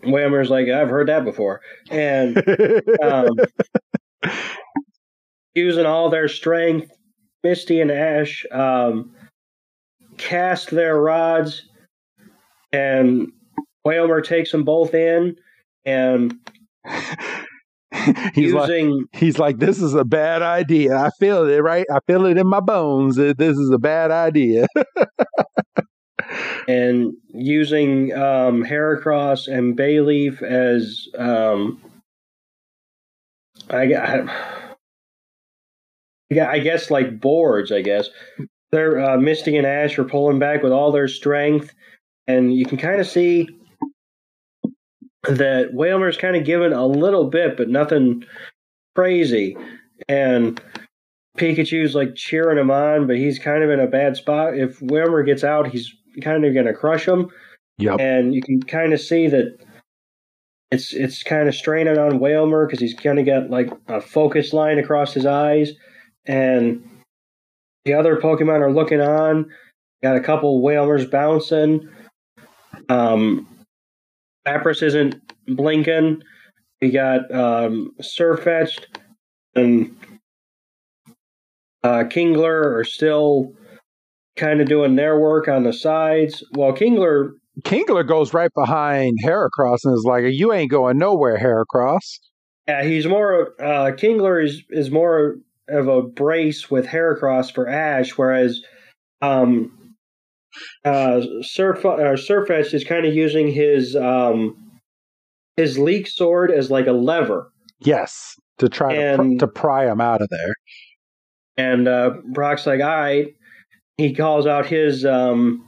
Wailmer's 0.04 0.50
like, 0.50 0.68
I've 0.68 0.90
heard 0.90 1.08
that 1.08 1.24
before. 1.24 1.60
And 1.90 2.36
um, 3.02 3.36
using 5.54 5.86
all 5.86 6.10
their 6.10 6.28
strength, 6.28 6.90
Misty 7.42 7.80
and 7.80 7.90
Ash 7.90 8.44
um, 8.52 9.14
cast 10.18 10.70
their 10.70 11.00
rods, 11.00 11.62
and 12.72 13.32
Wailmer 13.86 14.20
takes 14.20 14.50
them 14.50 14.64
both 14.64 14.94
in, 14.94 15.36
and 15.84 16.34
he's 18.34 18.52
using 18.52 18.90
like 18.90 19.06
he's 19.12 19.38
like 19.38 19.58
this 19.58 19.80
is 19.80 19.94
a 19.94 20.04
bad 20.04 20.42
idea. 20.42 20.96
I 20.96 21.10
feel 21.20 21.48
it 21.48 21.58
right. 21.58 21.86
I 21.90 22.00
feel 22.08 22.26
it 22.26 22.36
in 22.36 22.48
my 22.48 22.58
bones. 22.58 23.14
that 23.14 23.38
This 23.38 23.56
is 23.56 23.70
a 23.70 23.78
bad 23.78 24.10
idea. 24.10 24.66
and 26.68 27.12
using 27.28 28.12
um, 28.12 28.64
Heracross 28.64 29.46
and 29.46 29.78
Bayleef 29.78 30.42
as 30.42 31.06
um, 31.16 31.80
I, 33.70 33.94
I, 33.94 34.74
I 36.40 36.58
guess 36.58 36.90
like 36.90 37.20
boards. 37.20 37.70
I 37.70 37.82
guess 37.82 38.08
they're 38.72 38.98
uh, 38.98 39.16
Misty 39.16 39.56
and 39.56 39.66
Ash 39.66 39.96
are 39.96 40.04
pulling 40.04 40.40
back 40.40 40.64
with 40.64 40.72
all 40.72 40.90
their 40.90 41.06
strength, 41.06 41.72
and 42.26 42.52
you 42.52 42.66
can 42.66 42.78
kind 42.78 43.00
of 43.00 43.06
see 43.06 43.48
that 45.24 45.72
Wailmer's 45.72 46.16
kind 46.16 46.36
of 46.36 46.44
given 46.44 46.72
a 46.72 46.86
little 46.86 47.28
bit, 47.28 47.56
but 47.56 47.68
nothing 47.68 48.24
crazy. 48.94 49.56
And 50.08 50.60
Pikachu's 51.36 51.94
like 51.94 52.14
cheering 52.14 52.58
him 52.58 52.70
on, 52.70 53.06
but 53.06 53.16
he's 53.16 53.38
kind 53.38 53.62
of 53.62 53.70
in 53.70 53.80
a 53.80 53.86
bad 53.86 54.16
spot. 54.16 54.56
If 54.56 54.80
Wailmer 54.80 55.22
gets 55.22 55.44
out, 55.44 55.68
he's 55.68 55.92
kind 56.22 56.44
of 56.44 56.54
going 56.54 56.66
to 56.66 56.74
crush 56.74 57.06
him. 57.06 57.28
Yep. 57.78 58.00
And 58.00 58.34
you 58.34 58.42
can 58.42 58.62
kind 58.62 58.92
of 58.92 59.00
see 59.00 59.28
that 59.28 59.58
it's 60.70 60.92
it's 60.92 61.22
kind 61.22 61.48
of 61.48 61.54
straining 61.54 61.98
on 61.98 62.18
Wailmer 62.18 62.66
because 62.66 62.80
he's 62.80 62.94
kind 62.94 63.18
of 63.18 63.26
got 63.26 63.50
like 63.50 63.70
a 63.88 64.00
focus 64.00 64.52
line 64.52 64.78
across 64.78 65.12
his 65.12 65.26
eyes, 65.26 65.72
and 66.24 66.82
the 67.84 67.94
other 67.94 68.16
Pokemon 68.16 68.60
are 68.60 68.72
looking 68.72 69.00
on. 69.00 69.50
Got 70.02 70.16
a 70.16 70.20
couple 70.20 70.62
Wailmers 70.62 71.10
bouncing. 71.10 71.88
Um, 72.88 73.46
Lapras 74.46 74.82
isn't 74.82 75.16
blinking. 75.48 76.22
We 76.80 76.90
got 76.90 77.32
um, 77.34 77.92
Sirfetch'd 78.00 78.98
and 79.54 79.96
uh, 81.82 82.04
Kingler 82.04 82.76
are 82.76 82.84
still 82.84 83.52
kind 84.36 84.60
of 84.60 84.68
doing 84.68 84.96
their 84.96 85.18
work 85.18 85.48
on 85.48 85.64
the 85.64 85.72
sides. 85.72 86.44
Well, 86.52 86.72
Kingler 86.72 87.32
Kingler 87.62 88.06
goes 88.06 88.34
right 88.34 88.50
behind 88.54 89.18
Heracross 89.24 89.78
and 89.84 89.94
is 89.94 90.04
like, 90.06 90.24
"You 90.28 90.52
ain't 90.52 90.70
going 90.70 90.98
nowhere, 90.98 91.38
Heracross." 91.38 92.18
Yeah, 92.68 92.84
he's 92.84 93.06
more. 93.06 93.54
Uh, 93.60 93.92
Kingler 93.92 94.44
is 94.44 94.62
is 94.70 94.90
more 94.90 95.36
of 95.68 95.88
a 95.88 96.02
brace 96.02 96.70
with 96.70 96.86
Heracross 96.86 97.52
for 97.52 97.68
Ash, 97.68 98.10
whereas 98.18 98.62
um, 99.22 99.75
uh, 100.84 101.20
Surf 101.42 101.84
uh, 101.84 101.96
Sirfetch'd 102.16 102.74
is 102.74 102.84
kind 102.84 103.06
of 103.06 103.14
using 103.14 103.48
his 103.50 103.94
um, 103.96 104.56
his 105.56 105.78
leek 105.78 106.06
sword 106.06 106.50
as 106.50 106.70
like 106.70 106.86
a 106.86 106.92
lever. 106.92 107.50
Yes, 107.80 108.34
to 108.58 108.68
try 108.68 108.94
And- 108.94 109.38
to, 109.40 109.46
pr- 109.46 109.52
to 109.54 109.60
pry 109.60 109.90
him 109.90 110.00
out 110.00 110.22
of 110.22 110.28
there. 110.30 110.54
And 111.58 111.88
uh, 111.88 112.10
Brock's 112.32 112.66
like, 112.66 112.80
all 112.80 112.86
right. 112.86 113.28
He 113.96 114.12
calls 114.14 114.46
out 114.46 114.66
his. 114.66 115.06
Um, 115.06 115.66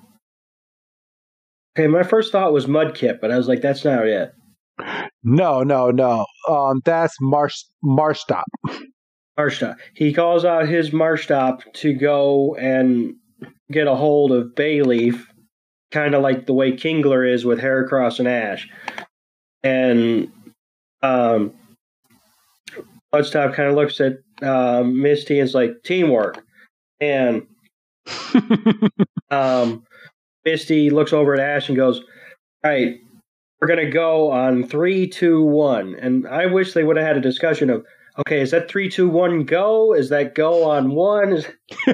okay, 1.79 1.87
my 1.87 2.03
first 2.03 2.31
thought 2.31 2.53
was 2.53 2.67
Mudkip, 2.67 3.21
but 3.23 3.31
I 3.31 3.37
was 3.39 3.49
like, 3.49 3.63
that's 3.63 3.85
not 3.87 4.07
it. 4.07 4.33
No, 5.25 5.63
no, 5.63 5.91
no. 5.91 6.27
Um, 6.49 6.83
that's 6.85 7.15
Marsh 7.23 7.65
Marstop. 7.83 8.45
Marshta. 9.39 9.77
He 9.95 10.13
calls 10.13 10.45
out 10.45 10.69
his 10.69 10.91
Marshtomp 10.91 11.61
to 11.75 11.95
go 11.95 12.55
and 12.57 13.15
get 13.71 13.87
a 13.87 13.95
hold 13.95 14.33
of 14.33 14.55
Bayleef, 14.55 15.25
kind 15.91 16.15
of 16.15 16.23
like 16.23 16.47
the 16.47 16.53
way 16.53 16.73
Kingler 16.73 17.33
is 17.33 17.45
with 17.45 17.61
Heracross 17.61 18.19
and 18.19 18.29
Ash. 18.29 18.69
And 19.63 20.31
um, 21.03 21.53
Bloodstop 23.13 23.55
kind 23.55 23.69
of 23.69 23.75
looks 23.75 24.01
at 24.01 24.19
um, 24.43 25.01
Misty 25.01 25.39
and 25.39 25.49
is 25.49 25.55
like, 25.55 25.83
teamwork. 25.85 26.45
And 27.01 27.47
um, 29.31 29.85
Misty 30.45 30.91
looks 30.91 31.13
over 31.13 31.35
at 31.35 31.41
Ash 31.41 31.69
and 31.69 31.77
goes, 31.77 32.01
All 32.65 32.71
right, 32.71 32.97
we're 33.61 33.69
going 33.69 33.85
to 33.85 33.91
go 33.91 34.31
on 34.31 34.67
three, 34.67 35.07
two, 35.07 35.43
one. 35.43 35.95
And 35.95 36.27
I 36.27 36.47
wish 36.47 36.73
they 36.73 36.85
would 36.85 36.97
have 36.97 37.07
had 37.07 37.17
a 37.17 37.21
discussion 37.21 37.71
of, 37.71 37.85
okay, 38.19 38.41
is 38.41 38.51
that 38.51 38.69
three, 38.69 38.89
two, 38.89 39.09
one, 39.09 39.45
go? 39.45 39.93
Is 39.95 40.09
that 40.11 40.35
go 40.35 40.65
on 40.65 40.91
one? 40.95 41.43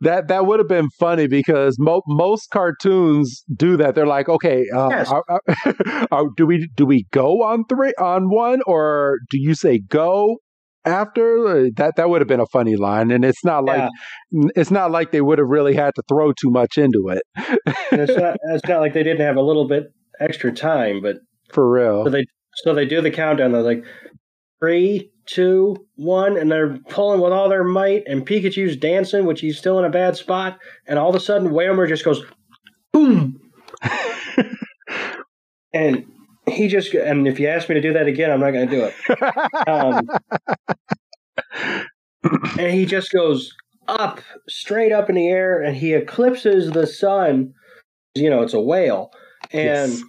That 0.00 0.26
that 0.28 0.46
would 0.46 0.58
have 0.58 0.68
been 0.68 0.88
funny 0.98 1.28
because 1.28 1.76
mo- 1.78 2.02
most 2.08 2.50
cartoons 2.50 3.44
do 3.54 3.76
that. 3.76 3.94
They're 3.94 4.04
like, 4.06 4.28
okay, 4.28 4.64
uh, 4.74 4.88
Yes. 4.90 5.08
are- 5.12 5.22
are- 5.28 6.06
are- 6.10 6.26
do 6.36 6.44
we 6.44 6.68
do 6.74 6.84
we 6.84 7.06
go 7.12 7.42
on 7.44 7.64
three 7.68 7.92
on 8.00 8.28
one 8.28 8.62
or 8.66 9.18
do 9.30 9.38
you 9.40 9.54
say 9.54 9.78
go 9.78 10.38
after? 10.84 11.70
That 11.76 11.94
that 11.96 12.10
would 12.10 12.20
have 12.20 12.26
been 12.26 12.40
a 12.40 12.46
funny 12.46 12.74
line, 12.74 13.12
and 13.12 13.24
it's 13.24 13.44
not 13.44 13.64
like 13.64 13.88
Yeah. 14.32 14.48
it's 14.56 14.72
not 14.72 14.90
like 14.90 15.12
they 15.12 15.20
would 15.20 15.38
have 15.38 15.46
really 15.48 15.74
had 15.74 15.94
to 15.94 16.02
throw 16.08 16.32
too 16.32 16.50
much 16.50 16.78
into 16.78 17.08
it 17.10 17.22
it's 17.92 18.16
not, 18.16 18.36
it's 18.54 18.66
not 18.68 18.80
like 18.80 18.94
they 18.94 19.04
didn't 19.04 19.24
have 19.24 19.36
a 19.36 19.42
little 19.42 19.68
bit 19.68 19.84
extra 20.18 20.50
time, 20.52 21.00
but 21.00 21.18
for 21.52 21.70
real. 21.70 22.04
so 22.04 22.10
they 22.10 22.24
so 22.54 22.74
they 22.74 22.86
do 22.86 23.00
the 23.00 23.10
countdown. 23.10 23.52
They're 23.52 23.62
like 23.62 23.84
three, 24.60 25.10
two, 25.26 25.76
one, 25.96 26.36
and 26.36 26.50
they're 26.50 26.78
pulling 26.88 27.20
with 27.20 27.32
all 27.32 27.48
their 27.48 27.64
might. 27.64 28.04
And 28.06 28.26
Pikachu's 28.26 28.76
dancing, 28.76 29.26
which 29.26 29.40
he's 29.40 29.58
still 29.58 29.78
in 29.78 29.84
a 29.84 29.90
bad 29.90 30.16
spot. 30.16 30.58
And 30.86 30.98
all 30.98 31.10
of 31.10 31.16
a 31.16 31.20
sudden, 31.20 31.52
Wailmer 31.52 31.86
just 31.86 32.04
goes 32.04 32.24
boom, 32.92 33.40
and 35.72 36.04
he 36.46 36.68
just 36.68 36.92
and 36.94 37.26
if 37.26 37.40
you 37.40 37.48
ask 37.48 37.68
me 37.68 37.74
to 37.74 37.80
do 37.80 37.92
that 37.94 38.06
again, 38.06 38.30
I'm 38.30 38.40
not 38.40 38.52
going 38.52 38.68
to 38.68 38.76
do 38.76 38.84
it. 38.84 38.94
Um, 39.68 40.08
and 42.58 42.72
he 42.72 42.86
just 42.86 43.10
goes 43.10 43.52
up, 43.88 44.20
straight 44.48 44.92
up 44.92 45.08
in 45.08 45.16
the 45.16 45.28
air, 45.28 45.60
and 45.62 45.76
he 45.76 45.94
eclipses 45.94 46.70
the 46.70 46.86
sun. 46.86 47.54
You 48.14 48.28
know, 48.28 48.42
it's 48.42 48.54
a 48.54 48.60
whale, 48.60 49.10
and. 49.52 49.92
Yes. 49.92 50.02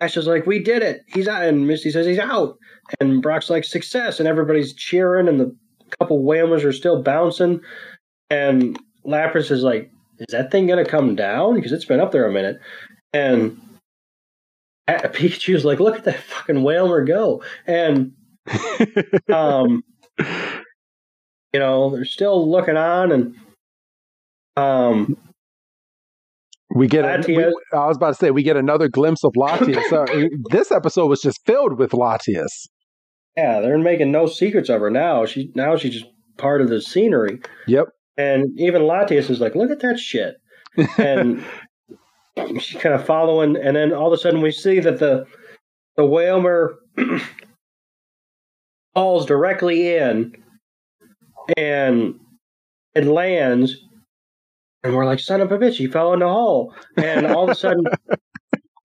Ash 0.00 0.16
is 0.16 0.26
like, 0.26 0.46
"We 0.46 0.62
did 0.62 0.82
it! 0.82 1.02
He's 1.06 1.28
out!" 1.28 1.44
And 1.44 1.66
Misty 1.66 1.90
says, 1.90 2.06
"He's 2.06 2.18
out!" 2.18 2.58
And 3.00 3.22
Brock's 3.22 3.50
like, 3.50 3.64
"Success!" 3.64 4.20
And 4.20 4.28
everybody's 4.28 4.74
cheering, 4.74 5.28
and 5.28 5.40
the 5.40 5.54
couple 5.98 6.22
whalers 6.22 6.64
are 6.64 6.72
still 6.72 7.02
bouncing. 7.02 7.60
And 8.28 8.78
Lapras 9.06 9.50
is 9.50 9.62
like, 9.62 9.90
"Is 10.18 10.26
that 10.30 10.50
thing 10.50 10.66
gonna 10.66 10.84
come 10.84 11.14
down? 11.14 11.54
Because 11.54 11.72
it's 11.72 11.84
been 11.84 12.00
up 12.00 12.12
there 12.12 12.26
a 12.26 12.32
minute." 12.32 12.60
And 13.12 13.60
Pikachu's 14.88 15.64
like, 15.64 15.80
"Look 15.80 15.96
at 15.96 16.04
that 16.04 16.20
fucking 16.20 16.62
whaler 16.62 17.04
go!" 17.04 17.42
And 17.66 18.12
um, 19.32 19.82
you 20.18 21.60
know, 21.60 21.90
they're 21.90 22.04
still 22.04 22.50
looking 22.50 22.76
on, 22.76 23.12
and 23.12 23.34
um, 24.56 25.16
We 26.76 26.88
get. 26.88 27.04
A, 27.04 27.26
we, 27.26 27.44
I 27.72 27.86
was 27.86 27.96
about 27.96 28.08
to 28.08 28.14
say 28.14 28.30
we 28.30 28.42
get 28.42 28.56
another 28.56 28.88
glimpse 28.88 29.24
of 29.24 29.32
Latias. 29.32 29.82
So, 29.88 30.04
this 30.50 30.70
episode 30.70 31.06
was 31.06 31.22
just 31.22 31.44
filled 31.46 31.78
with 31.78 31.92
Latias. 31.92 32.68
yeah, 33.36 33.60
they're 33.60 33.78
making 33.78 34.12
no 34.12 34.26
secrets 34.26 34.68
of 34.68 34.80
her 34.82 34.90
now. 34.90 35.24
She 35.24 35.50
now 35.54 35.76
she's 35.76 35.94
just 35.94 36.06
part 36.36 36.60
of 36.60 36.68
the 36.68 36.82
scenery. 36.82 37.40
Yep. 37.66 37.86
And 38.18 38.48
even 38.58 38.82
Latias 38.82 39.30
is 39.30 39.40
like, 39.40 39.54
look 39.54 39.70
at 39.70 39.80
that 39.80 39.98
shit. 39.98 40.36
And 40.98 41.42
she's 42.60 42.78
kind 42.78 42.94
of 42.94 43.06
following, 43.06 43.56
and 43.56 43.74
then 43.74 43.94
all 43.94 44.08
of 44.08 44.12
a 44.12 44.18
sudden 44.18 44.42
we 44.42 44.52
see 44.52 44.78
that 44.80 44.98
the 44.98 45.26
the 45.96 46.04
Wailmer 46.04 46.76
falls 48.94 49.24
directly 49.24 49.94
in 49.94 50.32
and 51.56 52.14
it 52.94 53.06
lands 53.06 53.76
and 54.86 54.94
we're 54.94 55.04
like, 55.04 55.18
son 55.18 55.40
of 55.40 55.50
a 55.52 55.58
bitch, 55.58 55.74
he 55.74 55.86
fell 55.86 56.12
in 56.12 56.20
the 56.20 56.28
hole. 56.28 56.72
And 56.96 57.26
all 57.26 57.44
of 57.44 57.50
a 57.50 57.54
sudden 57.54 57.84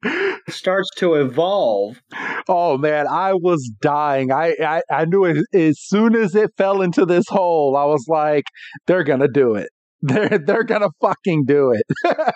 it 0.04 0.34
starts 0.49 0.89
to 0.97 1.14
evolve. 1.14 2.02
Oh 2.47 2.78
man, 2.78 3.08
I 3.08 3.34
was 3.34 3.72
dying. 3.82 4.32
I 4.32 4.56
I, 4.60 4.82
I 4.89 5.06
knew 5.06 5.26
it 5.26 5.45
as 5.54 5.80
soon 5.80 6.16
as 6.16 6.34
it 6.36 6.52
fell 6.58 6.82
into 6.82 7.06
this 7.06 7.26
hole. 7.30 7.78
I 7.78 7.86
was 7.86 8.06
like, 8.08 8.45
they're 8.88 9.04
gonna 9.04 9.28
do 9.28 9.56
it. 9.56 9.70
They're 10.02 10.39
they're 10.39 10.64
gonna 10.64 10.89
fucking 11.02 11.45
do 11.45 11.72
it. 11.72 11.86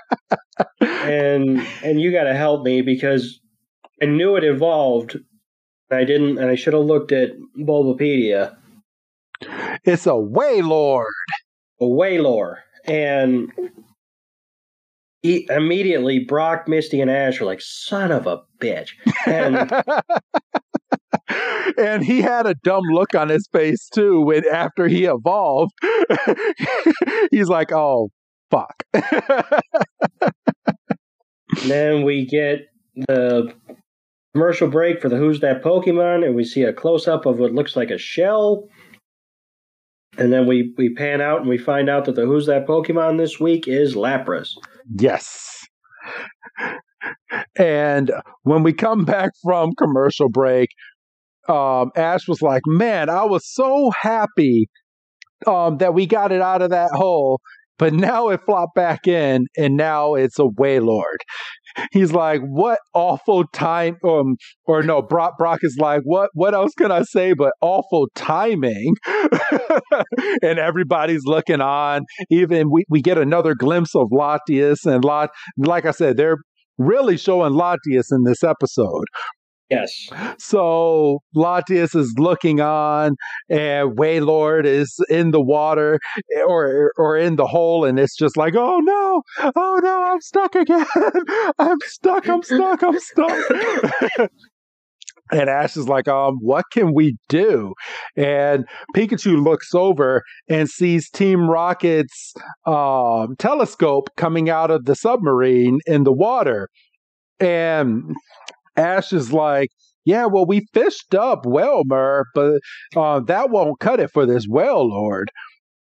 And 0.80 1.66
and 1.84 2.00
you 2.00 2.12
gotta 2.12 2.34
help 2.36 2.64
me 2.64 2.82
because 2.82 3.40
I 4.02 4.06
knew 4.06 4.36
it 4.36 4.44
evolved. 4.44 5.18
I 5.92 6.04
didn't 6.04 6.38
and 6.38 6.50
I 6.50 6.56
should 6.56 6.74
have 6.74 6.84
looked 6.84 7.12
at 7.12 7.32
Bulbapedia. 7.58 8.56
it's 9.84 10.06
a 10.06 10.12
Wailord. 10.12 11.06
a 11.82 11.88
Wailor, 11.88 12.64
and 12.86 13.52
he, 15.22 15.48
immediately 15.50 16.20
Brock, 16.20 16.68
Misty, 16.68 17.02
and 17.02 17.10
Ash 17.10 17.42
are 17.42 17.46
like, 17.46 17.62
"Son 17.62 18.12
of 18.12 18.28
a 18.28 18.42
bitch!" 18.62 18.92
And 19.26 19.72
and 21.78 22.04
he 22.04 22.22
had 22.22 22.46
a 22.46 22.56
dumb 22.64 22.84
look 22.92 23.16
on 23.16 23.30
his 23.30 23.48
face 23.52 23.90
too 23.90 24.22
when 24.22 24.48
after 24.48 24.88
he 24.88 25.06
evolved. 25.06 25.72
He's 27.32 27.50
like, 27.50 27.72
oh 27.72 28.10
fuck. 28.52 28.84
then 31.66 32.04
we 32.04 32.26
get 32.26 32.68
the 32.96 33.54
commercial 34.34 34.68
break 34.68 35.02
for 35.02 35.10
the 35.10 35.18
Who's 35.18 35.40
That 35.40 35.64
Pokemon, 35.64 36.26
and 36.26 36.36
we 36.36 36.44
see 36.44 36.64
a 36.64 36.74
close 36.74 37.08
up 37.08 37.26
of 37.26 37.40
what 37.40 37.54
looks 37.54 37.76
like 37.76 37.90
a 37.90 37.98
shell. 37.98 38.68
And 40.18 40.32
then 40.32 40.48
we, 40.48 40.74
we 40.78 40.94
pan 40.94 41.22
out 41.22 41.42
and 41.42 41.50
we 41.50 41.58
find 41.58 41.90
out 41.90 42.06
that 42.06 42.16
the 42.16 42.26
Who's 42.26 42.46
That 42.46 42.68
Pokemon 42.68 43.18
this 43.18 43.40
week 43.40 43.68
is 43.68 43.96
Lapras. 43.96 44.52
Yes. 44.98 45.66
And 47.58 48.12
when 48.44 48.64
we 48.64 48.74
come 48.74 49.06
back 49.06 49.32
from 49.44 49.74
commercial 49.78 50.30
break, 50.30 50.70
um, 51.48 51.92
Ash 51.96 52.28
was 52.28 52.42
like, 52.42 52.64
Man, 52.66 53.10
I 53.10 53.24
was 53.26 53.46
so 53.46 53.92
happy 54.00 54.68
um, 55.46 55.78
that 55.78 55.94
we 55.94 56.06
got 56.06 56.32
it 56.32 56.42
out 56.42 56.62
of 56.62 56.72
that 56.72 56.90
hole, 56.92 57.40
but 57.78 57.94
now 57.94 58.30
it 58.30 58.42
flopped 58.46 58.76
back 58.76 59.08
in, 59.08 59.46
and 59.58 59.78
now 59.78 60.16
it's 60.16 60.40
a 60.40 60.44
Wailord. 60.44 61.18
He's 61.92 62.12
like, 62.12 62.42
"What 62.42 62.80
awful 62.94 63.46
time?" 63.54 63.98
Um, 64.04 64.38
or 64.66 64.84
no, 64.84 65.02
Brock. 65.02 65.38
Brock 65.38 65.60
is 65.62 65.78
like, 65.80 66.02
"What? 66.04 66.30
What 66.34 66.54
else 66.54 66.74
can 66.78 66.92
I 66.92 67.04
say 67.04 67.34
but 67.34 67.54
awful 67.62 68.08
timing?" 68.16 68.94
and 70.42 70.60
everybody's 70.60 71.24
looking 71.26 71.62
on. 71.62 72.06
Even 72.30 72.70
we, 72.72 72.86
we 72.90 73.02
get 73.02 73.18
another 73.18 73.56
glimpse 73.56 73.96
of 73.96 74.10
Latias 74.12 74.86
and 74.86 75.04
Lot. 75.04 75.30
Like 75.58 75.86
I 75.86 75.92
said, 75.92 76.18
they're 76.18 76.38
really 76.78 77.18
showing 77.18 77.54
Latias 77.54 78.12
in 78.12 78.24
this 78.26 78.44
episode. 78.44 79.06
Yes. 79.70 80.10
So 80.38 81.20
Latias 81.36 81.96
is 81.96 82.14
looking 82.20 82.62
on, 82.62 83.16
and 83.50 83.98
Wailord 83.98 84.66
is 84.66 84.96
in 85.10 85.32
the 85.32 85.42
water 85.42 86.00
or 86.48 86.94
or 86.98 87.18
in 87.18 87.36
the 87.36 87.48
hole, 87.48 87.84
and 87.84 88.00
it's 88.00 88.16
just 88.16 88.38
like, 88.38 88.56
oh 88.56 88.80
no, 88.80 89.24
oh 89.56 89.80
no, 89.82 90.04
I'm 90.04 90.22
stuck 90.22 90.54
again. 90.56 90.86
I'm 91.60 91.78
stuck. 91.86 92.30
I'm 92.30 92.44
stuck. 92.44 92.84
I'm 92.84 93.00
stuck. 93.00 93.52
And 95.32 95.50
Ash 95.50 95.76
is 95.76 95.88
like, 95.88 96.08
um, 96.08 96.38
what 96.40 96.66
can 96.72 96.94
we 96.94 97.18
do? 97.30 97.74
And 98.16 98.66
Pikachu 98.96 99.44
looks 99.44 99.74
over 99.74 100.22
and 100.48 100.70
sees 100.70 101.10
Team 101.10 101.50
Rocket's 101.50 102.34
um, 102.68 103.36
telescope 103.40 104.10
coming 104.18 104.52
out 104.52 104.70
of 104.70 104.86
the 104.86 104.96
submarine 104.96 105.80
in 105.88 106.04
the 106.04 106.14
water. 106.14 106.70
And 107.40 108.16
Ash 108.78 109.14
is 109.14 109.32
like, 109.32 109.70
yeah, 110.06 110.26
well, 110.26 110.46
we 110.46 110.68
fished 110.74 111.16
up 111.16 111.46
Wailmer, 111.46 112.26
but 112.36 112.60
uh, 112.96 113.20
that 113.22 113.50
won't 113.50 113.80
cut 113.80 114.00
it 114.00 114.12
for 114.12 114.26
this 114.26 114.48
Wailord. 114.48 115.26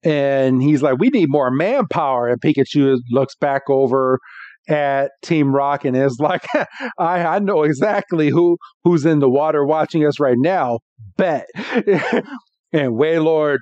And 0.03 0.63
he's 0.63 0.83
like, 0.83 0.99
we 0.99 1.11
need 1.11 1.31
more 1.31 1.51
manpower. 1.51 2.29
And 2.29 2.41
Pikachu 2.41 2.99
looks 3.11 3.35
back 3.37 3.63
over 3.69 4.19
at 4.69 5.13
Team 5.23 5.55
Rocket 5.55 5.89
and 5.89 5.97
is 5.97 6.19
like, 6.21 6.45
I, 6.99 7.25
I 7.25 7.39
know 7.39 7.63
exactly 7.63 8.29
who 8.29 8.59
who's 8.85 9.07
in 9.07 9.21
the 9.21 9.31
water 9.31 9.65
watching 9.65 10.07
us 10.07 10.21
right 10.21 10.37
now. 10.39 10.81
Bet. 11.17 11.47
and 11.55 12.93
Wailord 12.93 13.59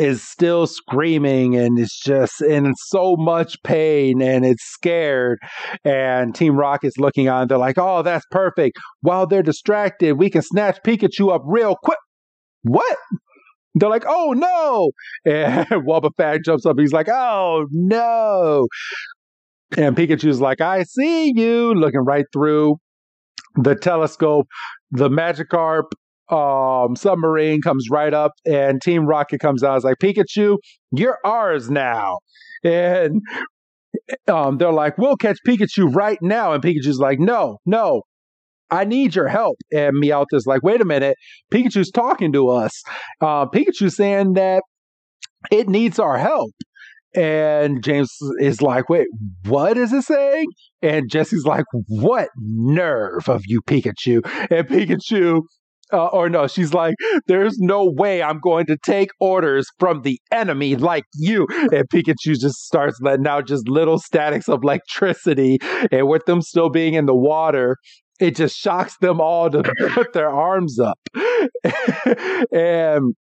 is 0.00 0.26
still 0.26 0.66
screaming 0.66 1.54
and 1.56 1.78
is 1.78 1.94
just 2.02 2.40
in 2.40 2.72
so 2.74 3.16
much 3.18 3.62
pain 3.62 4.22
and 4.22 4.46
it's 4.46 4.64
scared. 4.64 5.38
And 5.84 6.34
Team 6.34 6.56
Rocket's 6.56 6.96
looking 6.96 7.28
on. 7.28 7.48
They're 7.48 7.58
like, 7.58 7.76
oh, 7.76 8.02
that's 8.02 8.24
perfect. 8.30 8.78
While 9.02 9.26
they're 9.26 9.42
distracted, 9.42 10.14
we 10.14 10.30
can 10.30 10.40
snatch 10.40 10.78
Pikachu 10.86 11.34
up 11.34 11.42
real 11.44 11.76
quick. 11.82 11.98
What? 12.62 12.96
They're 13.74 13.90
like, 13.90 14.04
oh 14.06 14.32
no. 14.32 14.90
And 15.30 15.66
Wobbuffet 15.86 16.44
jumps 16.44 16.64
up. 16.64 16.76
He's 16.78 16.92
like, 16.92 17.08
oh 17.10 17.66
no. 17.70 18.68
And 19.76 19.94
Pikachu's 19.94 20.40
like, 20.40 20.62
I 20.62 20.84
see 20.84 21.32
you, 21.36 21.74
looking 21.74 22.00
right 22.00 22.24
through 22.32 22.76
the 23.54 23.74
telescope. 23.74 24.46
The 24.92 25.10
Magikarp 25.10 25.90
um, 26.30 26.96
submarine 26.96 27.60
comes 27.60 27.86
right 27.90 28.14
up, 28.14 28.32
and 28.46 28.80
Team 28.80 29.06
Rocket 29.06 29.40
comes 29.40 29.62
out. 29.62 29.76
It's 29.76 29.84
like, 29.84 29.98
Pikachu, 30.02 30.56
you're 30.92 31.18
ours 31.24 31.70
now. 31.70 32.18
And 32.64 33.22
um, 34.28 34.58
they're 34.58 34.72
like, 34.72 34.98
we'll 34.98 35.16
catch 35.16 35.38
Pikachu 35.46 35.94
right 35.94 36.18
now. 36.20 36.52
And 36.52 36.62
Pikachu's 36.62 36.98
like, 36.98 37.18
no, 37.18 37.58
no, 37.66 38.02
I 38.70 38.84
need 38.84 39.14
your 39.14 39.28
help. 39.28 39.56
And 39.72 39.94
Meowth's 39.98 40.46
like, 40.46 40.62
wait 40.62 40.80
a 40.80 40.84
minute, 40.84 41.16
Pikachu's 41.52 41.90
talking 41.90 42.32
to 42.32 42.48
us. 42.48 42.82
Uh, 43.20 43.46
Pikachu's 43.46 43.96
saying 43.96 44.34
that 44.34 44.62
it 45.50 45.68
needs 45.68 45.98
our 45.98 46.18
help. 46.18 46.52
And 47.12 47.82
James 47.82 48.16
is 48.38 48.62
like, 48.62 48.88
wait, 48.88 49.08
what 49.46 49.76
is 49.76 49.92
it 49.92 50.02
saying? 50.02 50.46
And 50.80 51.10
Jessie's 51.10 51.44
like, 51.44 51.64
what 51.88 52.28
nerve 52.36 53.28
of 53.28 53.42
you, 53.46 53.60
Pikachu? 53.66 54.20
And 54.48 54.68
Pikachu, 54.68 55.42
uh, 55.92 56.06
or 56.06 56.28
no, 56.28 56.46
she's 56.46 56.74
like, 56.74 56.94
there's 57.26 57.58
no 57.58 57.84
way 57.84 58.22
I'm 58.22 58.40
going 58.40 58.66
to 58.66 58.76
take 58.76 59.10
orders 59.20 59.66
from 59.78 60.02
the 60.02 60.18
enemy 60.32 60.76
like 60.76 61.04
you. 61.14 61.46
And 61.50 61.88
Pikachu 61.88 62.38
just 62.38 62.64
starts 62.64 62.98
letting 63.00 63.26
out 63.26 63.46
just 63.46 63.68
little 63.68 63.98
statics 63.98 64.48
of 64.48 64.62
electricity. 64.62 65.58
And 65.90 66.08
with 66.08 66.24
them 66.26 66.42
still 66.42 66.70
being 66.70 66.94
in 66.94 67.06
the 67.06 67.14
water, 67.14 67.76
it 68.20 68.36
just 68.36 68.56
shocks 68.56 68.96
them 69.00 69.20
all 69.20 69.50
to 69.50 69.62
put 69.90 70.12
their 70.12 70.30
arms 70.30 70.78
up. 70.78 70.98
and 72.52 73.14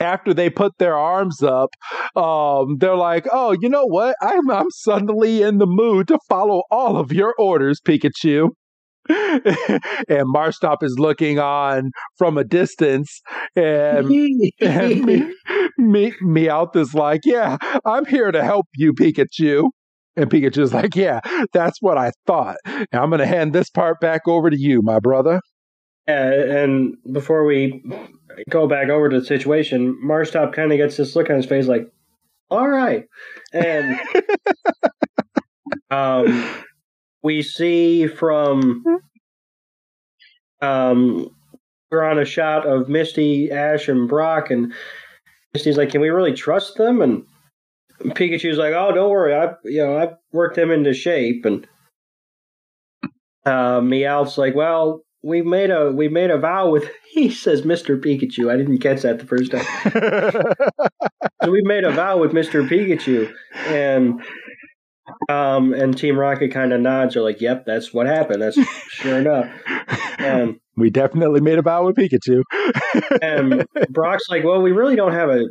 after 0.00 0.32
they 0.32 0.50
put 0.50 0.72
their 0.78 0.96
arms 0.96 1.42
up, 1.42 1.70
um, 2.16 2.76
they're 2.78 2.96
like, 2.96 3.26
"Oh, 3.30 3.54
you 3.60 3.68
know 3.68 3.84
what? 3.86 4.16
I'm 4.22 4.50
I'm 4.50 4.70
suddenly 4.70 5.42
in 5.42 5.58
the 5.58 5.66
mood 5.66 6.08
to 6.08 6.18
follow 6.28 6.62
all 6.70 6.96
of 6.96 7.12
your 7.12 7.34
orders, 7.38 7.80
Pikachu." 7.80 8.50
and 9.08 10.26
Marshtomp 10.34 10.82
is 10.82 10.96
looking 10.98 11.38
on 11.38 11.90
from 12.16 12.38
a 12.38 12.44
distance, 12.44 13.20
and, 13.56 14.06
and 14.60 15.04
me, 15.04 15.32
me, 15.78 16.12
Meowth 16.22 16.76
is 16.76 16.94
like, 16.94 17.22
"Yeah, 17.24 17.56
I'm 17.84 18.04
here 18.06 18.30
to 18.30 18.42
help 18.42 18.66
you, 18.74 18.92
Pikachu." 18.92 19.70
And 20.16 20.30
Pikachu's 20.30 20.74
like, 20.74 20.94
"Yeah, 20.94 21.20
that's 21.52 21.78
what 21.80 21.98
I 21.98 22.12
thought." 22.26 22.56
Now 22.92 23.02
I'm 23.02 23.10
going 23.10 23.20
to 23.20 23.26
hand 23.26 23.52
this 23.52 23.70
part 23.70 24.00
back 24.00 24.22
over 24.26 24.50
to 24.50 24.58
you, 24.58 24.82
my 24.82 24.98
brother. 24.98 25.40
Yeah, 26.06 26.62
and 26.62 26.96
before 27.12 27.44
we 27.44 27.82
go 28.50 28.66
back 28.66 28.88
over 28.88 29.08
to 29.08 29.20
the 29.20 29.26
situation, 29.26 29.98
Marshtomp 30.04 30.52
kind 30.52 30.72
of 30.72 30.78
gets 30.78 30.96
this 30.96 31.14
look 31.14 31.30
on 31.30 31.36
his 31.36 31.46
face 31.46 31.66
like, 31.66 31.90
all 32.50 32.68
right. 32.68 33.06
And 33.52 33.98
um, 35.90 36.64
we 37.22 37.42
see 37.42 38.06
from 38.06 38.84
um, 40.60 41.28
we're 41.90 42.02
on 42.02 42.18
a 42.18 42.24
shot 42.24 42.66
of 42.66 42.88
Misty, 42.88 43.50
Ash, 43.50 43.88
and 43.88 44.08
Brock, 44.08 44.50
and 44.50 44.72
Misty's 45.52 45.76
like, 45.76 45.90
"Can 45.90 46.00
we 46.00 46.08
really 46.08 46.32
trust 46.32 46.76
them?" 46.76 47.02
And 47.02 47.24
Pikachu's 48.00 48.58
like, 48.58 48.72
"Oh, 48.74 48.92
don't 48.92 49.10
worry, 49.10 49.34
I 49.34 49.54
you 49.64 49.84
know 49.84 49.98
I 49.98 50.12
worked 50.32 50.56
them 50.56 50.70
into 50.70 50.94
shape." 50.94 51.44
And 51.44 51.66
uh, 53.44 53.80
Meowth's 53.80 54.38
like, 54.38 54.54
"Well, 54.54 55.02
we 55.22 55.42
made 55.42 55.70
a 55.70 55.90
we 55.92 56.08
made 56.08 56.30
a 56.30 56.38
vow 56.38 56.70
with 56.70 56.88
he 57.12 57.30
says 57.30 57.62
Mr. 57.62 58.00
Pikachu. 58.00 58.50
I 58.50 58.56
didn't 58.56 58.78
catch 58.78 59.02
that 59.02 59.18
the 59.18 59.26
first 59.26 59.52
time. 59.52 59.64
so 61.42 61.50
we 61.50 61.62
made 61.62 61.84
a 61.84 61.92
vow 61.92 62.18
with 62.18 62.32
Mr. 62.32 62.66
Pikachu 62.68 63.32
and 63.66 64.22
um 65.28 65.74
and 65.74 65.96
Team 65.96 66.18
Rocket 66.18 66.52
kind 66.52 66.72
of 66.72 66.80
nods. 66.80 67.14
They're 67.14 67.22
like, 67.22 67.40
"Yep, 67.40 67.64
that's 67.66 67.92
what 67.92 68.06
happened. 68.06 68.42
That's 68.42 68.58
sure 68.88 69.18
enough." 69.18 69.50
And 70.18 70.60
we 70.76 70.90
definitely 70.90 71.40
made 71.40 71.58
a 71.58 71.62
vow 71.62 71.86
with 71.86 71.96
Pikachu. 71.96 72.42
and 73.20 73.66
Brock's 73.90 74.28
like, 74.28 74.44
"Well, 74.44 74.62
we 74.62 74.72
really 74.72 74.96
don't 74.96 75.12
have 75.12 75.30
a 75.30 75.44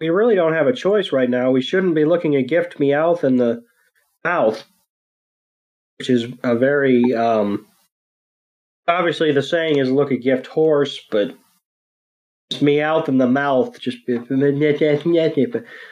we 0.00 0.10
really 0.10 0.34
don't 0.34 0.54
have 0.54 0.66
a 0.66 0.72
choice 0.72 1.12
right 1.12 1.30
now. 1.30 1.50
We 1.50 1.62
shouldn't 1.62 1.94
be 1.94 2.04
looking 2.04 2.36
a 2.36 2.42
gift 2.42 2.78
Meowth 2.78 3.24
in 3.24 3.36
the 3.36 3.62
mouth, 4.24 4.64
which 5.98 6.10
is 6.10 6.26
a 6.42 6.56
very 6.56 7.14
um 7.14 7.66
obviously 8.88 9.32
the 9.32 9.42
saying 9.42 9.78
is 9.78 9.90
look 9.90 10.10
a 10.10 10.16
gift 10.16 10.46
horse, 10.46 11.00
but 11.10 11.34
Meowth 12.54 13.08
in 13.08 13.18
the 13.18 13.26
mouth, 13.26 13.78
just 13.80 13.98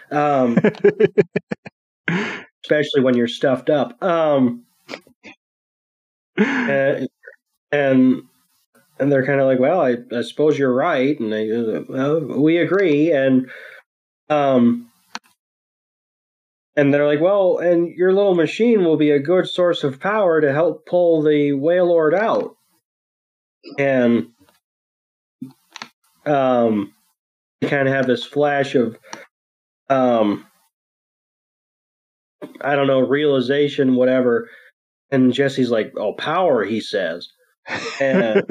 um, 0.11 0.58
especially 2.70 3.02
when 3.02 3.16
you're 3.16 3.28
stuffed 3.28 3.70
up. 3.70 4.00
Um, 4.02 4.64
and, 6.36 7.08
and 7.72 8.22
and 8.98 9.10
they're 9.10 9.26
kind 9.26 9.40
of 9.40 9.46
like, 9.46 9.58
well, 9.58 9.80
I, 9.80 9.96
I 10.14 10.22
suppose 10.22 10.58
you're 10.58 10.74
right, 10.74 11.18
and 11.18 11.32
they, 11.32 11.50
well, 11.88 12.20
we 12.20 12.58
agree, 12.58 13.12
and 13.12 13.50
um, 14.28 14.90
and 16.76 16.92
they're 16.94 17.06
like, 17.06 17.20
well, 17.20 17.58
and 17.58 17.88
your 17.88 18.12
little 18.12 18.34
machine 18.34 18.84
will 18.84 18.96
be 18.96 19.10
a 19.10 19.18
good 19.18 19.48
source 19.48 19.84
of 19.84 20.00
power 20.00 20.40
to 20.40 20.52
help 20.52 20.86
pull 20.86 21.22
the 21.22 21.52
Wailord 21.52 22.14
out 22.14 22.56
and 23.78 24.28
um, 26.26 26.92
kind 27.62 27.88
of 27.88 27.94
have 27.94 28.06
this 28.06 28.24
flash 28.24 28.74
of 28.74 28.98
um, 29.88 30.46
I 32.62 32.76
don't 32.76 32.86
know 32.86 33.00
realization, 33.00 33.94
whatever. 33.96 34.48
And 35.11 35.32
Jessie's 35.32 35.70
like, 35.70 35.92
"Oh, 35.96 36.12
power," 36.14 36.64
he 36.64 36.80
says. 36.80 37.28
And 38.00 38.42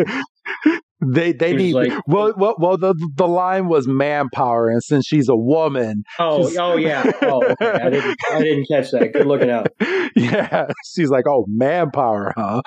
they 1.14 1.32
they 1.32 1.53
need 1.53 1.74
like- 1.74 1.93
well 2.07 2.34
well 2.38 2.55
well 2.60 2.78
the 2.78 2.93
the 3.16 3.28
line 3.28 3.68
was 3.68 3.88
manpower, 3.88 4.70
and 4.70 4.84
since 4.84 5.05
she's 5.05 5.30
a 5.30 5.36
woman, 5.36 6.03
oh, 6.20 6.51
oh 6.57 6.78
yeah. 6.78 7.03
Oh, 7.22 7.43
okay. 7.43 7.72
I 7.72 7.89
didn't, 7.89 8.18
I 8.32 8.41
didn't 8.41 8.68
catch 8.70 8.91
that. 8.91 9.14
Good 9.14 9.26
looking 9.26 9.49
out. 9.49 9.68
yeah, 10.16 10.68
she's 10.93 11.10
like, 11.10 11.26
oh, 11.28 11.45
manpower, 11.47 12.34
huh? 12.36 12.62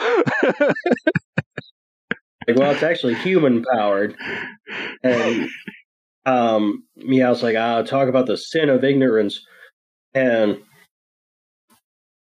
Like, 2.46 2.56
well, 2.56 2.72
it's 2.72 2.82
actually 2.82 3.14
human 3.14 3.64
powered. 3.74 4.16
And 5.02 5.48
um, 6.26 6.84
was 6.96 7.42
like, 7.42 7.56
ah, 7.56 7.82
talk 7.82 8.08
about 8.08 8.26
the 8.26 8.36
sin 8.36 8.68
of 8.68 8.84
ignorance. 8.84 9.40
And 10.14 10.58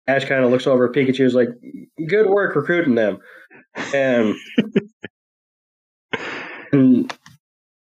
Ash 0.08 0.26
kind 0.26 0.44
of 0.44 0.52
looks 0.52 0.68
over 0.68 0.86
at 0.88 0.94
Pikachu, 0.94 1.26
is 1.26 1.34
like, 1.34 1.50
good 2.08 2.28
work 2.28 2.56
recruiting 2.56 2.96
them. 2.96 3.20
And, 3.94 4.36
and 6.72 7.14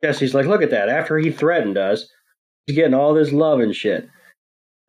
Jessie's 0.03 0.35
like, 0.35 0.47
look 0.47 0.63
at 0.63 0.71
that. 0.71 0.89
After 0.89 1.19
he 1.19 1.31
threatened 1.31 1.77
us, 1.77 2.09
he's 2.67 2.77
getting 2.77 2.95
all 2.95 3.15
this 3.15 3.33
love 3.33 3.61
and 3.61 3.75
shit. 3.75 4.09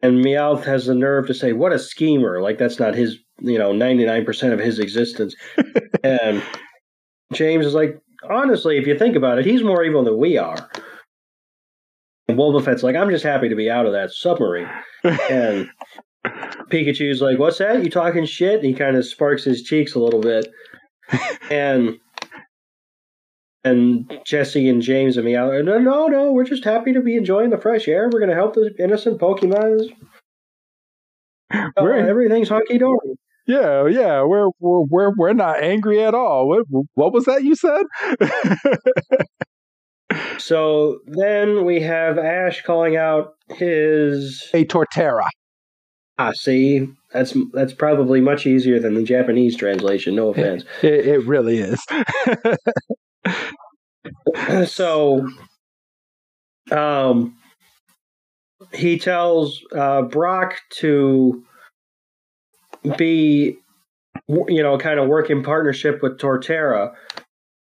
And 0.01 0.23
Meowth 0.23 0.63
has 0.65 0.85
the 0.85 0.95
nerve 0.95 1.27
to 1.27 1.33
say, 1.33 1.53
what 1.53 1.73
a 1.73 1.79
schemer. 1.79 2.41
Like, 2.41 2.57
that's 2.57 2.79
not 2.79 2.95
his, 2.95 3.17
you 3.39 3.57
know, 3.57 3.71
99% 3.71 4.53
of 4.53 4.59
his 4.59 4.79
existence. 4.79 5.35
and 6.03 6.43
James 7.33 7.65
is 7.65 7.73
like, 7.73 7.99
honestly, 8.29 8.77
if 8.77 8.87
you 8.87 8.97
think 8.97 9.15
about 9.15 9.39
it, 9.39 9.45
he's 9.45 9.63
more 9.63 9.83
evil 9.83 10.03
than 10.03 10.17
we 10.17 10.37
are. 10.37 10.69
And 12.27 12.37
Wobbuffet's 12.37 12.83
like, 12.83 12.95
I'm 12.95 13.09
just 13.09 13.23
happy 13.23 13.49
to 13.49 13.55
be 13.55 13.69
out 13.69 13.85
of 13.85 13.93
that 13.93 14.11
submarine. 14.11 14.69
And 15.29 15.69
Pikachu's 16.69 17.21
like, 17.21 17.37
What's 17.39 17.57
that? 17.59 17.83
You 17.83 17.89
talking 17.89 18.25
shit? 18.25 18.55
And 18.55 18.65
he 18.65 18.73
kind 18.73 18.95
of 18.97 19.05
sparks 19.05 19.43
his 19.43 19.63
cheeks 19.63 19.95
a 19.95 19.99
little 19.99 20.21
bit. 20.21 20.47
And 21.49 21.99
and 23.63 24.19
Jessie 24.25 24.67
and 24.69 24.81
James 24.81 25.15
and 25.17 25.25
Meowth. 25.25 25.63
No, 25.65 25.77
no, 25.79 26.07
no. 26.07 26.31
We're 26.31 26.43
just 26.43 26.63
happy 26.65 26.91
to 26.93 27.01
be 27.01 27.15
enjoying 27.15 27.49
the 27.49 27.57
fresh 27.57 27.87
air. 27.87 28.09
We're 28.11 28.19
going 28.19 28.29
to 28.29 28.35
help 28.35 28.53
the 28.55 28.73
innocent 28.79 29.19
Pokemon. 29.19 29.89
Oh, 31.53 31.69
We're- 31.81 32.01
uh, 32.01 32.05
everything's 32.07 32.49
hunky 32.49 32.77
dory. 32.77 33.15
yeah, 33.47 33.87
yeah, 33.87 34.23
we're 34.23 34.49
we're 34.59 34.83
we're 34.89 35.11
we're 35.17 35.33
not 35.33 35.63
angry 35.63 36.03
at 36.03 36.13
all. 36.13 36.47
What 36.49 36.65
what 36.95 37.13
was 37.13 37.25
that 37.25 37.43
you 37.43 37.55
said? 37.55 37.83
So 40.37 40.99
then 41.05 41.65
we 41.65 41.81
have 41.81 42.17
Ash 42.17 42.61
calling 42.61 42.95
out 42.95 43.33
his 43.49 44.47
a 44.53 44.63
Torterra. 44.65 45.27
Ah, 46.19 46.31
see, 46.33 46.89
that's 47.13 47.35
that's 47.53 47.73
probably 47.73 48.21
much 48.21 48.47
easier 48.47 48.79
than 48.79 48.95
the 48.95 49.03
Japanese 49.03 49.55
translation. 49.55 50.15
No 50.15 50.29
offense. 50.29 50.63
It, 50.81 51.05
it 51.07 51.25
really 51.25 51.57
is. 51.59 51.79
so, 54.69 55.27
um, 56.71 57.35
he 58.73 58.97
tells 58.97 59.61
uh, 59.73 60.01
Brock 60.03 60.55
to 60.79 61.43
be, 62.97 63.57
you 64.29 64.63
know, 64.63 64.77
kind 64.77 64.99
of 64.99 65.07
work 65.07 65.29
in 65.29 65.43
partnership 65.43 66.01
with 66.01 66.17
Torterra, 66.19 66.93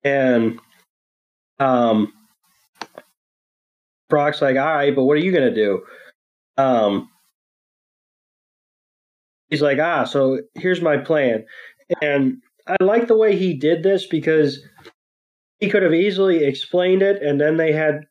and 0.05 0.59
um, 1.61 2.13
Brock's 4.09 4.41
like, 4.41 4.57
"All 4.57 4.65
right, 4.65 4.95
but 4.95 5.05
what 5.05 5.17
are 5.17 5.21
you 5.21 5.33
gonna 5.33 5.55
do?" 5.55 5.83
Um, 6.59 7.11
he's 9.51 9.63
like, 9.63 9.79
"Ah, 9.79 10.05
so 10.05 10.41
here's 10.55 10.81
my 10.81 10.97
plan," 10.97 11.45
and 12.03 12.43
I 12.67 12.77
like 12.83 13.09
the 13.09 13.17
way 13.17 13.37
he 13.37 13.55
did 13.55 13.83
this 13.83 14.07
because 14.07 14.63
he 15.59 15.69
could 15.69 15.83
have 15.83 15.95
easily 15.95 16.45
explained 16.45 17.03
it, 17.03 17.23
and 17.23 17.41
then 17.41 17.57
they 17.57 17.73
had, 17.73 18.07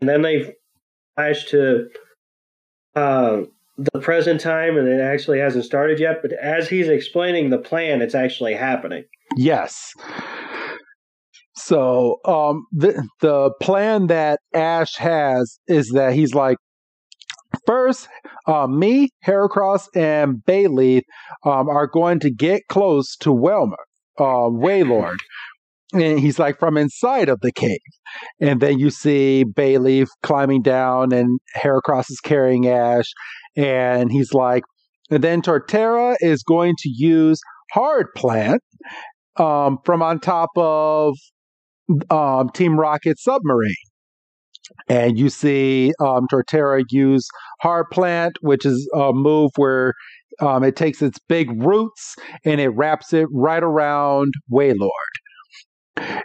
and 0.00 0.08
then 0.08 0.22
they 0.22 0.54
flashed 1.14 1.48
to 1.50 1.88
uh, 2.94 3.42
the 3.76 4.00
present 4.00 4.40
time, 4.40 4.76
and 4.76 4.88
it 4.88 5.00
actually 5.00 5.38
hasn't 5.38 5.64
started 5.64 6.00
yet. 6.00 6.22
But 6.22 6.32
as 6.32 6.68
he's 6.68 6.88
explaining 6.88 7.50
the 7.50 7.58
plan, 7.58 8.02
it's 8.02 8.14
actually 8.14 8.54
happening. 8.54 9.04
Yes. 9.36 9.92
So, 11.54 12.20
um, 12.24 12.66
the 12.72 13.06
the 13.20 13.50
plan 13.60 14.06
that 14.06 14.40
Ash 14.54 14.96
has 14.96 15.58
is 15.66 15.90
that 15.90 16.14
he's 16.14 16.34
like, 16.34 16.56
first, 17.68 18.08
uh, 18.46 18.66
me, 18.66 19.10
Heracross, 19.26 19.88
and 19.94 20.42
Bayleef 20.46 21.02
um, 21.44 21.68
are 21.68 21.86
going 21.86 22.18
to 22.20 22.30
get 22.30 22.62
close 22.70 23.14
to 23.16 23.28
Welmer, 23.28 23.76
uh, 24.18 24.48
Wailord. 24.48 25.18
And 25.92 26.18
he's 26.18 26.38
like 26.38 26.58
from 26.58 26.78
inside 26.78 27.28
of 27.28 27.40
the 27.40 27.52
cave. 27.52 27.78
And 28.40 28.60
then 28.60 28.78
you 28.78 28.88
see 28.90 29.44
Bayleef 29.44 30.06
climbing 30.22 30.62
down, 30.62 31.12
and 31.12 31.38
Heracross 31.56 32.10
is 32.10 32.20
carrying 32.22 32.66
Ash. 32.68 33.06
And 33.56 34.10
he's 34.10 34.32
like, 34.32 34.64
and 35.10 35.22
then 35.22 35.42
Torterra 35.42 36.16
is 36.20 36.42
going 36.42 36.74
to 36.78 36.90
use 36.90 37.38
Hard 37.72 38.06
Plant 38.16 38.62
um, 39.36 39.78
from 39.84 40.02
on 40.02 40.20
top 40.20 40.50
of 40.56 41.14
um, 42.10 42.48
Team 42.50 42.78
Rocket 42.78 43.18
submarine. 43.18 43.74
And 44.88 45.18
you 45.18 45.28
see 45.28 45.92
um, 46.00 46.26
Torterra 46.32 46.84
use 46.90 47.28
Hard 47.60 47.86
Plant, 47.90 48.38
which 48.40 48.64
is 48.64 48.88
a 48.94 49.12
move 49.12 49.50
where 49.56 49.94
um, 50.40 50.62
it 50.62 50.76
takes 50.76 51.02
its 51.02 51.18
big 51.28 51.50
roots 51.62 52.16
and 52.44 52.60
it 52.60 52.68
wraps 52.68 53.12
it 53.12 53.26
right 53.32 53.62
around 53.62 54.32
Wailord. 54.50 54.90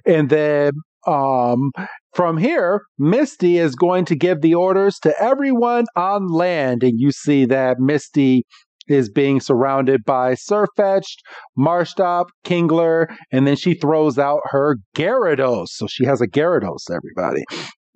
And 0.06 0.30
then 0.30 0.74
um, 1.08 1.72
from 2.14 2.38
here, 2.38 2.82
Misty 2.98 3.58
is 3.58 3.76
going 3.76 4.06
to 4.06 4.16
give 4.16 4.41
the 4.41 4.56
orders 4.56 5.00
to 5.00 5.20
everyone 5.22 5.86
on 5.96 6.28
land. 6.28 6.84
And 6.84 7.00
you 7.00 7.12
see 7.12 7.46
that 7.46 7.80
Misty 7.80 8.44
is 8.88 9.10
being 9.10 9.39
surrounded 9.39 10.04
by 10.06 10.34
Sirfetch'd, 10.34 11.22
Marshtomp, 11.58 12.26
Kingler, 12.46 13.08
and 13.32 13.48
then 13.48 13.56
she 13.56 13.74
throws 13.74 14.20
out 14.20 14.41
her 14.46 14.78
Gyarados. 14.96 15.70
So 15.70 15.88
she 15.88 16.06
has 16.06 16.22
a 16.22 16.28
Gyarados, 16.28 16.84
everybody. 16.91 17.44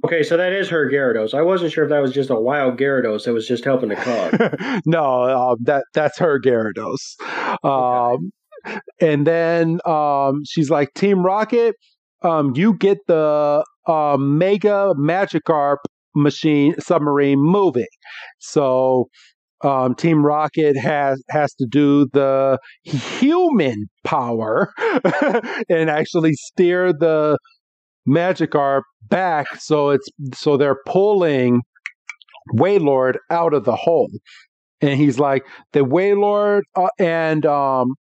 Okay, 0.06 0.22
so 0.22 0.38
that 0.38 0.54
is 0.54 0.70
her 0.70 0.90
Gyarados. 0.90 1.34
I 1.34 1.42
wasn't 1.42 1.72
sure 1.72 1.84
if 1.84 1.90
that 1.90 2.02
was 2.02 2.14
just 2.14 2.30
a 2.30 2.40
wild 2.40 2.78
Gyarados 2.78 3.26
that 3.26 3.34
was 3.34 3.48
just 3.48 3.66
helping 3.66 3.90
the 3.90 3.96
cause. 3.96 4.82
no, 4.86 5.24
um, 5.24 5.58
that 5.62 5.86
that's 5.94 6.20
her 6.20 6.40
Gyarados. 6.40 7.16
Um, 7.64 8.32
and 9.02 9.26
then 9.26 9.80
um, 9.86 10.42
she's 10.46 10.70
like, 10.70 10.94
Team 10.94 11.26
Rocket, 11.26 11.76
um, 12.22 12.54
you 12.56 12.74
get 12.76 13.00
the 13.08 13.66
um, 13.88 14.38
Mega 14.38 14.94
Magikarp 15.00 15.78
machine 16.16 16.76
submarine 16.80 17.40
moving. 17.40 17.88
So 18.40 19.10
um, 19.64 19.96
Team 19.96 20.24
Rocket 20.24 20.78
has 20.78 21.24
has 21.30 21.54
to 21.56 21.66
do 21.70 22.08
the 22.14 22.60
human 22.84 23.88
power 24.04 24.74
and 25.70 25.90
actually 25.90 26.34
steer 26.34 26.94
the 26.94 27.38
Magikarp 28.08 28.84
back 29.10 29.48
so 29.58 29.90
it's 29.90 30.08
so 30.34 30.58
they're 30.58 30.80
pulling 30.86 31.62
Wailord 32.54 33.16
out 33.30 33.54
of 33.54 33.66
the 33.66 33.76
hole. 33.76 34.10
And 34.80 34.92
he's 34.92 35.20
like, 35.20 35.46
the 35.74 35.82
Wailord 35.82 36.62
uh, 36.76 36.90
and 37.00 37.46
um 37.46 37.94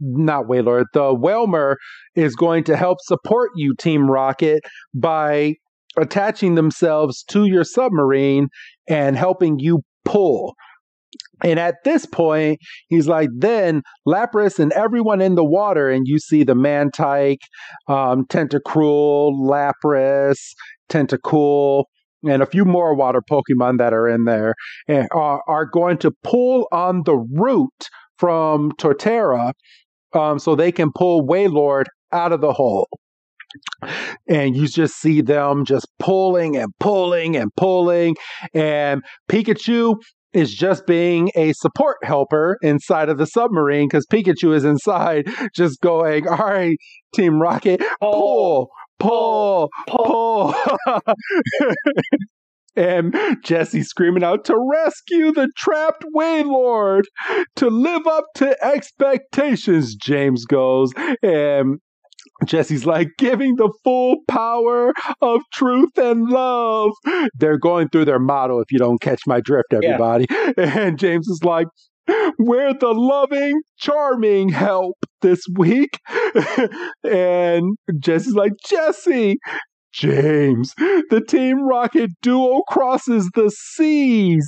not 0.00 0.46
Wailord, 0.46 0.86
the 0.94 1.14
Wailmer 1.14 1.76
is 2.16 2.34
going 2.34 2.64
to 2.64 2.76
help 2.76 2.98
support 3.02 3.50
you, 3.54 3.74
Team 3.76 4.10
Rocket, 4.10 4.62
by 4.94 5.54
attaching 5.96 6.54
themselves 6.54 7.22
to 7.24 7.46
your 7.46 7.64
submarine 7.64 8.48
and 8.88 9.16
helping 9.16 9.58
you 9.58 9.82
pull. 10.04 10.54
And 11.42 11.58
at 11.58 11.76
this 11.84 12.06
point, 12.06 12.60
he's 12.88 13.08
like, 13.08 13.28
then 13.36 13.82
Lapras 14.06 14.58
and 14.58 14.72
everyone 14.72 15.20
in 15.20 15.34
the 15.34 15.44
water, 15.44 15.90
and 15.90 16.06
you 16.06 16.18
see 16.18 16.44
the 16.44 16.54
Mantyke, 16.54 17.42
um, 17.88 18.26
Tentacruel, 18.26 19.32
Lapras, 19.40 20.38
Tentacool, 20.88 21.84
and 22.24 22.42
a 22.42 22.46
few 22.46 22.64
more 22.64 22.94
water 22.94 23.20
Pokemon 23.28 23.78
that 23.78 23.92
are 23.92 24.08
in 24.08 24.24
there, 24.24 24.54
and 24.86 25.08
are, 25.12 25.42
are 25.48 25.66
going 25.66 25.98
to 25.98 26.12
pull 26.22 26.68
on 26.70 27.02
the 27.04 27.16
root 27.16 27.88
from 28.18 28.72
Torterra 28.72 29.52
um, 30.12 30.38
so 30.38 30.54
they 30.54 30.70
can 30.70 30.92
pull 30.92 31.26
Wailord 31.26 31.86
out 32.12 32.32
of 32.32 32.40
the 32.40 32.52
hole. 32.52 32.88
And 34.28 34.56
you 34.56 34.68
just 34.68 35.00
see 35.00 35.20
them 35.20 35.64
just 35.64 35.86
pulling 35.98 36.56
and 36.56 36.72
pulling 36.78 37.36
and 37.36 37.50
pulling. 37.56 38.16
And 38.54 39.02
Pikachu 39.28 39.96
is 40.32 40.54
just 40.54 40.86
being 40.86 41.30
a 41.34 41.52
support 41.52 41.98
helper 42.02 42.58
inside 42.62 43.08
of 43.08 43.18
the 43.18 43.26
submarine 43.26 43.88
because 43.88 44.06
Pikachu 44.06 44.54
is 44.54 44.64
inside 44.64 45.28
just 45.54 45.80
going, 45.80 46.26
All 46.28 46.36
right, 46.36 46.76
Team 47.14 47.40
Rocket, 47.40 47.82
pull, 48.00 48.70
pull, 48.98 49.70
pull. 49.86 50.54
and 52.76 53.14
Jessie 53.42 53.82
screaming 53.82 54.24
out 54.24 54.44
to 54.46 54.56
rescue 54.56 55.32
the 55.32 55.50
trapped 55.56 56.04
Wailord, 56.16 57.02
to 57.56 57.68
live 57.68 58.06
up 58.06 58.24
to 58.36 58.64
expectations, 58.64 59.94
James 59.94 60.46
goes. 60.46 60.92
And 61.22 61.80
Jessie's 62.46 62.86
like 62.86 63.08
giving 63.18 63.56
the 63.56 63.72
full 63.84 64.18
power 64.28 64.92
of 65.20 65.40
truth 65.52 65.96
and 65.96 66.28
love. 66.28 66.92
They're 67.34 67.58
going 67.58 67.88
through 67.88 68.06
their 68.06 68.18
motto 68.18 68.60
if 68.60 68.70
you 68.70 68.78
don't 68.78 69.00
catch 69.00 69.20
my 69.26 69.40
drift, 69.40 69.72
everybody. 69.72 70.26
Yeah. 70.30 70.38
And 70.82 70.98
James 70.98 71.28
is 71.28 71.42
like, 71.44 71.66
we're 72.38 72.74
the 72.74 72.92
loving, 72.92 73.60
charming 73.78 74.48
help 74.48 74.96
this 75.20 75.40
week. 75.56 75.98
and 77.04 77.76
Jessie's 77.98 78.34
like, 78.34 78.52
Jessie, 78.68 79.38
James, 79.92 80.74
the 80.76 81.22
Team 81.26 81.62
Rocket 81.62 82.10
duo 82.22 82.62
crosses 82.68 83.30
the 83.34 83.50
seas. 83.50 84.46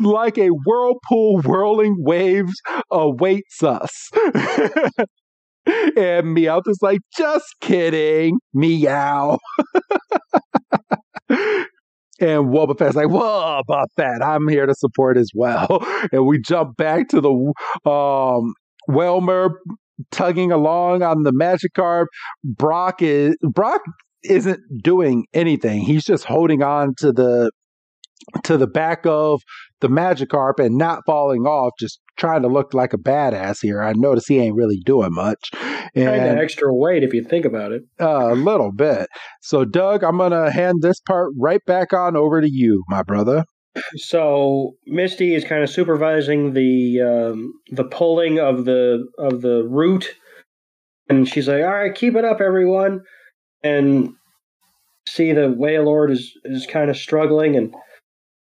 Like 0.00 0.36
a 0.36 0.48
whirlpool 0.48 1.42
whirling 1.42 1.96
waves 1.98 2.54
awaits 2.90 3.62
us. 3.62 4.10
and 5.66 6.36
Meowth 6.36 6.68
is 6.68 6.78
like, 6.82 7.00
just 7.16 7.46
kidding, 7.60 8.38
meow. 8.54 9.38
and 11.28 12.48
Wobbuffet's 12.48 12.96
like, 12.96 13.08
Wobbuffet, 13.08 14.22
I'm 14.22 14.48
here 14.48 14.66
to 14.66 14.74
support 14.74 15.16
as 15.16 15.30
well. 15.34 15.84
And 16.12 16.26
we 16.26 16.40
jump 16.40 16.76
back 16.76 17.08
to 17.08 17.20
the 17.20 17.90
um, 17.90 18.54
Wailmer 18.88 19.60
tugging 20.10 20.50
along 20.50 21.02
on 21.02 21.22
the 21.22 21.32
Magikarp. 21.32 22.06
Brock 22.42 23.02
is 23.02 23.36
Brock 23.42 23.82
isn't 24.24 24.60
doing 24.82 25.26
anything. 25.34 25.82
He's 25.82 26.04
just 26.04 26.24
holding 26.24 26.62
on 26.62 26.94
to 26.98 27.12
the 27.12 27.50
to 28.44 28.56
the 28.56 28.66
back 28.66 29.04
of 29.04 29.40
the 29.80 29.88
Magikarp 29.88 30.58
and 30.58 30.76
not 30.76 31.02
falling 31.06 31.42
off, 31.42 31.72
just 31.78 32.00
trying 32.20 32.42
to 32.42 32.48
look 32.48 32.74
like 32.74 32.92
a 32.92 32.98
badass 32.98 33.58
here. 33.60 33.82
I 33.82 33.92
notice 33.94 34.26
he 34.26 34.38
ain't 34.38 34.54
really 34.54 34.80
doing 34.84 35.12
much. 35.12 35.50
And 35.94 36.06
kind 36.06 36.30
of 36.30 36.38
extra 36.38 36.72
weight 36.72 37.02
if 37.02 37.12
you 37.12 37.24
think 37.24 37.44
about 37.44 37.72
it. 37.72 37.82
Uh, 38.00 38.32
a 38.32 38.36
little 38.36 38.70
bit. 38.70 39.08
So, 39.40 39.64
Doug, 39.64 40.04
I'm 40.04 40.18
going 40.18 40.32
to 40.32 40.52
hand 40.52 40.82
this 40.82 41.00
part 41.00 41.32
right 41.36 41.64
back 41.66 41.92
on 41.92 42.16
over 42.16 42.40
to 42.40 42.48
you, 42.48 42.84
my 42.88 43.02
brother. 43.02 43.44
So 43.96 44.72
Misty 44.86 45.34
is 45.34 45.44
kind 45.44 45.62
of 45.62 45.70
supervising 45.70 46.54
the 46.54 47.00
um, 47.00 47.52
the 47.70 47.84
pulling 47.84 48.40
of 48.40 48.64
the 48.64 49.06
of 49.18 49.42
the 49.42 49.64
root, 49.68 50.12
and 51.08 51.28
she's 51.28 51.48
like, 51.48 51.62
"All 51.62 51.68
right, 51.68 51.94
keep 51.94 52.16
it 52.16 52.24
up, 52.24 52.40
everyone." 52.40 53.02
And 53.62 54.10
see 55.08 55.32
the 55.32 55.54
Wailord 55.56 56.10
is 56.10 56.32
is 56.44 56.66
kind 56.66 56.90
of 56.90 56.96
struggling, 56.96 57.54
and 57.56 57.72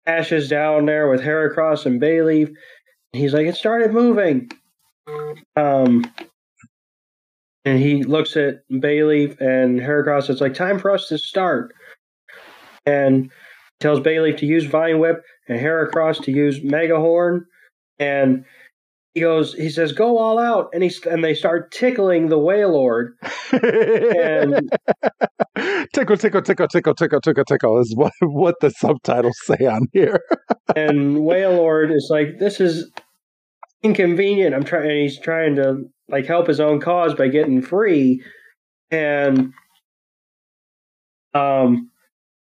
ashes 0.07 0.49
down 0.49 0.87
there 0.87 1.09
with 1.09 1.21
Heracross 1.21 1.85
and 1.85 2.01
Bayleef. 2.01 2.51
He's 3.13 3.33
like, 3.33 3.47
it 3.47 3.57
started 3.57 3.93
moving. 3.93 4.51
Um, 5.57 6.05
and 7.65 7.79
he 7.79 8.03
looks 8.03 8.37
at 8.37 8.61
Bayleef 8.71 9.41
and 9.41 9.81
Heracross. 9.81 10.31
It's 10.31 10.41
like 10.41 10.55
time 10.55 10.79
for 10.79 10.91
us 10.91 11.09
to 11.09 11.19
start. 11.19 11.75
And 12.87 13.31
tells 13.81 14.01
Bayleef 14.01 14.39
to 14.39 14.47
use 14.47 14.65
Vine 14.65 14.99
Whip 14.99 15.23
and 15.49 15.59
Heracross 15.59 16.23
to 16.25 16.33
use 16.33 16.63
Mega 16.63 16.97
Horn. 16.97 17.45
And 17.99 18.45
he 19.15 19.21
goes, 19.21 19.55
he 19.55 19.69
says, 19.69 19.93
"Go 19.93 20.17
all 20.19 20.39
out," 20.39 20.69
and 20.73 20.83
he 20.83 20.93
and 21.11 21.25
they 21.25 21.35
start 21.35 21.73
tickling 21.73 22.29
the 22.29 22.39
Wailord. 22.39 23.15
and 23.53 24.71
tickle, 25.93 26.17
tickle, 26.17 26.43
tickle, 26.43 26.69
tickle, 26.69 26.95
tickle, 26.95 27.21
tickle, 27.21 27.45
tickle 27.45 27.81
is 27.81 27.95
what 27.97 28.13
what 28.21 28.55
the 28.61 28.71
subtitles 28.71 29.37
say 29.43 29.67
on 29.67 29.89
here. 29.93 30.21
and 30.77 31.17
Wailord 31.19 31.93
is 31.93 32.09
like, 32.11 32.39
"This 32.39 32.61
is 32.61 32.91
inconvenient." 33.83 34.55
I'm 34.55 34.65
trying. 34.65 34.91
He's 34.91 35.19
trying 35.19 35.57
to 35.57 35.85
like 36.09 36.27
help 36.27 36.47
his 36.47 36.61
own 36.61 36.81
cause 36.81 37.15
by 37.15 37.29
getting 37.29 37.63
free, 37.63 38.23
and 38.91 39.53
um, 41.35 41.91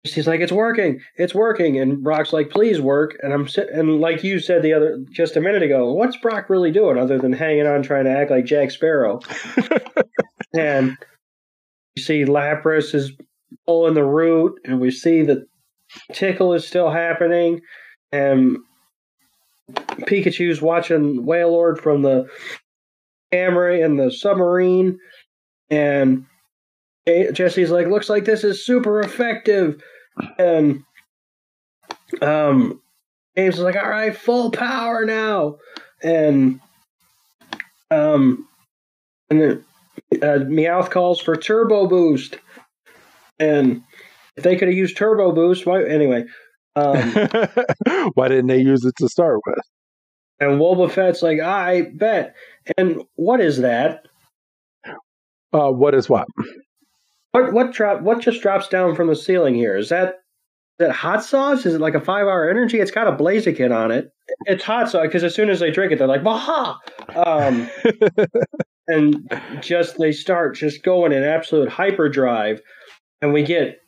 He's 0.03 0.25
like, 0.25 0.41
it's 0.41 0.51
working, 0.51 0.99
it's 1.15 1.35
working, 1.35 1.79
and 1.79 2.03
Brock's 2.03 2.33
like, 2.33 2.49
please 2.49 2.81
work. 2.81 3.15
And 3.21 3.31
I'm 3.31 3.47
sitting, 3.47 3.77
and 3.77 4.01
like 4.01 4.23
you 4.23 4.39
said 4.39 4.63
the 4.63 4.73
other 4.73 4.97
just 5.11 5.35
a 5.37 5.41
minute 5.41 5.61
ago, 5.61 5.93
what's 5.93 6.17
Brock 6.17 6.49
really 6.49 6.71
doing 6.71 6.97
other 6.97 7.19
than 7.19 7.33
hanging 7.33 7.67
on, 7.67 7.83
trying 7.83 8.05
to 8.05 8.09
act 8.09 8.31
like 8.31 8.45
Jack 8.45 8.71
Sparrow? 8.71 9.19
and 10.55 10.97
you 11.95 12.01
see 12.01 12.25
Lapras 12.25 12.95
is 12.95 13.11
pulling 13.67 13.93
the 13.93 14.03
root, 14.03 14.59
and 14.65 14.81
we 14.81 14.89
see 14.89 15.21
the 15.21 15.45
tickle 16.13 16.55
is 16.55 16.67
still 16.67 16.89
happening, 16.89 17.61
and 18.11 18.57
Pikachu's 19.69 20.61
watching 20.61 21.23
Wailord 21.25 21.79
from 21.79 22.01
the 22.01 22.27
camera 23.31 23.77
in 23.79 23.97
the 23.97 24.11
submarine, 24.11 24.99
and 25.69 26.25
Jessie's 27.07 27.71
like, 27.71 27.87
looks 27.87 28.09
like 28.09 28.25
this 28.25 28.43
is 28.43 28.65
super 28.65 28.99
effective. 28.99 29.81
And 30.37 30.83
um, 32.21 32.81
James 33.37 33.55
is 33.55 33.61
like, 33.61 33.75
all 33.75 33.89
right, 33.89 34.15
full 34.15 34.51
power 34.51 35.05
now. 35.05 35.57
And 36.03 36.59
um, 37.89 38.47
and 39.29 39.41
then 39.41 39.65
uh, 40.21 40.45
Meowth 40.45 40.89
calls 40.89 41.21
for 41.21 41.35
turbo 41.35 41.87
boost. 41.87 42.37
And 43.39 43.81
if 44.35 44.43
they 44.43 44.55
could 44.55 44.67
have 44.67 44.77
used 44.77 44.97
turbo 44.97 45.31
boost, 45.31 45.65
why 45.65 45.83
anyway? 45.83 46.25
Um, 46.75 46.95
why 48.13 48.27
didn't 48.27 48.47
they 48.47 48.59
use 48.61 48.85
it 48.85 48.95
to 48.97 49.09
start 49.09 49.39
with? 49.45 49.59
And 50.39 50.59
Wobbuffet's 50.59 51.21
like, 51.21 51.39
I 51.39 51.83
bet. 51.93 52.35
And 52.77 53.03
what 53.15 53.41
is 53.41 53.59
that? 53.59 54.05
Uh, 55.53 55.69
what 55.69 55.93
is 55.93 56.09
what? 56.09 56.27
What 57.31 57.53
what 57.53 57.73
drop? 57.73 58.01
What 58.01 58.19
just 58.19 58.41
drops 58.41 58.67
down 58.67 58.95
from 58.95 59.07
the 59.07 59.15
ceiling 59.15 59.53
here? 59.53 59.77
Is 59.77 59.89
that 59.89 60.07
is 60.79 60.87
that 60.87 60.91
hot 60.91 61.23
sauce? 61.23 61.65
Is 61.65 61.75
it 61.75 61.81
like 61.81 61.93
a 61.93 62.01
five 62.01 62.25
hour 62.25 62.49
energy? 62.49 62.79
It's 62.79 62.91
got 62.91 63.07
a 63.07 63.11
Blaziken 63.11 63.75
on 63.75 63.91
it. 63.91 64.11
It's 64.45 64.63
hot 64.63 64.89
sauce 64.89 65.03
because 65.03 65.23
as 65.23 65.35
soon 65.35 65.49
as 65.49 65.59
they 65.59 65.71
drink 65.71 65.91
it, 65.91 65.99
they're 65.99 66.07
like 66.07 66.23
Baha! 66.23 66.77
Um, 67.15 67.69
and 68.87 69.29
just 69.61 69.97
they 69.97 70.11
start 70.11 70.55
just 70.55 70.83
going 70.83 71.11
in 71.11 71.23
absolute 71.23 71.69
hyperdrive, 71.69 72.61
and 73.21 73.33
we 73.33 73.43
get 73.43 73.79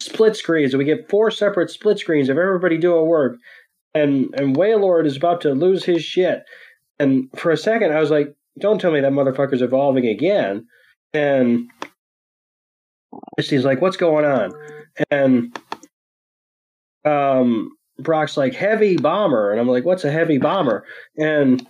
split 0.00 0.36
screens. 0.36 0.72
And 0.72 0.78
we 0.78 0.84
get 0.84 1.08
four 1.08 1.30
separate 1.30 1.70
split 1.70 1.98
screens 1.98 2.28
of 2.28 2.38
everybody 2.38 2.78
doing 2.78 3.06
work, 3.06 3.36
and 3.94 4.34
and 4.34 4.56
Wailord 4.56 5.06
is 5.06 5.16
about 5.16 5.40
to 5.42 5.52
lose 5.52 5.84
his 5.84 6.04
shit. 6.04 6.44
And 6.98 7.28
for 7.36 7.50
a 7.50 7.56
second, 7.56 7.92
I 7.92 8.00
was 8.00 8.10
like, 8.10 8.34
"Don't 8.58 8.80
tell 8.80 8.92
me 8.92 9.00
that 9.00 9.12
motherfucker's 9.12 9.62
evolving 9.62 10.06
again." 10.06 10.66
And 11.12 11.70
He's 13.38 13.64
like, 13.64 13.80
"What's 13.80 13.96
going 13.96 14.24
on?" 14.24 14.52
And 15.10 15.58
um, 17.04 17.76
Brock's 17.98 18.36
like, 18.36 18.54
"Heavy 18.54 18.96
bomber," 18.96 19.50
and 19.50 19.60
I'm 19.60 19.68
like, 19.68 19.84
"What's 19.84 20.04
a 20.04 20.10
heavy 20.10 20.38
bomber?" 20.38 20.84
And 21.16 21.66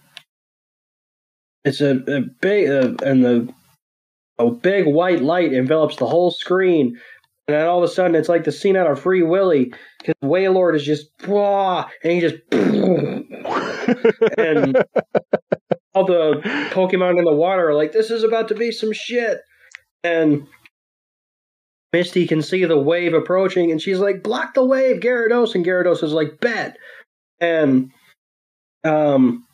it's 1.64 1.80
a, 1.80 1.96
a 2.06 2.20
big 2.40 2.68
uh, 2.68 2.94
and 3.04 3.24
the 3.24 3.54
a 4.38 4.50
big 4.50 4.86
white 4.86 5.22
light 5.22 5.52
envelops 5.52 5.96
the 5.96 6.06
whole 6.06 6.30
screen, 6.30 6.98
and 7.48 7.56
then 7.56 7.66
all 7.66 7.78
of 7.78 7.84
a 7.84 7.92
sudden 7.92 8.14
it's 8.14 8.28
like 8.28 8.44
the 8.44 8.52
scene 8.52 8.76
out 8.76 8.90
of 8.90 9.00
Free 9.00 9.22
Willy 9.22 9.72
because 9.98 10.14
Wailord 10.22 10.74
is 10.74 10.84
just 10.84 11.06
Wah! 11.26 11.88
and 12.02 12.12
he 12.12 12.20
just 12.20 12.36
and 14.38 14.76
all 15.96 16.04
the 16.04 16.40
Pokemon 16.72 17.18
in 17.18 17.24
the 17.24 17.32
water 17.32 17.70
are 17.70 17.74
like, 17.74 17.92
"This 17.92 18.10
is 18.10 18.22
about 18.22 18.48
to 18.48 18.54
be 18.54 18.70
some 18.70 18.92
shit," 18.92 19.38
and 20.04 20.46
Misty 21.92 22.26
can 22.26 22.42
see 22.42 22.66
the 22.66 22.78
wave 22.78 23.14
approaching, 23.14 23.70
and 23.70 23.80
she's 23.80 23.98
like, 23.98 24.22
"Block 24.22 24.52
the 24.52 24.64
wave, 24.64 25.00
Gyarados!" 25.00 25.54
And 25.54 25.64
Gyarados 25.64 26.02
is 26.02 26.12
like, 26.12 26.38
"Bet." 26.40 26.76
And 27.40 27.90
um, 28.84 29.46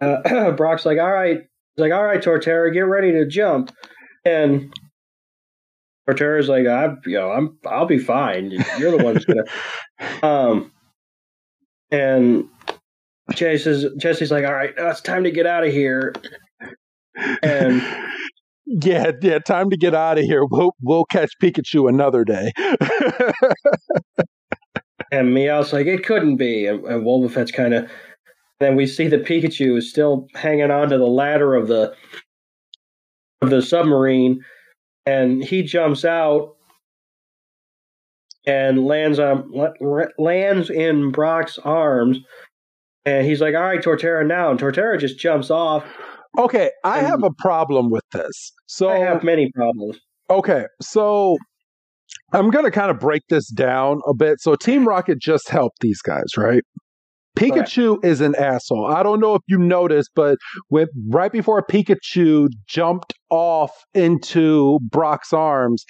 uh, 0.00 0.50
Brock's 0.56 0.84
like, 0.84 0.98
"All 0.98 1.10
right." 1.10 1.38
He's 1.38 1.80
like, 1.80 1.92
"All 1.92 2.04
right, 2.04 2.22
Torterra, 2.22 2.72
get 2.72 2.80
ready 2.80 3.12
to 3.12 3.26
jump." 3.26 3.70
And 4.26 4.72
Torterra's 6.08 6.48
like, 6.48 6.66
"I, 6.66 6.94
you 7.06 7.18
know, 7.18 7.30
I'm, 7.30 7.56
I'll 7.66 7.86
be 7.86 7.98
fine. 7.98 8.50
You're 8.78 8.96
the 8.96 9.04
one 9.04 9.14
who's 9.14 9.24
gonna." 9.24 9.44
um, 10.22 10.72
and 11.90 12.48
Chase 13.34 13.64
Jessie's 13.64 13.90
Jessie's 13.98 14.30
like, 14.30 14.44
"All 14.44 14.52
right, 14.52 14.72
it's 14.76 15.00
time 15.00 15.24
to 15.24 15.30
get 15.30 15.46
out 15.46 15.64
of 15.64 15.72
here." 15.72 16.12
And 17.42 17.82
yeah, 18.66 19.12
yeah, 19.20 19.38
time 19.38 19.70
to 19.70 19.76
get 19.76 19.94
out 19.94 20.18
of 20.18 20.24
here. 20.24 20.44
We'll 20.44 20.74
we'll 20.80 21.04
catch 21.04 21.30
Pikachu 21.42 21.88
another 21.88 22.24
day. 22.24 22.52
and 25.12 25.34
Meowth's 25.34 25.72
like, 25.72 25.86
it 25.86 26.04
couldn't 26.04 26.36
be. 26.36 26.66
And, 26.66 26.84
and 26.84 27.04
Wobbuffet's 27.04 27.52
kind 27.52 27.74
of. 27.74 27.90
Then 28.60 28.76
we 28.76 28.86
see 28.86 29.08
that 29.08 29.24
Pikachu 29.24 29.76
is 29.76 29.90
still 29.90 30.28
hanging 30.34 30.70
on 30.70 30.88
to 30.90 30.98
the 30.98 31.06
ladder 31.06 31.54
of 31.54 31.68
the 31.68 31.94
of 33.40 33.50
the 33.50 33.60
submarine, 33.60 34.40
and 35.06 35.42
he 35.42 35.62
jumps 35.62 36.04
out 36.04 36.56
and 38.46 38.84
lands 38.84 39.18
on 39.18 39.52
lands 40.18 40.70
in 40.70 41.10
Brock's 41.12 41.58
arms. 41.58 42.18
And 43.04 43.26
he's 43.26 43.40
like, 43.40 43.54
"All 43.54 43.62
right, 43.62 43.82
Torterra, 43.82 44.26
now." 44.26 44.50
And 44.50 44.60
Torterra 44.60 44.98
just 44.98 45.18
jumps 45.18 45.50
off 45.50 45.84
Okay, 46.38 46.70
I 46.82 47.00
have 47.00 47.22
a 47.22 47.30
problem 47.38 47.90
with 47.90 48.04
this. 48.12 48.52
So 48.66 48.88
I 48.88 48.98
have 48.98 49.22
many 49.22 49.50
problems. 49.54 49.98
Okay, 50.30 50.64
so 50.80 51.36
I'm 52.32 52.50
going 52.50 52.64
to 52.64 52.70
kind 52.70 52.90
of 52.90 52.98
break 52.98 53.22
this 53.28 53.50
down 53.50 54.00
a 54.06 54.14
bit. 54.14 54.40
So 54.40 54.54
Team 54.54 54.88
Rocket 54.88 55.18
just 55.18 55.50
helped 55.50 55.80
these 55.80 56.00
guys, 56.00 56.36
right? 56.38 56.62
Pikachu 57.38 58.04
is 58.04 58.20
an 58.20 58.34
asshole. 58.36 58.86
I 58.86 59.02
don't 59.02 59.20
know 59.20 59.34
if 59.34 59.42
you 59.48 59.58
noticed, 59.58 60.10
but 60.14 60.36
when 60.68 60.86
right 61.08 61.32
before 61.32 61.64
Pikachu 61.64 62.48
jumped 62.68 63.14
off 63.30 63.72
into 63.94 64.78
Brock's 64.82 65.32
arms, 65.32 65.84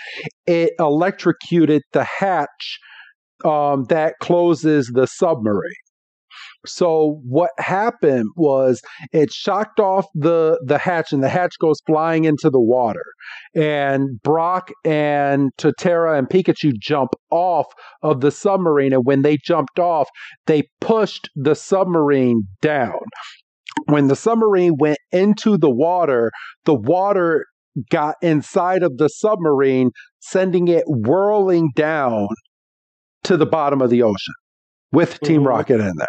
it 0.46 0.72
electrocuted 0.78 1.82
the 1.92 2.04
hatch 2.04 2.78
um, 3.44 3.84
that 3.88 4.14
closes 4.20 4.90
the 4.94 5.06
submarine. 5.06 5.72
So 6.64 7.20
what 7.24 7.50
happened 7.58 8.28
was 8.36 8.80
it 9.12 9.32
shocked 9.32 9.80
off 9.80 10.06
the 10.14 10.60
the 10.64 10.78
hatch, 10.78 11.12
and 11.12 11.22
the 11.22 11.28
hatch 11.28 11.54
goes 11.60 11.80
flying 11.86 12.24
into 12.24 12.50
the 12.50 12.60
water. 12.60 13.04
And 13.54 14.20
Brock 14.22 14.70
and 14.84 15.50
Torterra 15.58 16.18
and 16.18 16.28
Pikachu 16.28 16.72
jump 16.78 17.10
off 17.30 17.66
of 18.02 18.20
the 18.20 18.30
submarine, 18.30 18.92
and 18.92 19.04
when 19.04 19.22
they 19.22 19.38
jumped 19.38 19.78
off, 19.78 20.08
they 20.46 20.64
pushed 20.80 21.28
the 21.34 21.54
submarine 21.54 22.42
down. 22.60 22.98
When 23.86 24.08
the 24.08 24.16
submarine 24.16 24.76
went 24.78 24.98
into 25.10 25.56
the 25.58 25.70
water, 25.70 26.30
the 26.64 26.74
water 26.74 27.46
got 27.90 28.16
inside 28.22 28.82
of 28.82 28.98
the 28.98 29.08
submarine, 29.08 29.90
sending 30.20 30.68
it 30.68 30.84
whirling 30.86 31.70
down 31.74 32.28
to 33.24 33.36
the 33.36 33.46
bottom 33.46 33.80
of 33.80 33.90
the 33.90 34.02
ocean 34.02 34.34
with 34.92 35.18
Team 35.20 35.42
Mhm. 35.42 35.46
Rocket 35.46 35.80
in 35.80 35.92
there. 35.96 36.06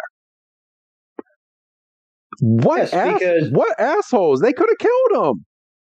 What 2.40 2.92
Yes, 2.92 2.94
ass- 2.94 3.50
what 3.50 3.78
assholes? 3.80 4.40
They 4.40 4.52
could 4.52 4.68
have 4.68 4.78
killed 4.78 5.26
him. 5.36 5.44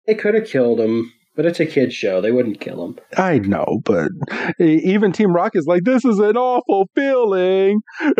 They 0.07 0.15
could 0.15 0.35
have 0.35 0.47
killed 0.47 0.81
him, 0.81 1.13
but 1.37 1.47
it's 1.47 1.61
a 1.61 1.67
kid's 1.67 1.95
show. 1.95 2.21
They 2.21 2.33
wouldn't 2.33 2.61
kill 2.61 2.85
him. 2.85 2.99
I 3.17 3.39
know, 3.39 3.81
but 3.85 4.09
even 4.59 5.13
Team 5.13 5.33
Rocket's 5.33 5.67
like, 5.67 5.85
this 5.85 6.05
is 6.05 6.19
an 6.19 6.37
awful 6.37 6.89
feeling. 6.95 7.81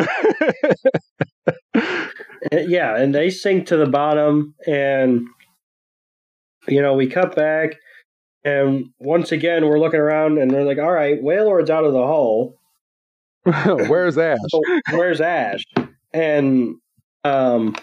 Yeah, 2.53 2.97
and 2.97 3.15
they 3.15 3.29
sink 3.31 3.67
to 3.67 3.77
the 3.77 3.87
bottom, 3.87 4.55
and 4.67 5.27
you 6.69 6.81
know 6.81 6.95
we 6.95 7.07
cut 7.07 7.37
back, 7.37 7.77
and 8.45 8.87
once 8.99 9.31
again 9.31 9.67
we're 9.67 9.79
looking 9.79 10.01
around, 10.01 10.39
and 10.39 10.51
they're 10.51 10.65
like, 10.65 10.79
"All 10.79 10.91
right, 10.91 11.23
Wailord's 11.23 11.69
out 11.71 11.85
of 11.85 11.93
the 11.93 12.07
hole. 12.07 12.59
Where's 13.45 14.17
Ash? 14.17 14.39
So 14.49 14.61
where's 14.93 15.21
Ash?" 15.21 15.63
And 16.15 16.77
um, 17.25 17.77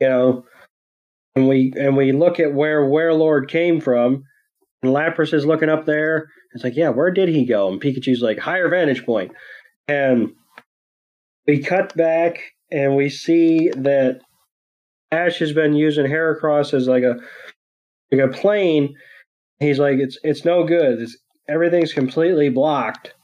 you 0.00 0.08
know, 0.08 0.44
and 1.36 1.48
we 1.48 1.72
and 1.76 1.96
we 1.96 2.12
look 2.12 2.40
at 2.40 2.54
where 2.54 2.84
where 2.86 3.12
Lord 3.14 3.48
came 3.50 3.80
from, 3.80 4.24
and 4.82 4.92
Lapras 4.92 5.32
is 5.34 5.46
looking 5.46 5.68
up 5.68 5.84
there. 5.86 6.28
It's 6.54 6.64
like, 6.64 6.76
yeah, 6.76 6.88
where 6.88 7.10
did 7.12 7.28
he 7.28 7.44
go? 7.46 7.68
And 7.68 7.80
Pikachu's 7.80 8.22
like, 8.22 8.38
higher 8.38 8.68
vantage 8.68 9.04
point. 9.06 9.32
and 9.86 10.32
we 11.46 11.60
cut 11.62 11.96
back 11.96 12.38
and 12.70 12.94
we 12.96 13.08
see 13.08 13.70
that 13.70 14.20
Ash 15.10 15.38
has 15.38 15.52
been 15.52 15.74
using 15.74 16.06
Heracross 16.06 16.74
as 16.74 16.86
like 16.88 17.02
a 17.02 17.16
like 18.12 18.20
a 18.20 18.28
plane. 18.28 18.94
He's 19.58 19.78
like, 19.78 19.98
it's 19.98 20.18
it's 20.22 20.44
no 20.44 20.64
good. 20.64 21.00
It's, 21.02 21.16
everything's 21.48 21.92
completely 21.92 22.48
blocked, 22.48 23.14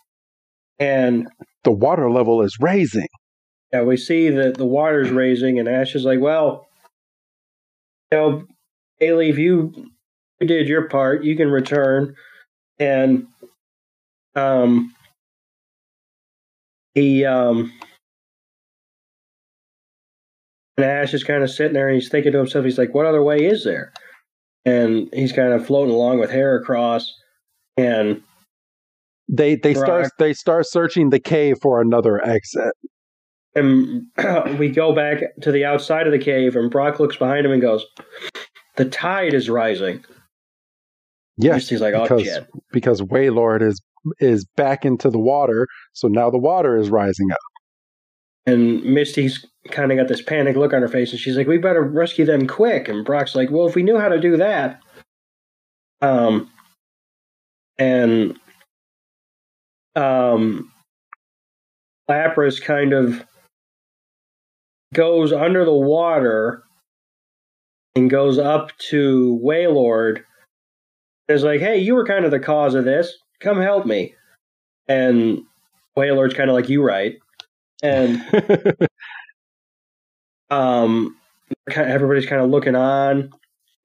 and 0.78 1.28
The 1.64 1.72
water 1.72 2.10
level 2.10 2.42
is 2.42 2.56
raising. 2.60 3.06
yeah, 3.72 3.82
we 3.82 3.96
see 3.96 4.30
that 4.30 4.56
the 4.56 4.66
water's 4.66 5.10
raising, 5.10 5.58
and 5.58 5.68
Ash 5.68 5.94
is 5.94 6.04
like, 6.04 6.20
well, 6.20 6.65
know, 8.12 8.44
Bailey, 8.98 9.30
if 9.30 9.38
you, 9.38 9.72
you 10.40 10.46
did 10.46 10.68
your 10.68 10.88
part, 10.88 11.24
you 11.24 11.36
can 11.36 11.50
return, 11.50 12.14
and 12.78 13.26
um, 14.34 14.94
he 16.94 17.24
um. 17.24 17.72
And 20.76 20.84
Ash 20.84 21.14
is 21.14 21.24
kind 21.24 21.42
of 21.42 21.50
sitting 21.50 21.72
there 21.72 21.88
and 21.88 21.94
he's 21.94 22.11
thinking 22.11 22.32
to 22.32 22.38
himself, 22.38 22.66
he's 22.66 22.76
like, 22.76 22.94
what 22.94 23.07
other 23.07 23.22
way 23.22 23.38
is 23.38 23.64
there? 23.64 23.94
And 24.66 25.09
he's 25.14 25.32
kind 25.32 25.54
of 25.54 25.66
floating 25.66 25.94
along 25.94 26.20
with 26.20 26.30
Heracross, 26.30 27.04
And 27.78 28.22
They 29.26 29.57
they 29.57 29.72
start 29.72 30.11
they 30.18 30.34
start 30.34 30.66
searching 30.66 31.09
the 31.09 31.18
cave 31.18 31.57
for 31.62 31.80
another 31.80 32.22
exit. 32.22 32.74
And 33.57 34.07
we 34.59 34.68
go 34.68 34.94
back 34.94 35.22
to 35.40 35.50
the 35.50 35.64
outside 35.64 36.07
of 36.07 36.12
the 36.12 36.18
cave, 36.18 36.54
and 36.54 36.70
Brock 36.70 37.00
looks 37.00 37.16
behind 37.16 37.44
him 37.46 37.52
and 37.52 37.62
goes, 37.62 37.84
The 38.76 38.84
tide 38.84 39.34
is 39.34 39.50
rising. 39.50 40.04
Yes, 41.38 41.68
He's 41.68 41.80
like, 41.80 41.94
Oh, 41.94 42.02
because 42.02 42.22
shit. 42.22 42.46
because 42.72 43.00
Wailord 43.02 43.62
is 43.62 43.80
is 44.20 44.44
back 44.57 44.84
into 44.84 45.11
the 45.11 45.18
water, 45.18 45.66
so 45.92 46.07
now 46.07 46.30
the 46.30 46.38
water 46.38 46.76
is 46.76 46.90
rising 46.90 47.30
up. 47.32 47.38
And 48.46 48.84
Misty's 48.84 49.44
kind 49.70 49.90
of 49.90 49.98
got 49.98 50.07
this 50.07 50.22
panic 50.22 50.54
look 50.54 50.72
on 50.72 50.80
her 50.82 50.88
face, 50.88 51.11
and 51.11 51.18
she's 51.18 51.36
like, 51.36 51.46
We 51.48 51.59
better 51.59 51.82
rescue 51.82 52.24
them 52.24 52.46
quick. 52.46 52.88
And 52.88 53.04
Brock's 53.04 53.34
like, 53.34 53.50
Well, 53.50 53.66
if 53.66 53.74
we 53.74 53.82
knew 53.82 53.98
how 53.98 54.09
to 54.09 54.20
do 54.20 54.36
that. 54.36 54.80
Um, 56.02 56.50
and 57.78 58.38
um, 59.96 60.70
Lapras 62.09 62.62
kind 62.62 62.92
of 62.92 63.24
goes 64.97 65.30
under 65.30 65.66
the 65.66 65.74
water 65.74 66.64
and 67.94 68.09
goes 68.09 68.38
up 68.38 68.76
to 68.78 69.38
Wailord. 69.44 70.22
Is 71.28 71.44
like, 71.44 71.61
hey, 71.61 71.78
you 71.78 71.94
were 71.94 72.07
kind 72.07 72.24
of 72.24 72.30
the 72.30 72.40
cause 72.40 72.74
of 72.74 72.84
this. 72.84 73.12
Come 73.40 73.61
help 73.61 73.84
me. 73.84 74.14
And 74.88 75.42
Wailord's 75.97 76.34
kind 76.34 76.49
of 76.49 76.55
like, 76.55 76.68
you 76.68 76.82
right. 76.82 77.16
And 77.82 78.24
um, 80.51 81.16
everybody's 81.68 82.26
kind 82.26 82.40
of 82.40 82.49
looking 82.49 82.76
on, 82.76 83.30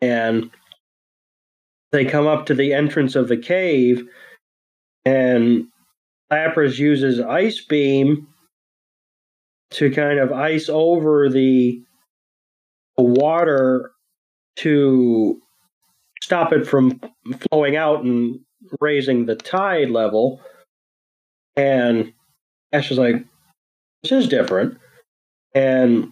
and 0.01 0.49
they 1.91 2.05
come 2.05 2.27
up 2.27 2.45
to 2.45 2.53
the 2.53 2.73
entrance 2.73 3.15
of 3.15 3.27
the 3.27 3.37
cave, 3.37 4.07
and 5.03 5.65
Lapras 6.31 6.77
uses 6.77 7.19
Ice 7.19 7.59
Beam 7.59 8.30
to 9.71 9.89
kind 9.91 10.19
of 10.19 10.31
ice 10.31 10.69
over 10.69 11.29
the 11.29 11.81
water 12.97 13.91
to 14.57 15.41
stop 16.21 16.53
it 16.53 16.67
from 16.67 16.99
flowing 17.49 17.75
out 17.75 18.03
and 18.03 18.39
raising 18.79 19.25
the 19.25 19.35
tide 19.35 19.89
level. 19.89 20.41
And 21.55 22.13
Ash 22.71 22.91
is 22.91 22.97
like, 22.97 23.25
this 24.03 24.11
is 24.11 24.27
different. 24.27 24.77
And 25.55 26.11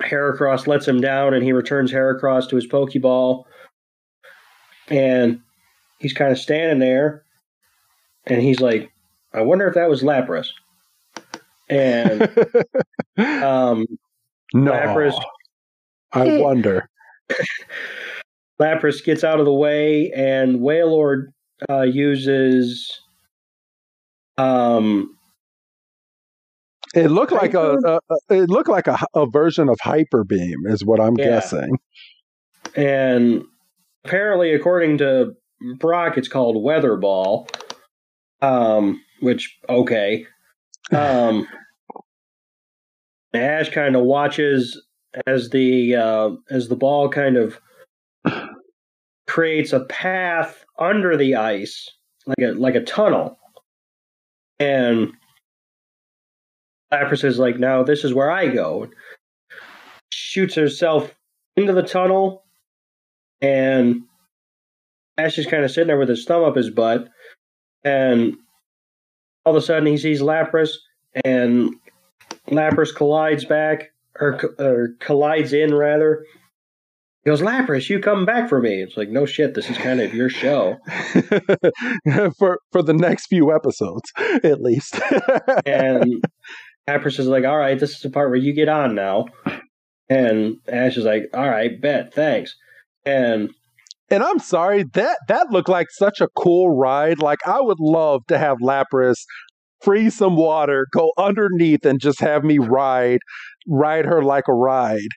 Heracross 0.00 0.66
lets 0.66 0.86
him 0.86 1.00
down 1.00 1.34
and 1.34 1.42
he 1.42 1.52
returns 1.52 1.90
Heracross 1.90 2.48
to 2.50 2.56
his 2.56 2.66
Pokeball. 2.66 3.44
And 4.88 5.40
he's 5.98 6.12
kind 6.12 6.30
of 6.30 6.38
standing 6.38 6.78
there 6.78 7.24
and 8.26 8.40
he's 8.40 8.60
like, 8.60 8.92
I 9.34 9.40
wonder 9.42 9.66
if 9.66 9.74
that 9.74 9.90
was 9.90 10.02
Lapras. 10.02 10.48
And 11.68 12.22
um, 13.18 13.86
no, 14.54 14.72
Lapras- 14.72 15.22
I 16.12 16.38
wonder. 16.38 16.88
Lapras 18.60 19.04
gets 19.04 19.22
out 19.24 19.38
of 19.38 19.44
the 19.46 19.52
way, 19.52 20.10
and 20.12 20.60
Wailord 20.60 21.26
uh, 21.68 21.82
uses 21.82 23.00
um, 24.38 25.10
It 26.94 27.08
looked 27.10 27.32
like 27.32 27.54
a, 27.54 27.76
a, 27.84 28.00
a 28.10 28.42
it 28.42 28.48
looked 28.50 28.68
like 28.68 28.86
a, 28.86 28.98
a 29.14 29.26
version 29.26 29.68
of 29.68 29.78
Hyper 29.82 30.24
Beam, 30.24 30.66
is 30.66 30.84
what 30.84 31.00
I'm 31.00 31.16
Yeah. 31.18 31.24
guessing. 31.26 31.78
and 32.74 33.42
apparently, 34.04 34.54
according 34.54 34.98
to 34.98 35.32
Brock, 35.78 36.16
it's 36.16 36.28
called 36.28 36.62
Weather 36.62 36.96
Ball. 36.96 37.48
Um, 38.42 39.02
which 39.20 39.56
okay. 39.68 40.26
Um, 40.92 41.46
Ash 43.34 43.70
kind 43.70 43.96
of 43.96 44.02
watches 44.02 44.80
as 45.26 45.50
the 45.50 45.96
uh, 45.96 46.30
as 46.50 46.68
the 46.68 46.76
ball 46.76 47.08
kind 47.08 47.36
of 47.36 47.60
creates 49.26 49.72
a 49.72 49.84
path 49.84 50.64
under 50.78 51.16
the 51.16 51.36
ice, 51.36 51.90
like 52.26 52.38
a 52.38 52.52
like 52.52 52.74
a 52.74 52.84
tunnel, 52.84 53.38
and 54.58 55.12
Lapras 56.92 57.24
is 57.24 57.38
like, 57.38 57.58
"Now 57.58 57.82
this 57.82 58.04
is 58.04 58.14
where 58.14 58.30
I 58.30 58.48
go." 58.48 58.88
Shoots 60.12 60.54
herself 60.54 61.14
into 61.56 61.72
the 61.72 61.82
tunnel, 61.82 62.44
and 63.40 64.02
Ash 65.18 65.38
is 65.38 65.46
kind 65.46 65.64
of 65.64 65.70
sitting 65.70 65.88
there 65.88 65.98
with 65.98 66.08
his 66.08 66.24
thumb 66.24 66.44
up 66.44 66.56
his 66.56 66.70
butt, 66.70 67.08
and 67.84 68.36
all 69.46 69.56
of 69.56 69.62
a 69.62 69.64
sudden 69.64 69.86
he 69.86 69.96
sees 69.96 70.20
Lapras, 70.20 70.72
and 71.24 71.76
Lapras 72.48 72.94
collides 72.94 73.44
back 73.44 73.92
or, 74.20 74.40
or 74.58 74.88
collides 74.98 75.52
in 75.52 75.72
rather. 75.72 76.24
He 77.24 77.30
goes, 77.30 77.40
Lapras, 77.40 77.88
you 77.88 78.00
come 78.00 78.26
back 78.26 78.48
for 78.48 78.60
me. 78.60 78.82
It's 78.82 78.96
like, 78.96 79.08
no 79.08 79.24
shit, 79.24 79.54
this 79.54 79.70
is 79.70 79.78
kind 79.78 80.00
of 80.00 80.14
your 80.14 80.28
show. 80.28 80.78
for 82.38 82.58
for 82.72 82.82
the 82.82 82.94
next 82.94 83.26
few 83.26 83.54
episodes, 83.54 84.12
at 84.44 84.60
least. 84.60 85.00
and 85.66 86.22
Lapras 86.88 87.18
is 87.18 87.28
like, 87.28 87.44
all 87.44 87.56
right, 87.56 87.78
this 87.78 87.92
is 87.92 88.00
the 88.00 88.10
part 88.10 88.28
where 88.28 88.36
you 88.36 88.52
get 88.52 88.68
on 88.68 88.94
now. 88.96 89.26
And 90.08 90.58
Ash 90.68 90.96
is 90.96 91.04
like, 91.04 91.24
all 91.34 91.48
right, 91.48 91.80
bet, 91.80 92.14
thanks. 92.14 92.54
And 93.04 93.50
and 94.10 94.22
I'm 94.22 94.38
sorry 94.38 94.84
that 94.94 95.18
that 95.28 95.50
looked 95.50 95.68
like 95.68 95.88
such 95.90 96.20
a 96.20 96.28
cool 96.36 96.76
ride. 96.76 97.20
Like 97.20 97.40
I 97.46 97.60
would 97.60 97.80
love 97.80 98.22
to 98.28 98.38
have 98.38 98.58
Lapras 98.62 99.16
freeze 99.82 100.16
some 100.16 100.36
water, 100.36 100.86
go 100.92 101.12
underneath, 101.18 101.84
and 101.84 102.00
just 102.00 102.20
have 102.20 102.44
me 102.44 102.58
ride 102.58 103.20
ride 103.68 104.04
her 104.04 104.22
like 104.22 104.44
a 104.48 104.54
ride. 104.54 105.08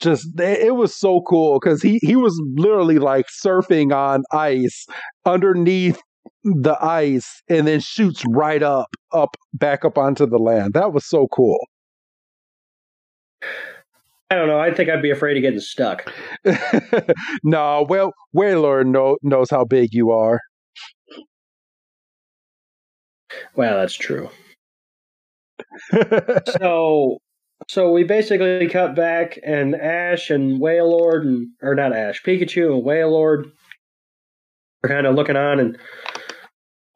Just 0.00 0.28
it 0.40 0.76
was 0.76 0.94
so 0.94 1.22
cool 1.28 1.58
because 1.60 1.82
he 1.82 1.98
he 2.02 2.16
was 2.16 2.40
literally 2.54 2.98
like 2.98 3.26
surfing 3.44 3.92
on 3.94 4.22
ice 4.32 4.86
underneath 5.26 6.00
the 6.44 6.76
ice 6.80 7.42
and 7.48 7.66
then 7.66 7.80
shoots 7.80 8.22
right 8.28 8.62
up 8.62 8.88
up 9.12 9.36
back 9.54 9.84
up 9.84 9.98
onto 9.98 10.26
the 10.26 10.38
land. 10.38 10.74
That 10.74 10.92
was 10.92 11.08
so 11.08 11.26
cool. 11.32 11.58
I 14.30 14.34
don't 14.34 14.48
know. 14.48 14.60
I 14.60 14.74
think 14.74 14.90
I'd 14.90 15.02
be 15.02 15.10
afraid 15.10 15.38
of 15.38 15.42
getting 15.42 15.60
stuck. 15.60 16.12
no, 17.42 17.86
well, 17.88 18.12
Wailord 18.36 18.86
know, 18.86 19.16
knows 19.22 19.48
how 19.50 19.64
big 19.64 19.94
you 19.94 20.10
are. 20.10 20.40
Well, 23.54 23.78
that's 23.78 23.94
true. 23.94 24.28
so, 26.60 27.18
so 27.68 27.90
we 27.90 28.04
basically 28.04 28.68
cut 28.68 28.94
back, 28.94 29.38
and 29.42 29.74
Ash 29.74 30.30
and 30.30 30.60
Wailord, 30.60 31.22
and 31.22 31.48
or 31.62 31.74
not 31.74 31.94
Ash, 31.94 32.22
Pikachu 32.22 32.74
and 32.74 32.84
Wailord 32.84 33.50
are 34.84 34.88
kind 34.88 35.06
of 35.06 35.14
looking 35.14 35.36
on, 35.36 35.58
and 35.58 35.78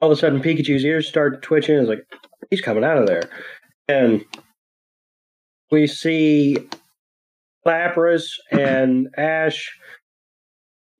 all 0.01 0.13
of 0.13 0.19
a 0.19 0.21
sudden 0.21 0.43
Pikachu's 0.43 0.85
ears 0.85 1.09
start 1.09 1.43
twitching. 1.43 1.79
It's 1.79 1.89
like 1.89 2.05
he's 2.51 2.61
coming 2.61 2.85
out 2.85 2.99
of 2.99 3.07
there, 3.07 3.31
and 3.89 4.25
we 5.71 5.87
see 5.87 6.59
Lapras 7.67 8.25
and 8.51 9.09
Ash 9.17 9.71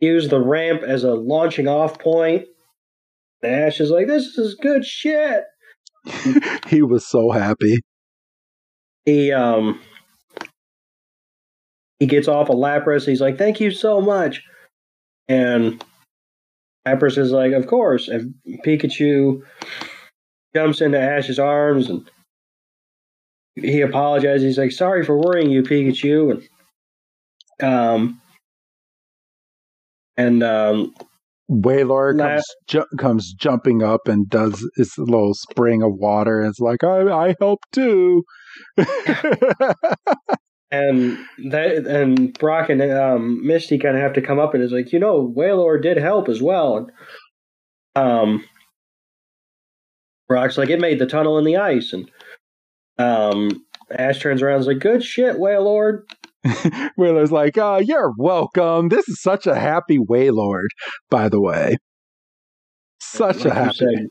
use 0.01 0.29
the 0.29 0.41
ramp 0.41 0.83
as 0.83 1.05
a 1.05 1.15
launching 1.15 1.69
off 1.69 1.99
point. 1.99 2.47
Ash 3.43 3.81
is 3.81 3.91
like, 3.91 4.07
"This 4.07 4.39
is 4.39 4.55
good 4.55 4.85
shit." 4.85 5.45
he 6.69 6.83
was 6.83 7.07
so 7.07 7.31
happy. 7.31 7.79
He 9.05 9.33
um 9.33 9.81
he 11.99 12.07
gets 12.07 12.29
off 12.29 12.49
a 12.49 12.53
of 12.53 12.59
Lapras. 12.59 13.07
He's 13.07 13.21
like, 13.21 13.39
"Thank 13.39 13.61
you 13.61 13.71
so 13.71 14.01
much," 14.01 14.43
and 15.29 15.85
Lapras 16.87 17.19
is 17.19 17.33
like, 17.33 17.53
"Of 17.53 17.67
course." 17.67 18.09
And 18.09 18.35
Pikachu 18.65 19.43
jumps 20.55 20.81
into 20.81 21.01
Ash's 21.01 21.39
arms 21.39 21.89
and 21.91 22.09
he 23.55 23.81
apologizes. 23.81 24.43
He's 24.43 24.59
like, 24.59 24.73
"Sorry 24.73 25.05
for 25.05 25.19
worrying 25.19 25.51
you, 25.51 25.63
Pikachu," 25.63 26.31
and 26.31 26.49
um, 27.63 28.21
and 30.17 30.43
um, 30.43 30.95
Wailord 31.51 32.19
La- 32.19 32.29
comes 32.29 32.45
ju- 32.67 32.87
comes 32.99 33.33
jumping 33.35 33.83
up 33.83 34.09
and 34.09 34.29
does 34.29 34.69
his 34.77 34.97
little 34.99 35.35
spring 35.35 35.83
of 35.83 35.95
water. 35.95 36.41
And 36.41 36.51
it's 36.51 36.61
like 36.61 36.85
I 36.85 37.11
I 37.11 37.35
help 37.41 37.61
too. 37.73 38.25
and 38.77 38.87
that 41.51 41.87
and 41.87 42.39
Brock 42.39 42.71
and 42.71 42.83
um, 42.83 43.47
Misty 43.47 43.79
kind 43.79 43.97
of 43.97 44.03
have 44.03 44.15
to 44.15 44.23
come 44.23 44.39
up 44.39 44.55
and 44.55 44.63
is 44.63 44.73
like, 44.73 44.93
you 44.93 44.99
know, 44.99 45.33
Wailord 45.37 45.83
did 45.83 45.99
help 45.99 46.29
as 46.29 46.43
well. 46.43 46.77
And, 46.77 46.91
um, 47.95 48.45
Brock's 50.29 50.57
like, 50.57 50.71
it 50.71 50.81
made 50.81 50.99
the 50.99 51.07
tunnel 51.07 51.39
in 51.39 51.45
the 51.45 51.59
ice, 51.59 51.93
and 51.93 52.11
um, 52.99 53.67
Ash 53.91 54.19
turns 54.19 54.41
around 54.41 54.55
and 54.55 54.61
is 54.63 54.67
like, 54.67 54.79
good 54.79 55.05
shit, 55.05 55.37
Wailord. 55.37 56.05
Wailord's 56.97 57.33
like, 57.33 57.57
oh, 57.59 57.79
you're 57.79 58.13
welcome. 58.19 58.89
This 58.89 59.09
is 59.09 59.21
such 59.21 59.47
a 59.47 59.55
happy 59.55 59.99
Wailord, 59.99 60.69
by 61.11 61.29
the 61.29 61.41
way. 61.41 61.77
Such 63.01 63.45
like 63.45 63.47
a 63.47 63.55
happy. 63.55 63.77
Said, 63.77 64.07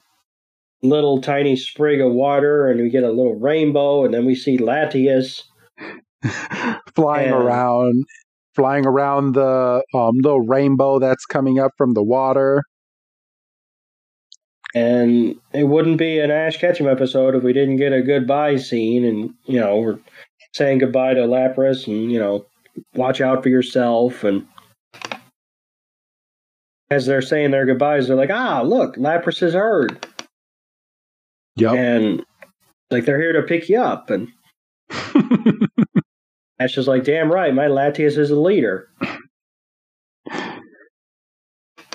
little 0.82 1.22
tiny 1.22 1.56
sprig 1.56 2.02
of 2.02 2.12
water, 2.12 2.68
and 2.70 2.82
we 2.82 2.90
get 2.90 3.04
a 3.04 3.10
little 3.10 3.36
rainbow, 3.36 4.06
and 4.06 4.14
then 4.14 4.26
we 4.26 4.36
see 4.36 4.58
Latias 4.58 5.44
flying 6.96 7.34
and, 7.34 7.44
around, 7.44 8.04
flying 8.56 8.86
around 8.86 9.36
the 9.36 9.84
um, 9.94 10.14
little 10.24 10.42
rainbow 10.42 11.00
that's 11.00 11.26
coming 11.26 11.60
up 11.60 11.72
from 11.78 11.94
the 11.94 12.04
water. 12.04 12.64
And 14.74 15.36
it 15.52 15.66
wouldn't 15.66 15.98
be 15.98 16.20
an 16.20 16.32
Ash 16.32 16.58
Ketchum 16.58 16.88
episode 16.88 17.36
if 17.36 17.44
we 17.44 17.52
didn't 17.52 17.76
get 17.76 17.92
a 17.92 18.02
goodbye 18.02 18.56
scene, 18.56 19.04
and 19.04 19.34
you 19.46 19.60
know 19.60 19.78
we're 19.78 20.00
saying 20.54 20.80
goodbye 20.80 21.14
to 21.14 21.22
Lapras 21.22 21.88
and, 21.88 22.12
you 22.12 22.20
know, 22.20 22.46
watch 22.96 23.22
out 23.22 23.44
for 23.44 23.50
yourself. 23.50 24.24
And 24.24 24.46
as 26.90 27.06
they're 27.06 27.22
saying 27.22 27.52
their 27.52 27.66
goodbyes, 27.66 28.08
they're 28.08 28.18
like, 28.18 28.32
ah, 28.32 28.62
look, 28.62 28.96
Lapras 28.98 29.42
is 29.42 29.54
herd. 29.54 30.06
Yep. 31.56 31.74
And 31.74 32.26
like 32.90 33.06
they're 33.06 33.22
here 33.22 33.34
to 33.34 33.44
pick 33.44 33.70
you 33.70 33.80
up. 33.80 34.10
And 34.10 34.28
Ash 36.60 36.78
is 36.78 36.88
like, 36.88 37.04
damn 37.04 37.32
right, 37.32 37.54
my 37.54 37.66
Lapras 37.66 38.18
is 38.18 38.30
a 38.30 38.40
leader. 38.40 38.90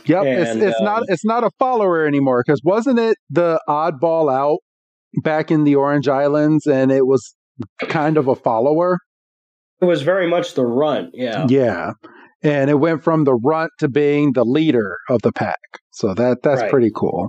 Yep, 0.06 0.24
and, 0.24 0.40
it's, 0.40 0.56
it's 0.56 0.78
um, 0.78 0.84
not 0.84 1.02
it's 1.08 1.24
not 1.24 1.42
a 1.42 1.50
follower 1.58 2.06
anymore 2.06 2.42
because 2.46 2.60
wasn't 2.62 2.98
it 2.98 3.16
the 3.28 3.60
oddball 3.68 4.32
out 4.32 4.58
back 5.24 5.50
in 5.50 5.64
the 5.64 5.74
Orange 5.74 6.06
Islands 6.06 6.64
and 6.66 6.92
it 6.92 7.06
was 7.06 7.34
kind 7.88 8.16
of 8.16 8.28
a 8.28 8.34
follower. 8.34 8.98
It 9.80 9.84
was 9.84 10.02
very 10.02 10.28
much 10.28 10.54
the 10.54 10.64
runt, 10.64 11.10
yeah. 11.14 11.46
Yeah. 11.48 11.92
And 12.42 12.70
it 12.70 12.74
went 12.74 13.02
from 13.02 13.24
the 13.24 13.34
runt 13.34 13.72
to 13.78 13.88
being 13.88 14.32
the 14.32 14.44
leader 14.44 14.98
of 15.10 15.22
the 15.22 15.32
pack. 15.32 15.58
So 15.92 16.14
that 16.14 16.42
that's 16.42 16.62
right. 16.62 16.70
pretty 16.70 16.90
cool. 16.94 17.28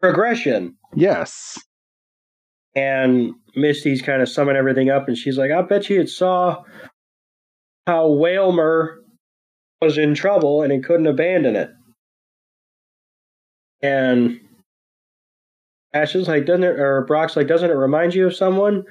Progression. 0.00 0.76
Yes. 0.94 1.58
And 2.74 3.32
Misty's 3.54 4.02
kind 4.02 4.22
of 4.22 4.28
summing 4.28 4.56
everything 4.56 4.90
up 4.90 5.08
and 5.08 5.16
she's 5.16 5.38
like, 5.38 5.50
I 5.50 5.62
bet 5.62 5.88
you 5.88 6.00
it 6.00 6.08
saw 6.08 6.62
how 7.86 8.08
Wailmer 8.08 8.98
was 9.80 9.98
in 9.98 10.14
trouble 10.14 10.62
and 10.62 10.72
he 10.72 10.80
couldn't 10.80 11.06
abandon 11.06 11.56
it. 11.56 11.70
And 13.82 14.40
Ash 15.92 16.14
is 16.14 16.28
like, 16.28 16.46
doesn't 16.46 16.64
it, 16.64 16.78
or 16.78 17.04
Brock's 17.06 17.36
like, 17.36 17.46
doesn't 17.46 17.70
it 17.70 17.74
remind 17.74 18.14
you 18.14 18.26
of 18.26 18.36
someone? 18.36 18.84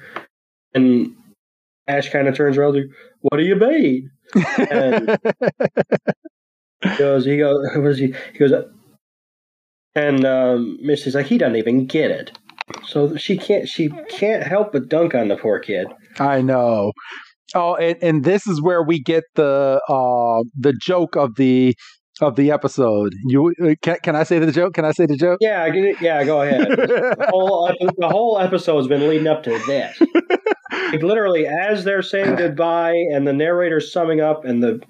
And 0.76 1.14
Ash 1.88 2.10
kind 2.10 2.28
of 2.28 2.36
turns 2.36 2.56
around, 2.56 2.74
like, 2.74 2.84
"What 3.22 3.38
do 3.38 3.44
you 3.44 3.56
mean?" 3.56 4.10
And 4.70 5.18
he 6.82 6.88
goes, 6.98 7.24
"He 7.24 7.38
goes, 7.38 7.66
was 7.76 7.98
he?" 7.98 8.14
He 8.32 8.38
goes, 8.38 8.52
and 9.94 10.24
um, 10.24 10.78
Misty's 10.82 11.14
like, 11.14 11.26
"He 11.26 11.38
doesn't 11.38 11.56
even 11.56 11.86
get 11.86 12.10
it." 12.10 12.38
So 12.84 13.16
she 13.16 13.36
can't. 13.36 13.68
She 13.68 13.88
can't 14.10 14.42
help 14.42 14.72
but 14.72 14.88
dunk 14.88 15.14
on 15.14 15.28
the 15.28 15.36
poor 15.36 15.58
kid. 15.58 15.86
I 16.18 16.42
know. 16.42 16.92
Oh, 17.54 17.76
and, 17.76 17.96
and 18.02 18.24
this 18.24 18.46
is 18.46 18.60
where 18.60 18.82
we 18.82 19.00
get 19.00 19.24
the 19.34 19.80
uh, 19.88 20.42
the 20.58 20.74
joke 20.82 21.16
of 21.16 21.36
the 21.36 21.74
of 22.20 22.36
the 22.36 22.50
episode. 22.50 23.14
You 23.26 23.52
uh, 23.62 23.74
can, 23.82 23.98
can 24.02 24.16
I 24.16 24.24
say 24.24 24.38
the 24.38 24.50
joke? 24.50 24.74
Can 24.74 24.84
I 24.84 24.92
say 24.92 25.06
the 25.06 25.16
joke? 25.16 25.38
Yeah, 25.40 25.66
yeah. 26.00 26.24
Go 26.24 26.42
ahead. 26.42 26.68
the, 26.70 27.26
whole, 27.30 27.70
the 27.98 28.08
whole 28.08 28.38
episode's 28.38 28.88
been 28.88 29.08
leading 29.08 29.26
up 29.26 29.42
to 29.44 29.50
this. 29.66 30.00
Like 30.92 31.02
literally, 31.02 31.46
as 31.46 31.84
they're 31.84 32.02
saying 32.02 32.36
goodbye, 32.36 32.94
and 33.12 33.26
the 33.26 33.32
narrator's 33.32 33.92
summing 33.92 34.20
up, 34.20 34.44
and 34.44 34.62
the 34.62 34.80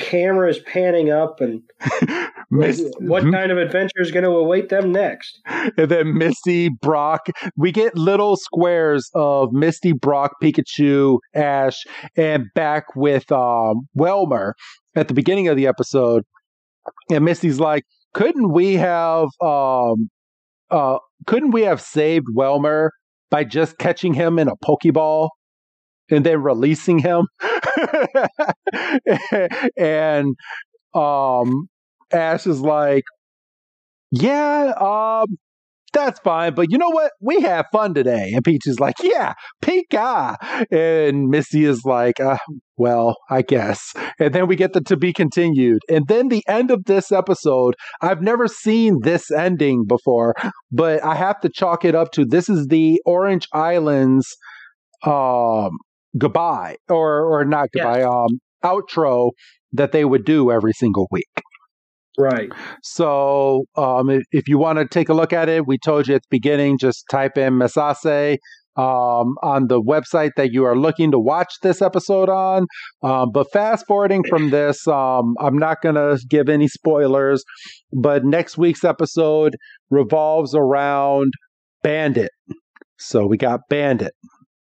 camera 0.00 0.48
is 0.48 0.58
panning 0.60 1.10
up, 1.10 1.40
and 1.40 1.62
what 2.50 3.22
kind 3.22 3.52
of 3.52 3.58
adventure 3.58 4.00
is 4.00 4.10
going 4.10 4.24
to 4.24 4.30
await 4.30 4.68
them 4.68 4.92
next? 4.92 5.40
And 5.46 5.88
then 5.88 6.18
Misty, 6.18 6.68
Brock, 6.68 7.26
we 7.56 7.70
get 7.70 7.96
little 7.96 8.36
squares 8.36 9.10
of 9.14 9.52
Misty, 9.52 9.92
Brock, 9.92 10.32
Pikachu, 10.42 11.18
Ash, 11.34 11.84
and 12.16 12.46
back 12.54 12.96
with 12.96 13.30
um, 13.30 13.88
Wailmer 13.94 14.54
at 14.96 15.08
the 15.08 15.14
beginning 15.14 15.48
of 15.48 15.56
the 15.56 15.66
episode 15.66 16.24
and 17.10 17.24
Misty's 17.24 17.60
like, 17.60 17.84
couldn't 18.12 18.52
we 18.52 18.74
have 18.74 19.28
um 19.40 20.08
uh 20.70 20.98
couldn't 21.26 21.50
we 21.50 21.62
have 21.62 21.80
saved 21.80 22.26
Wailmer 22.30 22.92
by 23.30 23.44
just 23.44 23.78
catching 23.78 24.14
him 24.14 24.38
in 24.38 24.48
a 24.48 24.56
Pokeball 24.56 25.30
and 26.10 26.24
then 26.26 26.42
releasing 26.42 26.98
him? 26.98 27.28
and 29.76 30.34
um 30.94 31.68
Ash 32.12 32.46
is 32.46 32.60
like, 32.60 33.04
Yeah, 34.10 34.72
um 34.80 35.38
that's 35.94 36.20
fine. 36.20 36.54
But 36.54 36.70
you 36.70 36.78
know 36.78 36.90
what? 36.90 37.12
We 37.20 37.40
have 37.40 37.66
fun 37.72 37.94
today. 37.94 38.32
And 38.34 38.44
Peach 38.44 38.66
is 38.66 38.78
like, 38.78 38.96
yeah, 39.02 39.34
Pika. 39.62 40.36
And 40.70 41.28
Misty 41.28 41.64
is 41.64 41.82
like, 41.84 42.20
uh, 42.20 42.38
well, 42.76 43.16
I 43.30 43.42
guess. 43.42 43.94
And 44.18 44.34
then 44.34 44.46
we 44.46 44.56
get 44.56 44.72
the 44.72 44.80
to 44.82 44.96
be 44.96 45.12
continued. 45.12 45.80
And 45.88 46.06
then 46.08 46.28
the 46.28 46.42
end 46.48 46.70
of 46.70 46.84
this 46.84 47.12
episode, 47.12 47.74
I've 48.02 48.20
never 48.20 48.48
seen 48.48 48.98
this 49.02 49.30
ending 49.30 49.84
before, 49.86 50.34
but 50.70 51.02
I 51.02 51.14
have 51.14 51.40
to 51.40 51.48
chalk 51.48 51.84
it 51.84 51.94
up 51.94 52.10
to 52.12 52.24
this 52.24 52.48
is 52.48 52.66
the 52.66 53.00
Orange 53.06 53.46
Islands 53.52 54.26
um 55.04 55.70
goodbye 56.16 56.76
or 56.88 57.26
or 57.26 57.44
not 57.44 57.68
goodbye 57.74 57.98
yes. 57.98 58.08
um 58.08 58.40
outro 58.64 59.30
that 59.72 59.92
they 59.92 60.04
would 60.04 60.24
do 60.24 60.50
every 60.50 60.72
single 60.72 61.06
week. 61.10 61.42
Right. 62.16 62.50
So, 62.82 63.64
um, 63.76 64.08
if 64.30 64.46
you 64.46 64.56
want 64.56 64.78
to 64.78 64.86
take 64.86 65.08
a 65.08 65.14
look 65.14 65.32
at 65.32 65.48
it, 65.48 65.66
we 65.66 65.78
told 65.78 66.06
you 66.06 66.14
at 66.14 66.22
the 66.22 66.28
beginning, 66.30 66.78
just 66.78 67.04
type 67.10 67.36
in 67.36 67.54
Masase 67.54 68.38
um, 68.76 69.34
on 69.42 69.68
the 69.68 69.80
website 69.80 70.30
that 70.36 70.52
you 70.52 70.64
are 70.64 70.76
looking 70.76 71.10
to 71.12 71.18
watch 71.18 71.54
this 71.62 71.80
episode 71.80 72.28
on. 72.28 72.66
Um, 73.02 73.30
but 73.32 73.50
fast 73.52 73.86
forwarding 73.86 74.24
from 74.28 74.50
this, 74.50 74.86
um, 74.88 75.34
I'm 75.40 75.58
not 75.58 75.82
going 75.82 75.94
to 75.94 76.18
give 76.28 76.48
any 76.48 76.68
spoilers, 76.68 77.44
but 77.92 78.24
next 78.24 78.58
week's 78.58 78.84
episode 78.84 79.56
revolves 79.90 80.54
around 80.54 81.32
Bandit. 81.82 82.30
So 82.98 83.26
we 83.26 83.36
got 83.36 83.60
Bandit 83.68 84.12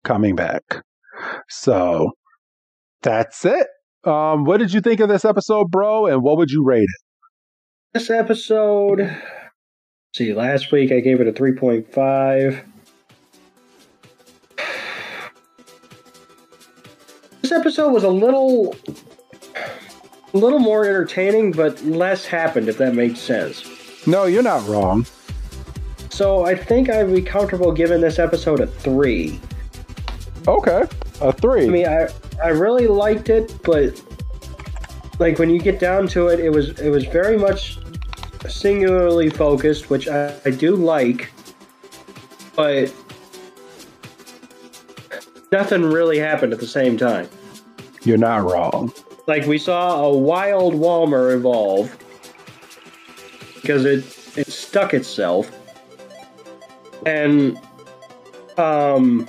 coming 0.02 0.34
back. 0.34 0.62
So 1.48 2.10
that's 3.02 3.44
it. 3.44 3.66
Um, 4.04 4.44
what 4.44 4.58
did 4.58 4.72
you 4.72 4.80
think 4.80 5.00
of 5.00 5.08
this 5.08 5.24
episode, 5.24 5.70
bro? 5.70 6.06
And 6.06 6.22
what 6.22 6.36
would 6.36 6.50
you 6.50 6.62
rate 6.64 6.82
it? 6.82 7.00
This 7.94 8.10
episode, 8.10 9.16
see, 10.16 10.34
last 10.34 10.72
week 10.72 10.90
I 10.90 10.98
gave 10.98 11.20
it 11.20 11.28
a 11.28 11.32
3.5. 11.32 12.64
This 17.40 17.52
episode 17.52 17.92
was 17.92 18.02
a 18.02 18.08
little 18.08 18.74
a 19.56 20.36
little 20.36 20.58
more 20.58 20.84
entertaining, 20.84 21.52
but 21.52 21.80
less 21.84 22.26
happened, 22.26 22.68
if 22.68 22.78
that 22.78 22.96
makes 22.96 23.20
sense. 23.20 23.64
No, 24.08 24.24
you're 24.24 24.42
not 24.42 24.66
wrong. 24.66 25.06
So 26.10 26.44
I 26.44 26.56
think 26.56 26.90
I'd 26.90 27.14
be 27.14 27.22
comfortable 27.22 27.70
giving 27.70 28.00
this 28.00 28.18
episode 28.18 28.58
a 28.58 28.66
three. 28.66 29.38
Okay, 30.48 30.82
a 31.20 31.32
three. 31.32 31.66
I 31.66 31.68
mean, 31.68 31.86
I 31.86 32.08
I 32.42 32.48
really 32.48 32.88
liked 32.88 33.28
it, 33.28 33.56
but 33.62 34.02
like 35.20 35.38
when 35.38 35.48
you 35.48 35.60
get 35.60 35.78
down 35.78 36.08
to 36.08 36.26
it, 36.26 36.40
it 36.40 36.50
was 36.50 36.70
it 36.80 36.90
was 36.90 37.04
very 37.04 37.38
much 37.38 37.78
singularly 38.64 39.28
focused, 39.28 39.90
which 39.90 40.08
I, 40.08 40.34
I 40.46 40.50
do 40.50 40.74
like, 40.74 41.30
but 42.56 42.90
nothing 45.52 45.82
really 45.82 46.18
happened 46.18 46.54
at 46.54 46.60
the 46.60 46.66
same 46.66 46.96
time. 46.96 47.28
You're 48.04 48.16
not 48.16 48.50
wrong. 48.50 48.90
Like 49.26 49.44
we 49.44 49.58
saw 49.58 50.06
a 50.06 50.16
wild 50.16 50.74
Wailmer 50.74 51.32
evolve 51.32 51.94
because 53.56 53.84
it 53.84 53.98
it 54.34 54.46
stuck 54.46 54.94
itself, 54.94 55.54
and 57.04 57.58
um, 58.56 59.28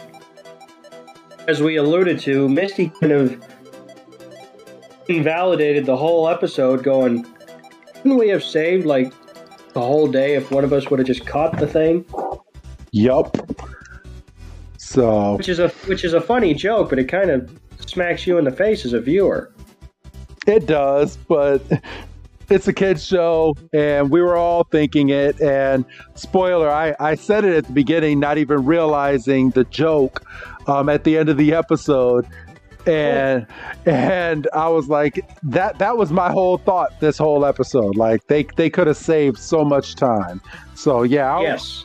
as 1.50 1.62
we 1.62 1.76
alluded 1.76 2.22
to, 2.22 2.48
Misty 2.48 2.88
kind 3.02 3.12
of 3.12 3.44
invalidated 5.10 5.86
the 5.86 5.98
whole 5.98 6.30
episode, 6.30 6.84
going, 6.84 7.26
couldn't 7.96 8.18
we 8.18 8.30
have 8.30 8.42
saved 8.42 8.86
like 8.86 9.12
the 9.76 9.82
whole 9.82 10.08
day 10.08 10.36
if 10.36 10.50
one 10.50 10.64
of 10.64 10.74
us 10.74 10.90
would 10.90 11.00
have 11.00 11.06
just 11.06 11.28
caught 11.28 11.60
the 11.60 11.68
thing? 11.68 12.06
Yup. 12.92 13.38
So 14.78 15.36
which 15.36 15.50
is 15.50 15.60
a 15.60 15.68
which 15.86 16.04
is 16.04 16.14
a 16.14 16.22
funny 16.22 16.54
joke, 16.54 16.90
but 16.90 16.98
it 16.98 17.06
kind 17.06 17.30
of 17.30 17.60
smacks 17.86 18.26
you 18.26 18.38
in 18.38 18.46
the 18.46 18.52
face 18.52 18.86
as 18.86 18.94
a 18.94 19.02
viewer. 19.02 19.52
It 20.48 20.66
does, 20.66 21.18
but 21.18 21.62
it's 22.50 22.68
a 22.68 22.74
kids 22.74 23.06
show 23.06 23.56
and 23.74 24.10
we 24.10 24.22
were 24.22 24.38
all 24.38 24.64
thinking 24.64 25.10
it 25.10 25.42
and 25.42 25.84
spoiler 26.14 26.70
I, 26.70 26.96
I 27.00 27.16
said 27.16 27.44
it 27.44 27.56
at 27.56 27.66
the 27.66 27.74
beginning 27.74 28.20
not 28.20 28.38
even 28.38 28.66
realizing 28.66 29.50
the 29.50 29.64
joke 29.66 30.24
um, 30.68 30.88
at 30.88 31.04
the 31.04 31.18
end 31.18 31.30
of 31.30 31.38
the 31.38 31.54
episode 31.54 32.28
and 32.88 33.48
and 33.86 34.48
I 34.54 34.68
was 34.68 34.88
like 34.88 35.28
that 35.44 35.78
that 35.80 35.98
was 35.98 36.12
my 36.12 36.32
whole 36.32 36.58
thought 36.58 37.00
this 37.00 37.18
whole 37.18 37.46
episode. 37.46 37.96
Like 37.96 38.28
they 38.28 38.44
they 38.56 38.70
could 38.70 38.88
have 38.88 38.98
saved 38.98 39.38
so 39.38 39.64
much 39.64 39.96
time. 39.96 40.42
So 40.76 41.04
yeah 41.04 41.34
I'll, 41.34 41.44
yes. 41.44 41.84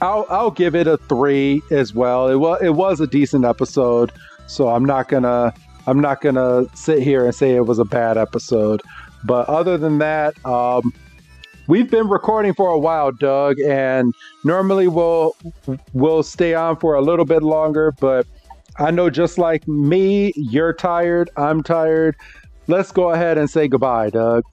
I'll 0.00 0.26
I'll 0.28 0.50
give 0.50 0.74
it 0.74 0.86
a 0.86 0.96
3 0.96 1.62
as 1.70 1.94
well. 1.94 2.28
It 2.28 2.36
was 2.36 2.62
it 2.62 2.74
was 2.74 3.00
a 3.00 3.06
decent 3.06 3.44
episode. 3.44 4.12
So 4.46 4.68
I'm 4.68 4.84
not 4.84 5.08
going 5.08 5.24
to 5.24 5.52
I'm 5.86 6.00
not 6.00 6.20
going 6.20 6.34
to 6.34 6.68
sit 6.74 7.02
here 7.02 7.24
and 7.24 7.34
say 7.34 7.54
it 7.54 7.66
was 7.66 7.78
a 7.78 7.84
bad 7.84 8.16
episode. 8.16 8.82
But 9.24 9.48
other 9.48 9.76
than 9.76 9.98
that 9.98 10.34
um 10.44 10.92
we've 11.68 11.90
been 11.90 12.08
recording 12.08 12.54
for 12.54 12.70
a 12.70 12.78
while, 12.78 13.12
Doug, 13.12 13.60
and 13.60 14.12
normally 14.44 14.88
we'll 14.88 15.36
we'll 15.92 16.22
stay 16.22 16.54
on 16.54 16.76
for 16.76 16.94
a 16.94 17.00
little 17.00 17.24
bit 17.24 17.42
longer, 17.42 17.92
but 18.00 18.26
I 18.78 18.92
know 18.92 19.10
just 19.10 19.38
like 19.38 19.66
me, 19.66 20.32
you're 20.36 20.72
tired, 20.72 21.30
I'm 21.36 21.62
tired. 21.64 22.14
Let's 22.68 22.92
go 22.92 23.10
ahead 23.10 23.36
and 23.36 23.50
say 23.50 23.66
goodbye, 23.66 24.10
Doug. 24.10 24.44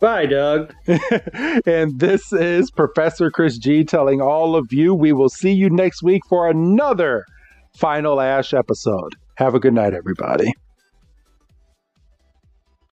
Bye, 0.00 0.26
Doug. 0.26 0.74
and 1.66 1.98
this 1.98 2.30
is 2.32 2.70
Professor 2.70 3.30
Chris 3.30 3.56
G 3.56 3.84
telling 3.84 4.20
all 4.20 4.54
of 4.54 4.70
you 4.70 4.94
we 4.94 5.14
will 5.14 5.30
see 5.30 5.52
you 5.52 5.70
next 5.70 6.02
week 6.02 6.20
for 6.28 6.46
another 6.48 7.24
Final 7.74 8.20
Ash 8.20 8.52
episode. 8.52 9.14
Have 9.36 9.54
a 9.54 9.60
good 9.60 9.72
night, 9.72 9.94
everybody. 9.94 10.52